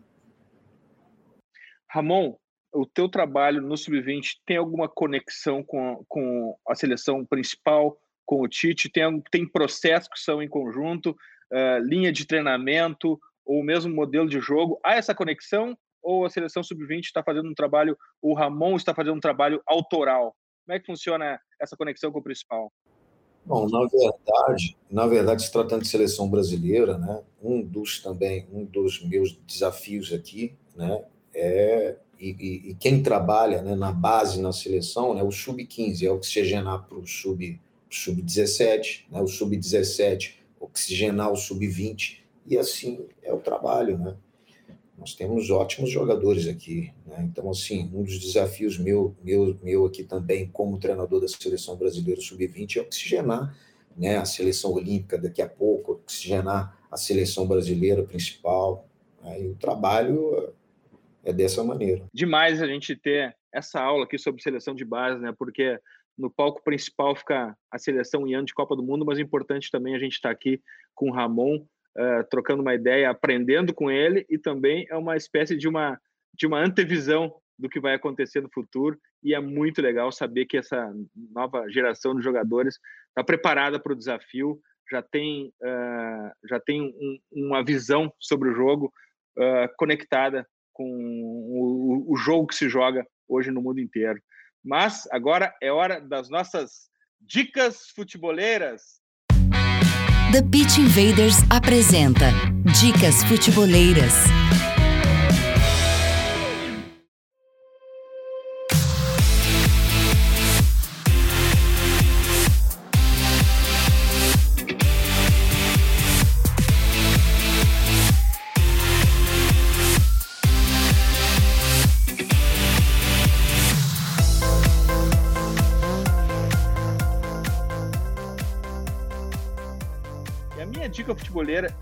Ramon, 1.90 2.36
o 2.74 2.86
teu 2.86 3.10
trabalho 3.10 3.62
no 3.62 3.76
Sub-20 3.76 4.38
tem 4.46 4.58
alguma 4.58 4.88
conexão 4.88 5.64
com, 5.64 6.04
com 6.08 6.56
a 6.68 6.76
seleção 6.76 7.26
principal, 7.26 7.98
com 8.26 8.42
o 8.42 8.48
Tite? 8.48 8.92
Tem, 8.92 9.22
tem 9.32 9.50
processos 9.50 10.08
que 10.08 10.20
são 10.20 10.42
em 10.42 10.48
conjunto, 10.48 11.12
uh, 11.12 11.80
linha 11.84 12.12
de 12.12 12.28
treinamento, 12.28 13.20
ou 13.46 13.64
mesmo 13.64 13.94
modelo 13.94 14.30
de 14.30 14.40
jogo, 14.40 14.80
há 14.86 14.96
essa 14.96 15.16
conexão 15.16 15.76
ou 16.04 16.24
a 16.24 16.30
seleção 16.30 16.64
sub-20 16.64 17.06
está 17.06 17.24
fazendo 17.24 17.50
um 17.50 17.54
trabalho, 17.54 17.98
o 18.22 18.34
Ramon 18.34 18.76
está 18.76 18.94
fazendo 18.94 19.18
um 19.18 19.20
trabalho 19.20 19.62
autoral? 19.66 20.36
Como 20.66 20.76
é 20.76 20.80
que 20.80 20.86
funciona 20.86 21.40
essa 21.60 21.76
conexão 21.76 22.12
com 22.12 22.20
o 22.20 22.24
principal? 22.24 22.72
Bom, 23.44 23.68
na 23.68 23.88
verdade, 23.88 24.78
na 24.90 25.08
verdade, 25.08 25.44
se 25.44 25.52
tratando 25.52 25.82
de 25.82 25.88
seleção 25.88 26.30
brasileira, 26.30 26.98
né, 26.98 27.24
um 27.42 27.62
dos 27.64 28.00
também, 28.02 28.48
um 28.52 28.64
dos 28.64 29.04
meus 29.04 29.36
desafios 29.48 30.14
aqui, 30.14 30.56
né, 30.76 31.04
é 31.40 31.98
e, 32.20 32.72
e, 32.72 32.76
quem 32.76 33.02
trabalha 33.02 33.62
né, 33.62 33.76
na 33.76 33.94
base 33.94 34.42
na 34.42 34.52
seleção, 34.52 35.14
né, 35.14 35.24
o 35.24 35.32
sub-15 35.32 36.04
é 36.04 36.12
oxigenar 36.12 36.86
para 36.86 36.98
o 36.98 37.08
sub 37.08 37.60
sub-17, 37.90 39.06
né, 39.10 39.22
o 39.22 39.28
sub-17 39.28 40.34
oxigenar 40.60 41.32
o 41.32 41.38
sub-20 41.38 42.20
e 42.46 42.58
assim 42.58 43.06
é 43.24 43.34
o 43.34 43.40
trabalho, 43.40 43.98
né? 43.98 44.16
Nós 44.98 45.16
temos 45.16 45.50
ótimos 45.50 45.90
jogadores 45.90 46.46
aqui, 46.46 46.92
né? 47.06 47.24
Então, 47.24 47.50
assim, 47.50 47.90
um 47.94 48.04
dos 48.04 48.20
desafios 48.20 48.78
meu, 48.78 49.16
meu, 49.24 49.58
meu 49.64 49.86
aqui 49.86 50.04
também, 50.04 50.50
como 50.50 50.78
treinador 50.78 51.22
da 51.22 51.28
seleção 51.28 51.78
brasileira 51.78 52.20
sub-20, 52.20 52.78
é 52.78 52.82
oxigenar 52.82 53.56
né, 53.96 54.18
a 54.18 54.26
seleção 54.26 54.74
olímpica 54.74 55.18
daqui 55.18 55.42
a 55.42 55.48
pouco, 55.48 55.94
oxigenar 55.94 56.78
a 56.92 56.98
seleção 56.98 57.48
brasileira 57.48 58.04
principal. 58.04 58.86
Né? 59.24 59.44
E 59.44 59.48
o 59.48 59.56
trabalho 59.56 60.54
é 61.24 61.34
dessa 61.34 61.64
maneira. 61.64 62.06
Demais 62.14 62.62
a 62.62 62.68
gente 62.68 62.96
ter 62.96 63.36
essa 63.54 63.82
aula 63.82 64.06
aqui 64.06 64.18
sobre 64.18 64.42
seleção 64.42 64.74
de 64.74 64.86
base, 64.86 65.20
né? 65.20 65.34
Porque 65.38 65.80
no 66.18 66.30
palco 66.30 66.62
principal 66.64 67.16
fica 67.16 67.56
a 67.72 67.78
seleção 67.78 68.28
em 68.28 68.36
ano 68.36 68.46
de 68.46 68.54
Copa 68.54 68.76
do 68.76 68.84
Mundo, 68.84 69.06
mas 69.06 69.18
é 69.18 69.22
importante 69.22 69.72
também 69.72 69.96
a 69.96 70.00
gente 70.00 70.14
estar 70.14 70.30
aqui 70.30 70.62
com 70.94 71.10
o 71.10 71.14
Ramon, 71.14 71.56
uh, 71.56 72.24
trocando 72.30 72.62
uma 72.62 72.76
ideia, 72.76 73.10
aprendendo 73.10 73.74
com 73.74 73.90
ele 73.90 74.26
e 74.30 74.38
também 74.38 74.86
é 74.90 74.96
uma 74.96 75.16
espécie 75.16 75.56
de 75.56 75.68
uma 75.68 76.00
de 76.34 76.46
uma 76.46 76.60
antevisão 76.60 77.34
do 77.58 77.68
que 77.68 77.80
vai 77.80 77.96
acontecer 77.96 78.42
no 78.42 78.50
futuro 78.54 78.98
e 79.24 79.34
é 79.34 79.40
muito 79.40 79.82
legal 79.82 80.12
saber 80.12 80.46
que 80.46 80.58
essa 80.58 80.94
nova 81.34 81.70
geração 81.70 82.16
de 82.16 82.22
jogadores 82.22 82.80
está 83.10 83.24
preparada 83.24 83.80
para 83.80 83.92
o 83.92 83.96
desafio, 83.96 84.60
já 84.90 85.02
tem 85.02 85.48
uh, 85.62 86.32
já 86.48 86.60
tem 86.60 86.82
um, 86.82 87.20
uma 87.32 87.64
visão 87.64 88.14
sobre 88.20 88.50
o 88.50 88.54
jogo 88.54 88.94
uh, 89.38 89.68
conectada 89.78 90.48
com 90.80 90.86
o, 90.86 92.14
o 92.14 92.16
jogo 92.16 92.48
que 92.48 92.56
se 92.56 92.70
joga 92.70 93.06
hoje 93.28 93.52
no 93.52 93.62
mundo 93.62 93.82
inteiro. 93.82 94.22
Mas 94.64 95.06
agora 95.12 95.54
é 95.62 95.70
hora 95.70 96.00
das 96.00 96.30
nossas 96.30 96.90
dicas 97.20 97.90
futeboleiras. 97.94 99.02
The 100.32 100.42
Pitch 100.50 100.78
Invaders 100.78 101.36
apresenta 101.50 102.32
Dicas 102.80 103.24
Futeboleiras. 103.24 104.14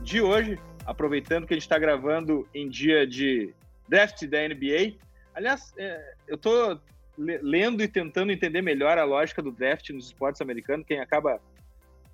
De 0.02 0.22
hoje, 0.22 0.60
aproveitando 0.86 1.46
que 1.46 1.54
a 1.54 1.58
gente 1.58 1.64
está 1.64 1.78
gravando 1.78 2.48
em 2.54 2.70
dia 2.70 3.06
de 3.06 3.54
draft 3.88 4.26
da 4.26 4.48
NBA. 4.48 4.98
Aliás, 5.34 5.74
é, 5.78 6.14
eu 6.28 6.36
estou 6.36 6.80
lendo 7.18 7.84
e 7.84 7.88
tentando 7.88 8.32
entender 8.32 8.62
melhor 8.62 8.98
a 8.98 9.04
lógica 9.04 9.42
do 9.42 9.52
draft 9.52 9.90
nos 9.90 10.06
esportes 10.06 10.42
americanos. 10.42 10.86
Quem 10.86 11.00
acaba 11.00 11.42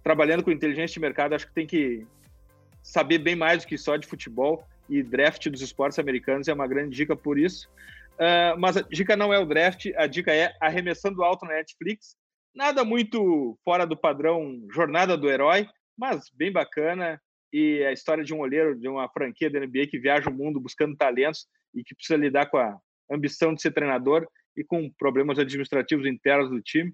trabalhando 0.03 0.43
com 0.43 0.51
inteligência 0.51 0.93
de 0.93 0.99
mercado, 0.99 1.35
acho 1.35 1.47
que 1.47 1.53
tem 1.53 1.67
que 1.67 2.05
saber 2.81 3.19
bem 3.19 3.35
mais 3.35 3.63
do 3.63 3.67
que 3.67 3.77
só 3.77 3.97
de 3.97 4.07
futebol. 4.07 4.65
E 4.89 5.01
draft 5.01 5.47
dos 5.49 5.61
esportes 5.61 5.99
americanos 5.99 6.47
é 6.47 6.53
uma 6.53 6.67
grande 6.67 6.95
dica 6.95 7.15
por 7.15 7.37
isso. 7.37 7.69
Uh, 8.13 8.57
mas 8.59 8.77
a 8.77 8.81
dica 8.81 9.15
não 9.15 9.33
é 9.33 9.39
o 9.39 9.45
draft, 9.45 9.87
a 9.95 10.07
dica 10.07 10.33
é 10.33 10.53
arremessando 10.59 11.23
alto 11.23 11.45
na 11.45 11.53
Netflix. 11.53 12.15
Nada 12.53 12.83
muito 12.83 13.57
fora 13.63 13.85
do 13.85 13.97
padrão 13.97 14.61
Jornada 14.71 15.17
do 15.17 15.29
Herói, 15.29 15.67
mas 15.97 16.29
bem 16.29 16.51
bacana. 16.51 17.19
E 17.53 17.85
a 17.85 17.91
história 17.91 18.23
de 18.23 18.33
um 18.33 18.39
olheiro 18.39 18.75
de 18.75 18.87
uma 18.87 19.07
franquia 19.07 19.47
da 19.47 19.59
NBA 19.59 19.85
que 19.87 19.99
viaja 19.99 20.27
o 20.27 20.33
mundo 20.33 20.59
buscando 20.59 20.97
talentos 20.97 21.47
e 21.71 21.83
que 21.83 21.93
precisa 21.93 22.17
lidar 22.17 22.47
com 22.47 22.57
a 22.57 22.75
ambição 23.11 23.53
de 23.53 23.61
ser 23.61 23.71
treinador 23.71 24.27
e 24.57 24.63
com 24.63 24.89
problemas 24.97 25.37
administrativos 25.37 26.07
internos 26.07 26.49
do 26.49 26.59
time. 26.59 26.91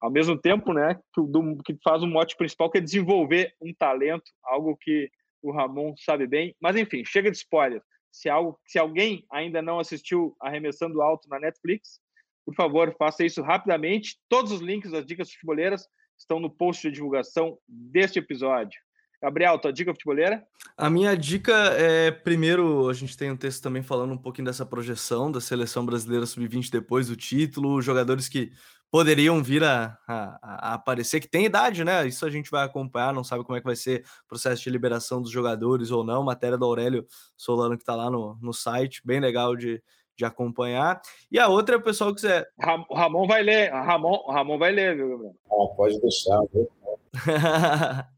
Ao 0.00 0.10
mesmo 0.10 0.36
tempo, 0.36 0.72
né, 0.72 0.98
que, 1.14 1.22
do, 1.22 1.62
que 1.64 1.78
faz 1.82 2.02
um 2.02 2.10
mote 2.10 2.36
principal 2.36 2.68
que 2.68 2.78
é 2.78 2.80
desenvolver 2.80 3.54
um 3.62 3.72
talento, 3.72 4.30
algo 4.42 4.76
que 4.76 5.08
o 5.40 5.52
Ramon 5.52 5.94
sabe 5.96 6.26
bem. 6.26 6.56
Mas 6.60 6.76
enfim, 6.76 7.04
chega 7.04 7.30
de 7.30 7.36
spoiler. 7.36 7.80
Se, 8.10 8.28
algo, 8.28 8.58
se 8.66 8.78
alguém 8.78 9.24
ainda 9.30 9.62
não 9.62 9.78
assistiu 9.78 10.36
Arremessando 10.40 11.02
Alto 11.02 11.28
na 11.28 11.38
Netflix, 11.38 12.00
por 12.44 12.54
favor, 12.54 12.94
faça 12.98 13.24
isso 13.24 13.42
rapidamente. 13.42 14.18
Todos 14.28 14.52
os 14.52 14.60
links 14.60 14.90
das 14.90 15.06
dicas 15.06 15.32
futeboleiras 15.32 15.86
estão 16.18 16.38
no 16.38 16.50
post 16.50 16.82
de 16.82 16.94
divulgação 16.94 17.58
deste 17.66 18.18
episódio. 18.18 18.78
Gabriel, 19.22 19.58
tua 19.58 19.72
dica 19.72 19.92
futeboleira? 19.92 20.44
A 20.76 20.90
minha 20.90 21.16
dica 21.16 21.52
é, 21.52 22.10
primeiro, 22.10 22.88
a 22.88 22.92
gente 22.92 23.16
tem 23.16 23.30
um 23.30 23.36
texto 23.36 23.62
também 23.62 23.82
falando 23.82 24.12
um 24.12 24.18
pouquinho 24.18 24.46
dessa 24.46 24.66
projeção 24.66 25.30
da 25.30 25.40
seleção 25.40 25.84
brasileira 25.84 26.26
sub-20 26.26 26.70
depois 26.70 27.08
do 27.08 27.16
título, 27.16 27.80
jogadores 27.80 28.28
que 28.28 28.52
poderiam 28.94 29.42
vir 29.42 29.64
a, 29.64 29.98
a, 30.06 30.38
a, 30.40 30.74
aparecer, 30.74 31.18
que 31.18 31.26
tem 31.26 31.46
idade, 31.46 31.82
né? 31.82 32.06
Isso 32.06 32.24
a 32.24 32.30
gente 32.30 32.48
vai 32.48 32.64
acompanhar, 32.64 33.12
não 33.12 33.24
sabe 33.24 33.42
como 33.42 33.56
é 33.56 33.60
que 33.60 33.66
vai 33.66 33.74
ser 33.74 34.04
o 34.24 34.28
processo 34.28 34.62
de 34.62 34.70
liberação 34.70 35.20
dos 35.20 35.32
jogadores 35.32 35.90
ou 35.90 36.04
não. 36.04 36.22
Matéria 36.22 36.56
do 36.56 36.64
Aurélio 36.64 37.04
Solano 37.36 37.76
que 37.76 37.82
está 37.82 37.96
lá 37.96 38.08
no, 38.08 38.38
no 38.40 38.52
site, 38.52 39.02
bem 39.04 39.18
legal 39.18 39.56
de, 39.56 39.82
de 40.16 40.24
acompanhar. 40.24 41.02
E 41.28 41.40
a 41.40 41.48
outra 41.48 41.74
é 41.74 41.78
o 41.78 41.82
pessoal 41.82 42.10
que 42.10 42.22
quiser. 42.22 42.48
O 42.88 42.94
Ramon 42.94 43.26
vai 43.26 43.42
ler, 43.42 43.72
Ramon, 43.72 44.30
Ramon 44.30 44.58
vai 44.58 44.70
ler, 44.70 44.94
viu, 44.94 45.08
Gabriel? 45.08 45.34
Ah, 45.46 45.74
pode 45.76 46.00
deixar, 46.00 46.40
viu? 46.52 46.70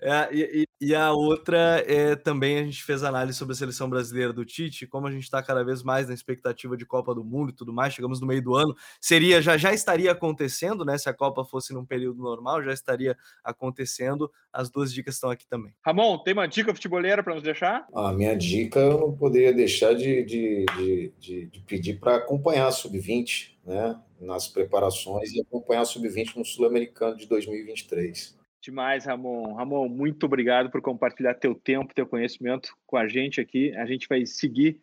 É, 0.00 0.28
e, 0.32 0.68
e, 0.80 0.94
a 0.94 1.12
outra 1.12 1.82
é 1.86 2.16
também 2.16 2.58
a 2.58 2.64
gente 2.64 2.82
fez 2.82 3.02
análise 3.02 3.38
sobre 3.38 3.52
a 3.52 3.56
seleção 3.56 3.88
brasileira 3.88 4.32
do 4.32 4.44
Tite, 4.44 4.86
como 4.86 5.06
a 5.06 5.10
gente 5.10 5.22
está 5.22 5.42
cada 5.42 5.64
vez 5.64 5.82
mais 5.82 6.08
na 6.08 6.14
expectativa 6.14 6.76
de 6.76 6.84
Copa 6.84 7.14
do 7.14 7.24
Mundo 7.24 7.50
e 7.50 7.54
tudo 7.54 7.72
mais, 7.72 7.94
chegamos 7.94 8.20
no 8.20 8.26
meio 8.26 8.42
do 8.42 8.54
ano, 8.54 8.74
seria 9.00 9.40
já 9.40 9.56
já 9.56 9.72
estaria 9.72 10.10
acontecendo, 10.12 10.84
né? 10.84 10.98
Se 10.98 11.08
a 11.08 11.14
Copa 11.14 11.44
fosse 11.44 11.72
num 11.72 11.84
período 11.84 12.22
normal, 12.22 12.62
já 12.62 12.72
estaria 12.72 13.16
acontecendo. 13.42 14.30
As 14.52 14.70
duas 14.70 14.92
dicas 14.92 15.14
estão 15.14 15.30
aqui 15.30 15.46
também. 15.46 15.72
Ramon, 15.84 16.18
tem 16.18 16.32
uma 16.32 16.46
dica 16.46 16.74
futeboleira 16.74 17.22
para 17.22 17.34
nos 17.34 17.42
deixar? 17.42 17.86
A 17.94 18.12
minha 18.12 18.36
dica 18.36 18.80
eu 18.80 18.98
não 18.98 19.16
poderia 19.16 19.52
deixar 19.52 19.94
de, 19.94 20.24
de, 20.24 20.64
de, 20.76 21.12
de, 21.18 21.46
de 21.46 21.60
pedir 21.60 21.98
para 21.98 22.16
acompanhar 22.16 22.66
a 22.66 22.72
Sub-20, 22.72 23.52
né? 23.64 23.98
Nas 24.20 24.48
preparações 24.48 25.32
e 25.32 25.40
acompanhar 25.40 25.82
a 25.82 25.84
Sub-20 25.84 26.36
no 26.36 26.44
Sul-Americano 26.44 27.16
de 27.16 27.26
2023. 27.26 28.43
Demais, 28.64 29.04
Ramon. 29.04 29.52
Ramon, 29.52 29.90
muito 29.90 30.24
obrigado 30.24 30.70
por 30.70 30.80
compartilhar 30.80 31.34
teu 31.34 31.54
tempo, 31.54 31.94
teu 31.94 32.06
conhecimento 32.06 32.74
com 32.86 32.96
a 32.96 33.06
gente 33.06 33.38
aqui. 33.38 33.76
A 33.76 33.84
gente 33.84 34.08
vai 34.08 34.24
seguir 34.24 34.80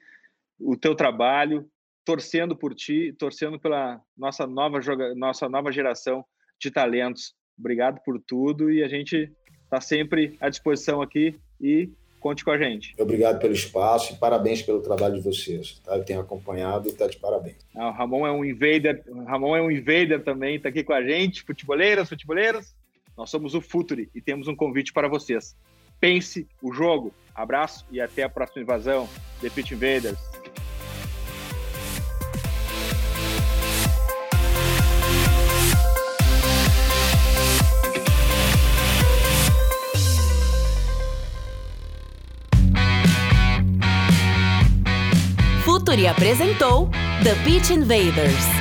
o 0.59 0.77
teu 0.77 0.93
trabalho, 0.93 1.67
torcendo 2.05 2.55
por 2.55 2.75
ti, 2.75 3.11
torcendo 3.17 3.59
pela 3.59 3.99
nossa 4.15 4.45
nova 4.45 4.79
joga... 4.81 5.15
nossa 5.15 5.49
nova 5.49 5.71
geração 5.71 6.23
de 6.59 6.69
talentos. 6.69 7.33
Obrigado 7.57 7.99
por 8.05 8.21
tudo 8.21 8.71
e 8.71 8.83
a 8.83 8.87
gente 8.87 9.31
está 9.63 9.81
sempre 9.81 10.37
à 10.39 10.47
disposição 10.47 11.01
aqui 11.01 11.39
e 11.59 11.89
conte 12.19 12.45
com 12.45 12.51
a 12.51 12.59
gente. 12.59 12.93
Obrigado 12.99 13.39
pelo 13.39 13.53
espaço 13.53 14.13
e 14.13 14.15
parabéns 14.15 14.61
pelo 14.61 14.83
trabalho 14.83 15.15
de 15.15 15.21
vocês. 15.21 15.79
Tá? 15.83 15.95
Eu 15.97 16.05
tenho 16.05 16.19
acompanhado 16.19 16.87
e 16.87 16.91
está 16.91 17.07
de 17.07 17.17
parabéns. 17.17 17.57
Ah, 17.75 17.89
o 17.89 17.91
Ramon 17.93 18.27
é 18.27 18.31
um 18.31 18.45
invader, 18.45 19.03
Ramon 19.25 19.55
é 19.55 19.61
um 19.63 19.71
invader 19.71 20.23
também, 20.23 20.57
está 20.57 20.69
aqui 20.69 20.83
com 20.83 20.93
a 20.93 21.01
gente, 21.01 21.41
futeboleiras, 21.41 22.07
futeboleiros. 22.07 22.79
Nós 23.17 23.29
somos 23.29 23.53
o 23.53 23.61
Futuri 23.61 24.09
e 24.13 24.21
temos 24.21 24.47
um 24.47 24.55
convite 24.55 24.93
para 24.93 25.07
vocês. 25.07 25.55
Pense 25.99 26.47
o 26.61 26.73
jogo. 26.73 27.13
Abraço 27.33 27.85
e 27.91 28.01
até 28.01 28.23
a 28.23 28.29
próxima 28.29 28.63
invasão. 28.63 29.07
The 29.39 29.49
Pit 29.49 29.73
Invaders. 29.73 30.19
Futuri 45.91 46.07
apresentou 46.07 46.89
The 47.23 47.35
Pitch 47.43 47.71
Invaders. 47.71 48.60